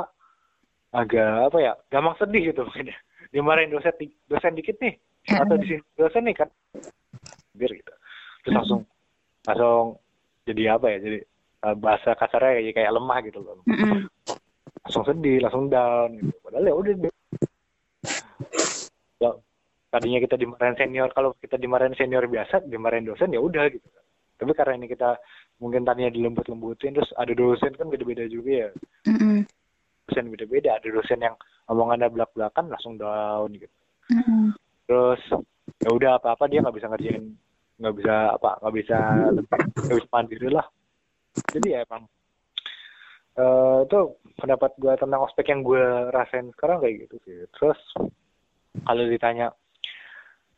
agak 0.91 1.51
apa 1.51 1.57
ya 1.63 1.73
gampang 1.87 2.19
sedih 2.19 2.51
gitu 2.51 2.67
mungkin 2.67 2.91
ya 2.91 2.97
dimarahin 3.31 3.71
dosen 3.71 3.95
dosen 4.27 4.59
dikit 4.59 4.75
nih 4.83 4.99
atau 5.31 5.55
di 5.55 5.79
dosen 5.95 6.23
nih 6.27 6.35
kan 6.35 6.49
biar 7.55 7.71
gitu 7.71 7.93
terus 8.43 8.53
langsung 8.59 8.81
langsung 9.47 9.95
jadi 10.43 10.75
apa 10.75 10.85
ya 10.91 10.97
jadi 10.99 11.19
bahasa 11.73 12.13
kasarnya 12.13 12.61
kayak 12.61 12.73
kayak 12.77 12.93
lemah 12.93 13.17
gitu 13.25 13.39
loh. 13.41 13.57
Langsung 14.85 15.05
sedih 15.09 15.41
langsung 15.41 15.65
down 15.73 16.13
gitu. 16.21 16.29
Padahal 16.45 16.65
ya 16.69 16.75
udah 16.77 16.93
ya, 19.17 19.29
tadinya 19.89 20.19
kita 20.21 20.35
dimarahin 20.37 20.77
senior 20.77 21.09
kalau 21.09 21.33
kita 21.41 21.57
dimarahin 21.57 21.97
senior 21.97 22.29
biasa 22.29 22.61
dimarahin 22.69 23.09
dosen 23.09 23.33
ya 23.33 23.41
udah 23.41 23.65
gitu. 23.73 23.87
Tapi 24.35 24.51
karena 24.51 24.77
ini 24.77 24.87
kita 24.91 25.17
mungkin 25.63 25.87
tadinya 25.87 26.11
dilembut-lembutin 26.11 26.93
terus 26.99 27.09
ada 27.15 27.31
dosen 27.31 27.73
kan 27.73 27.87
beda-beda 27.87 28.27
juga 28.27 28.67
ya. 28.67 28.69
Mm-hmm. 29.09 29.37
dosen 30.05 30.25
beda-beda 30.29 30.77
ada 30.77 30.87
dosen 30.91 31.17
yang 31.17 31.33
omongannya 31.65 32.13
belak-belakan 32.13 32.69
langsung 32.69 32.99
down 32.99 33.49
gitu. 33.57 33.73
Mm-hmm. 34.05 34.53
terus 34.85 35.21
ya 35.81 35.89
udah 35.89 36.21
apa-apa 36.21 36.45
dia 36.45 36.61
nggak 36.61 36.77
bisa 36.77 36.87
ngerjain 36.93 37.25
nggak 37.81 37.95
bisa 37.97 38.15
apa 38.37 38.51
nggak 38.61 38.75
bisa 38.77 38.97
lebih 39.33 39.59
nggak 39.81 39.97
bisa 39.97 40.09
mandiri 40.13 40.49
lah 40.53 40.65
jadi 41.51 41.67
ya 41.67 41.79
emang 41.87 42.03
uh, 43.39 43.83
itu 43.83 43.99
pendapat 44.39 44.71
gue 44.79 44.93
tentang 44.99 45.21
ospek 45.23 45.45
yang 45.51 45.61
gue 45.63 45.83
rasain 46.11 46.51
sekarang 46.55 46.83
kayak 46.83 47.07
gitu 47.07 47.15
sih. 47.23 47.35
Terus 47.55 47.79
kalau 48.83 49.03
ditanya 49.07 49.47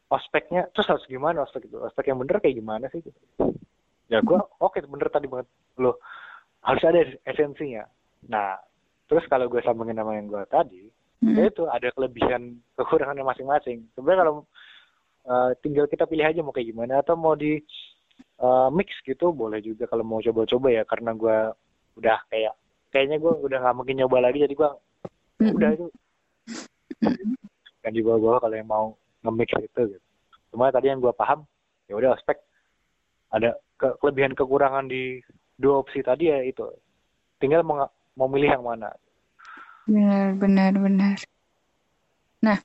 ospeknya 0.08 0.72
terus 0.74 0.88
harus 0.90 1.06
gimana 1.10 1.46
ospek 1.46 1.70
itu? 1.70 1.78
Ospek 1.82 2.10
yang 2.10 2.20
bener 2.22 2.38
kayak 2.42 2.58
gimana 2.58 2.86
sih 2.90 3.02
gitu? 3.02 3.20
Ya 4.08 4.24
gue 4.24 4.40
oke 4.62 4.78
okay, 4.78 4.86
bener 4.86 5.10
tadi 5.12 5.28
banget. 5.30 5.48
Lo 5.78 6.02
harus 6.66 6.84
ada 6.86 7.02
esensinya. 7.28 7.86
Nah 8.30 8.58
terus 9.08 9.26
kalau 9.30 9.48
gue 9.48 9.62
sambungin 9.64 9.98
sama 9.98 10.18
yang 10.20 10.28
gue 10.28 10.44
tadi 10.52 10.84
hmm. 11.24 11.36
ya 11.38 11.44
itu 11.48 11.64
ada 11.70 11.90
kelebihan 11.94 12.58
kekurangannya 12.78 13.26
masing-masing. 13.26 13.86
Sebenarnya 13.94 14.22
kalau 14.26 14.34
uh, 15.30 15.52
tinggal 15.62 15.86
kita 15.86 16.10
pilih 16.10 16.26
aja 16.26 16.42
mau 16.42 16.54
kayak 16.54 16.74
gimana 16.74 17.02
atau 17.02 17.16
mau 17.16 17.38
di 17.38 17.62
uh, 18.42 18.70
mix 18.74 18.94
gitu 19.06 19.34
boleh 19.34 19.62
juga 19.62 19.90
kalau 19.90 20.06
mau 20.06 20.22
coba-coba 20.22 20.68
ya 20.74 20.84
karena 20.86 21.12
gue 21.14 21.38
udah 21.98 22.18
kayak 22.30 22.54
kayaknya 22.94 23.18
gue 23.18 23.34
udah 23.34 23.58
nggak 23.62 23.76
mungkin 23.78 23.96
nyoba 23.98 24.18
lagi 24.30 24.46
jadi 24.46 24.54
gue 24.54 24.70
mm-hmm. 24.70 25.58
udah 25.58 25.70
itu. 25.74 25.86
Kan 27.82 27.92
di 27.94 28.02
bawah-bawah 28.02 28.40
kalau 28.42 28.56
yang 28.58 28.70
mau 28.70 28.86
nge-mix 29.26 29.50
gitu 29.54 29.82
gitu. 29.96 30.06
Cuma 30.54 30.72
tadi 30.74 30.90
yang 30.90 31.02
gue 31.02 31.14
paham 31.14 31.44
ya 31.88 31.96
udah 31.98 32.16
aspek 32.16 32.38
ada 33.32 33.56
ke 33.78 33.88
kelebihan 34.02 34.34
kekurangan 34.34 34.88
di 34.88 35.22
dua 35.60 35.84
opsi 35.84 36.02
tadi 36.02 36.32
ya 36.32 36.42
itu. 36.46 36.66
Tinggal 37.38 37.62
mau 37.62 37.86
mau 38.18 38.28
milih 38.30 38.58
yang 38.58 38.66
mana. 38.66 38.90
Benar 39.86 40.36
benar 40.36 40.74
benar. 40.74 41.18
Nah 42.42 42.58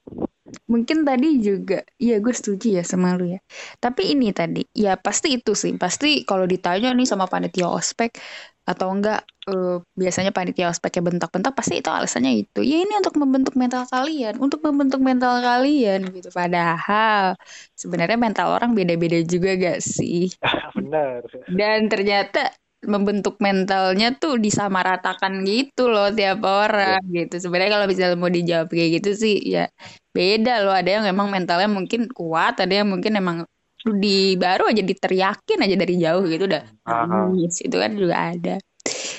mungkin 0.73 1.05
tadi 1.05 1.29
juga 1.45 1.85
ya 2.01 2.16
gue 2.25 2.33
setuju 2.33 2.81
ya 2.81 2.83
sama 2.83 3.12
lu 3.20 3.37
ya. 3.37 3.41
Tapi 3.77 4.16
ini 4.16 4.33
tadi 4.33 4.64
ya 4.73 4.97
pasti 4.97 5.37
itu 5.37 5.53
sih. 5.53 5.77
Pasti 5.77 6.25
kalau 6.25 6.49
ditanya 6.49 6.97
nih 6.97 7.05
sama 7.05 7.29
panitia 7.29 7.68
ospek 7.68 8.16
atau 8.62 8.95
enggak 8.95 9.27
uh, 9.51 9.83
biasanya 9.99 10.31
panitia 10.31 10.70
ospeknya 10.70 11.03
bentak-bentak 11.03 11.53
pasti 11.53 11.83
itu 11.83 11.91
alasannya 11.91 12.47
itu. 12.47 12.62
Ya 12.62 12.81
ini 12.87 12.95
untuk 12.95 13.18
membentuk 13.18 13.55
mental 13.59 13.85
kalian 13.91 14.39
untuk 14.39 14.62
membentuk 14.62 15.03
mental 15.03 15.43
kalian 15.43 16.09
gitu. 16.14 16.31
Padahal 16.31 17.35
sebenarnya 17.75 18.16
mental 18.16 18.55
orang 18.55 18.73
beda-beda 18.79 19.18
juga 19.27 19.59
gak 19.59 19.83
sih? 19.83 20.31
Benar. 20.79 21.27
Dan 21.51 21.91
ternyata 21.91 22.55
membentuk 22.83 23.39
mentalnya 23.39 24.11
tuh 24.18 24.43
disamaratakan 24.43 25.47
gitu 25.47 25.87
loh 25.87 26.11
tiap 26.14 26.43
orang 26.43 27.03
ya. 27.11 27.27
gitu. 27.27 27.43
Sebenarnya 27.43 27.73
kalau 27.79 27.87
misalnya 27.91 28.18
mau 28.18 28.31
dijawab 28.31 28.70
kayak 28.70 29.03
gitu 29.03 29.11
sih 29.18 29.37
ya 29.43 29.66
beda 30.12 30.62
loh. 30.62 30.76
Ada 30.76 31.00
yang 31.00 31.04
memang 31.08 31.28
mentalnya 31.32 31.68
mungkin 31.68 32.06
kuat, 32.12 32.60
ada 32.60 32.70
yang 32.72 32.88
mungkin 32.88 33.18
emang 33.18 33.38
di 33.82 34.38
baru 34.38 34.70
aja 34.70 34.78
diteriakin 34.78 35.58
aja 35.58 35.74
dari 35.74 35.94
jauh 35.98 36.22
gitu 36.30 36.46
udah 36.46 36.62
nangis 36.86 37.58
itu 37.66 37.74
kan 37.74 37.90
juga 37.98 38.16
ada. 38.30 38.54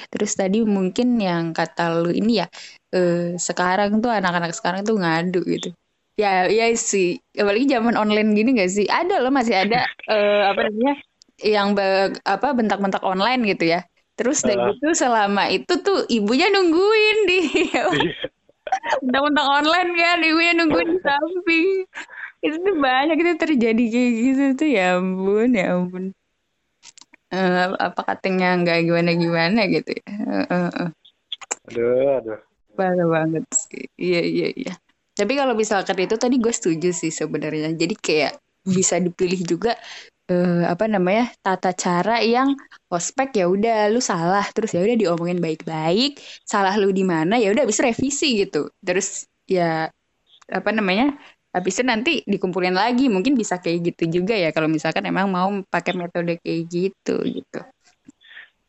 Terus 0.08 0.32
tadi 0.40 0.64
mungkin 0.64 1.20
yang 1.20 1.52
kata 1.52 2.00
lu 2.00 2.14
ini 2.14 2.40
ya 2.40 2.48
eh, 2.96 3.36
sekarang 3.36 4.00
tuh 4.00 4.14
anak-anak 4.14 4.56
sekarang 4.56 4.88
tuh 4.88 4.96
ngadu 4.96 5.44
gitu. 5.44 5.76
Ya, 6.14 6.46
ya 6.46 6.70
sih. 6.78 7.18
Apalagi 7.34 7.66
zaman 7.66 7.98
online 7.98 8.38
gini 8.38 8.54
gak 8.54 8.70
sih? 8.70 8.86
Ada 8.86 9.18
loh 9.18 9.34
masih 9.34 9.58
ada 9.58 9.90
eh, 10.06 10.42
apa 10.46 10.70
namanya? 10.70 10.96
yang 11.42 11.74
be, 11.74 12.14
apa 12.24 12.54
bentak-bentak 12.54 13.02
online 13.02 13.42
gitu 13.50 13.74
ya. 13.74 13.82
Terus 14.14 14.46
dari 14.46 14.62
uh. 14.62 14.78
itu 14.78 14.94
selama 14.94 15.50
itu 15.50 15.74
tuh 15.82 16.06
ibunya 16.06 16.54
nungguin 16.54 17.18
di 17.26 17.40
bentak-bentak 19.04 19.48
online 19.48 19.92
kan, 19.96 20.18
ibunya 20.24 20.54
nungguin 20.58 20.90
di 20.96 21.00
samping. 21.04 21.68
Itu 22.44 22.56
tuh 22.60 22.76
banyak 22.76 23.18
itu 23.20 23.32
terjadi 23.40 23.84
kayak 23.88 24.12
gitu 24.20 24.44
tuh 24.60 24.70
ya 24.70 25.00
ampun, 25.00 25.50
ya 25.56 25.66
ampun. 25.76 26.04
Uh, 27.34 27.74
apa 27.82 28.02
katanya 28.14 28.62
nggak 28.62 28.86
gimana-gimana 28.86 29.66
gitu 29.72 29.90
ya. 29.98 30.06
Uh, 30.12 30.46
uh, 30.46 30.72
uh. 30.86 30.90
Aduh, 31.72 32.22
aduh. 32.22 32.40
Parah 32.74 33.08
banget 33.08 33.46
sih. 33.54 33.86
Iya, 33.98 34.22
iya, 34.22 34.48
iya. 34.54 34.74
Tapi 35.14 35.34
kalau 35.38 35.54
misalkan 35.54 35.98
itu 36.02 36.18
tadi 36.18 36.42
gue 36.42 36.54
setuju 36.54 36.90
sih 36.90 37.14
sebenarnya. 37.14 37.74
Jadi 37.74 37.96
kayak 37.98 38.38
bisa 38.66 38.98
dipilih 38.98 39.42
juga 39.46 39.78
uh, 40.30 40.64
apa 40.70 40.86
namanya 40.88 41.32
tata 41.44 41.74
cara 41.76 42.22
yang 42.24 42.56
ospek 42.92 43.36
ya 43.44 43.46
udah 43.50 43.90
lu 43.92 44.00
salah. 44.00 44.46
Terus 44.52 44.76
ya 44.76 44.82
udah 44.84 44.98
diomongin 45.00 45.40
baik-baik 45.44 46.20
salah 46.46 46.76
lu 46.80 46.92
di 46.94 47.04
mana 47.04 47.40
ya 47.40 47.52
udah 47.52 47.66
bisa 47.68 47.84
revisi 47.84 48.46
gitu. 48.46 48.70
Terus 48.80 49.28
ya 49.50 49.92
apa 50.52 50.70
namanya 50.76 51.16
habis 51.54 51.80
itu 51.80 51.84
nanti 51.84 52.12
dikumpulin 52.24 52.76
lagi. 52.76 53.12
Mungkin 53.12 53.36
bisa 53.36 53.60
kayak 53.60 53.96
gitu 53.96 54.22
juga 54.22 54.36
ya 54.38 54.54
kalau 54.56 54.70
misalkan 54.70 55.04
emang 55.08 55.28
mau 55.28 55.50
pakai 55.68 55.98
metode 55.98 56.40
kayak 56.40 56.62
gitu 56.70 57.20
gitu. 57.28 57.60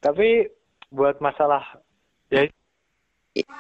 Tapi 0.03 0.49
buat 0.95 1.19
masalah 1.19 1.79
ya 2.31 2.47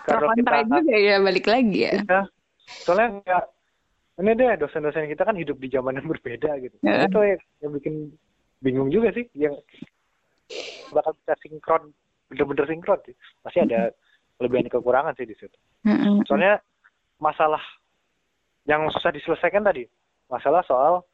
kalau 0.07 0.30
kita 0.38 0.62
juga 0.70 0.95
ya 0.95 1.18
balik 1.18 1.47
lagi 1.51 1.78
ya, 1.82 1.95
ya 2.07 2.22
soalnya 2.86 3.20
ya, 3.26 3.38
ini 4.14 4.30
deh 4.38 4.54
dosen-dosen 4.62 5.10
kita 5.10 5.26
kan 5.26 5.34
hidup 5.34 5.58
di 5.58 5.66
zaman 5.66 5.98
yang 5.98 6.06
berbeda 6.06 6.54
gitu. 6.62 6.76
Yeah. 6.86 7.10
itu 7.10 7.18
yang, 7.18 7.40
yang 7.66 7.72
bikin 7.74 7.94
bingung 8.62 8.88
juga 8.94 9.10
sih 9.10 9.26
yang 9.34 9.58
bakal 10.94 11.18
bisa 11.18 11.34
sinkron 11.42 11.90
bener-bener 12.30 12.66
sinkron 12.70 13.00
sih. 13.02 13.14
Pasti 13.42 13.58
ada 13.66 13.90
kelebihan 14.38 14.70
kekurangan 14.70 15.18
sih 15.18 15.26
di 15.26 15.34
situ. 15.34 15.58
Soalnya 16.30 16.62
masalah 17.18 17.60
yang 18.64 18.86
susah 18.94 19.12
diselesaikan 19.12 19.66
tadi 19.66 19.84
masalah 20.32 20.64
soal 20.64 21.04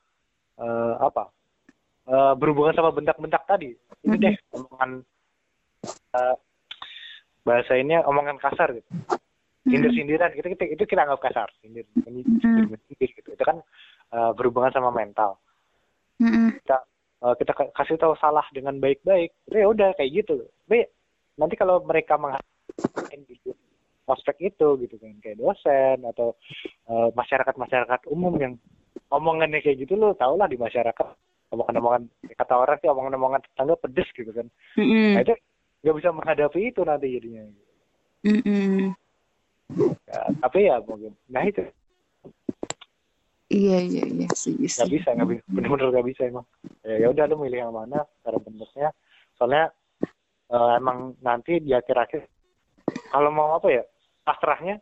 uh, 0.60 0.94
apa 1.02 1.28
uh, 2.06 2.32
berhubungan 2.36 2.76
sama 2.76 2.92
bentak-bentak 2.92 3.42
tadi. 3.48 3.74
Ini 4.04 4.16
deh 4.16 4.36
omongan 4.54 5.02
uh, 6.14 6.36
bahasa 7.44 7.72
ini 7.80 7.96
omongan 8.04 8.36
kasar 8.36 8.76
gitu 8.76 8.88
sindir 9.64 9.92
sindiran 9.92 10.32
gitu, 10.32 10.48
itu 10.48 10.64
itu 10.72 10.82
kita 10.88 11.04
anggap 11.04 11.20
kasar 11.20 11.48
sindir 11.60 11.84
sindir, 12.00 12.24
sindir 12.88 13.10
gitu. 13.12 13.28
Itu 13.36 13.44
kan 13.44 13.60
uh, 14.12 14.32
berhubungan 14.32 14.72
sama 14.72 14.88
mental. 14.88 15.36
Kita 16.16 16.76
uh, 17.24 17.34
kita 17.36 17.52
kasih 17.76 17.96
tahu 18.00 18.16
salah 18.16 18.44
dengan 18.52 18.80
baik-baik 18.80 19.32
ya 19.52 19.66
udah 19.68 19.92
kayak 19.96 20.24
gitu. 20.24 20.48
Tapi 20.64 20.88
nanti 21.36 21.54
kalau 21.60 21.84
mereka 21.84 22.16
menghasilkan 22.16 23.20
gitu 23.28 23.52
prospek 24.04 24.36
itu 24.42 24.68
gitu 24.82 24.96
kan 24.98 25.14
kayak 25.22 25.38
dosen 25.38 26.02
atau 26.02 26.34
uh, 26.90 27.14
masyarakat 27.14 27.54
masyarakat 27.54 28.00
umum 28.10 28.34
yang 28.42 28.58
omongannya 29.12 29.62
kayak 29.62 29.86
gitu 29.86 29.94
lo 29.94 30.18
tau 30.18 30.34
lah 30.34 30.50
di 30.50 30.58
masyarakat 30.58 31.06
omongan-omongan 31.54 32.10
kata 32.34 32.54
orang 32.58 32.76
sih 32.82 32.90
omongan-omongan 32.90 33.42
tetangga 33.46 33.78
pedes 33.78 34.08
gitu 34.16 34.30
kan. 34.34 34.46
Mm-hmm. 34.78 35.10
nah, 35.14 35.20
itu 35.22 35.34
nggak 35.80 35.96
bisa 35.96 36.10
menghadapi 36.10 36.60
itu 36.74 36.80
nanti 36.82 37.06
jadinya. 37.14 37.42
Mm-hmm 38.26 39.09
ya, 40.06 40.20
tapi 40.42 40.58
ya 40.66 40.76
mungkin 40.82 41.12
nah 41.30 41.44
itu. 41.46 41.62
Iya 43.50 43.82
iya 43.82 44.04
iya 44.06 44.28
sih 44.30 44.54
nggak 44.54 44.90
bisa 44.94 45.08
nggak 45.10 45.28
bisa. 45.34 45.42
Benar-benar 45.50 45.90
nggak 45.90 46.06
bisa 46.06 46.22
emang. 46.30 46.46
Ya 46.86 47.02
ya 47.02 47.06
udah 47.10 47.24
lu 47.26 47.42
milih 47.42 47.58
yang 47.66 47.74
mana 47.74 48.06
cara 48.22 48.38
bentuknya. 48.38 48.94
Soalnya 49.34 49.74
uh, 50.54 50.78
emang 50.78 51.18
nanti 51.18 51.58
di 51.58 51.74
akhir-akhir 51.74 52.30
kalau 53.10 53.30
mau 53.34 53.58
apa 53.58 53.68
ya 53.70 53.82
pasrahnya 54.22 54.78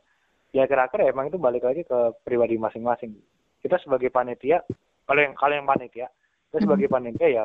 di 0.53 0.61
akhir-akhir 0.61 1.01
ya 1.01 1.09
emang 1.13 1.33
itu 1.33 1.41
balik 1.41 1.65
lagi 1.65 1.81
ke 1.89 2.13
pribadi 2.21 2.61
masing-masing. 2.61 3.17
Kita 3.65 3.81
sebagai 3.81 4.13
panitia 4.13 4.61
kalau 5.09 5.21
yang 5.25 5.33
kalau 5.33 5.57
yang 5.57 5.65
panitia 5.65 6.13
kita 6.53 6.69
sebagai 6.69 6.93
panitia 6.93 7.29
ya 7.41 7.45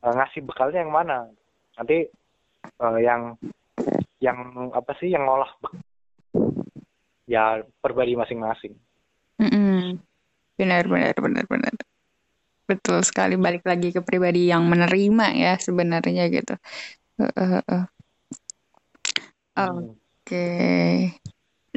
uh, 0.00 0.12
ngasih 0.16 0.48
bekalnya 0.48 0.80
yang 0.80 0.92
mana. 0.96 1.28
Nanti 1.76 2.08
uh, 2.80 2.98
yang 3.04 3.36
yang 4.24 4.38
apa 4.72 4.96
sih 4.96 5.12
yang 5.12 5.28
ngolah 5.28 5.52
ya 7.26 7.60
pribadi 7.82 8.14
masing-masing. 8.14 8.74
Mm 9.36 9.50
-mm. 9.50 9.80
Benar, 10.56 10.88
benar, 10.88 11.14
benar, 11.20 11.44
benar. 11.46 11.74
betul 12.66 12.98
sekali 13.06 13.38
balik 13.38 13.62
lagi 13.62 13.94
ke 13.94 14.02
pribadi 14.02 14.50
yang 14.50 14.66
menerima 14.66 15.38
ya 15.38 15.54
sebenarnya 15.54 16.26
gitu. 16.34 16.58
Uh, 17.14 17.30
uh, 17.30 17.62
uh. 17.62 17.84
Oke. 19.54 19.94
Okay. 20.26 21.14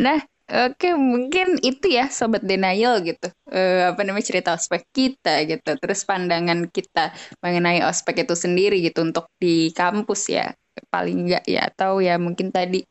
Nah, 0.01 0.17
oke 0.49 0.81
okay, 0.81 0.93
mungkin 0.97 1.61
itu 1.61 1.93
ya 1.93 2.09
sobat 2.09 2.41
denial 2.41 3.05
gitu. 3.05 3.29
Uh, 3.45 3.93
apa 3.93 4.01
namanya 4.01 4.25
cerita 4.33 4.57
ospek 4.57 4.81
kita 4.89 5.45
gitu. 5.45 5.77
Terus 5.77 6.01
pandangan 6.09 6.65
kita 6.73 7.13
mengenai 7.45 7.85
ospek 7.85 8.25
itu 8.25 8.33
sendiri 8.33 8.81
gitu 8.81 9.05
untuk 9.05 9.29
di 9.37 9.69
kampus 9.69 10.33
ya. 10.33 10.49
Paling 10.89 11.29
enggak 11.29 11.45
ya 11.45 11.69
atau 11.69 12.01
ya 12.01 12.17
mungkin 12.17 12.49
tadi 12.49 12.81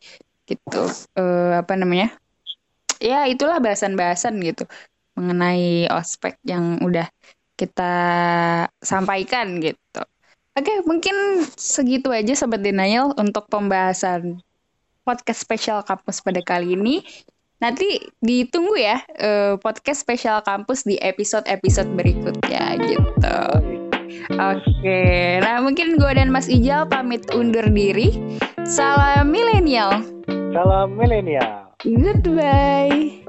gitu 0.47 0.87
uh, 1.19 1.59
apa 1.59 1.75
namanya? 1.75 2.15
Ya 2.99 3.27
itulah 3.31 3.63
bahasan-bahasan 3.63 4.39
gitu 4.43 4.67
mengenai 5.19 5.91
ospek 5.91 6.39
yang 6.47 6.79
udah 6.83 7.11
kita 7.59 7.93
sampaikan 8.79 9.59
gitu. 9.59 10.03
Oke, 10.55 10.75
mungkin 10.87 11.47
segitu 11.55 12.11
aja 12.11 12.35
Sobat 12.35 12.63
Denial 12.63 13.15
untuk 13.19 13.51
pembahasan 13.51 14.43
podcast 15.03 15.43
spesial 15.43 15.83
kampus 15.83 16.23
pada 16.23 16.43
kali 16.43 16.79
ini. 16.79 17.03
Nanti 17.59 17.99
ditunggu 18.23 18.79
ya 18.79 19.03
uh, 19.19 19.55
podcast 19.59 20.07
spesial 20.07 20.43
kampus 20.47 20.87
di 20.87 20.95
episode-episode 21.03 21.91
berikutnya 21.99 22.79
gitu. 22.87 23.39
Oke, 24.39 25.03
nah 25.43 25.59
mungkin 25.59 25.99
gue 25.99 26.13
dan 26.15 26.31
Mas 26.31 26.47
Ijal 26.47 26.87
pamit 26.87 27.27
undur 27.35 27.67
diri. 27.67 28.15
Salam 28.63 29.35
milenial. 29.35 30.07
Salam 30.55 30.95
milenial. 30.95 31.68
Goodbye. 31.85 33.23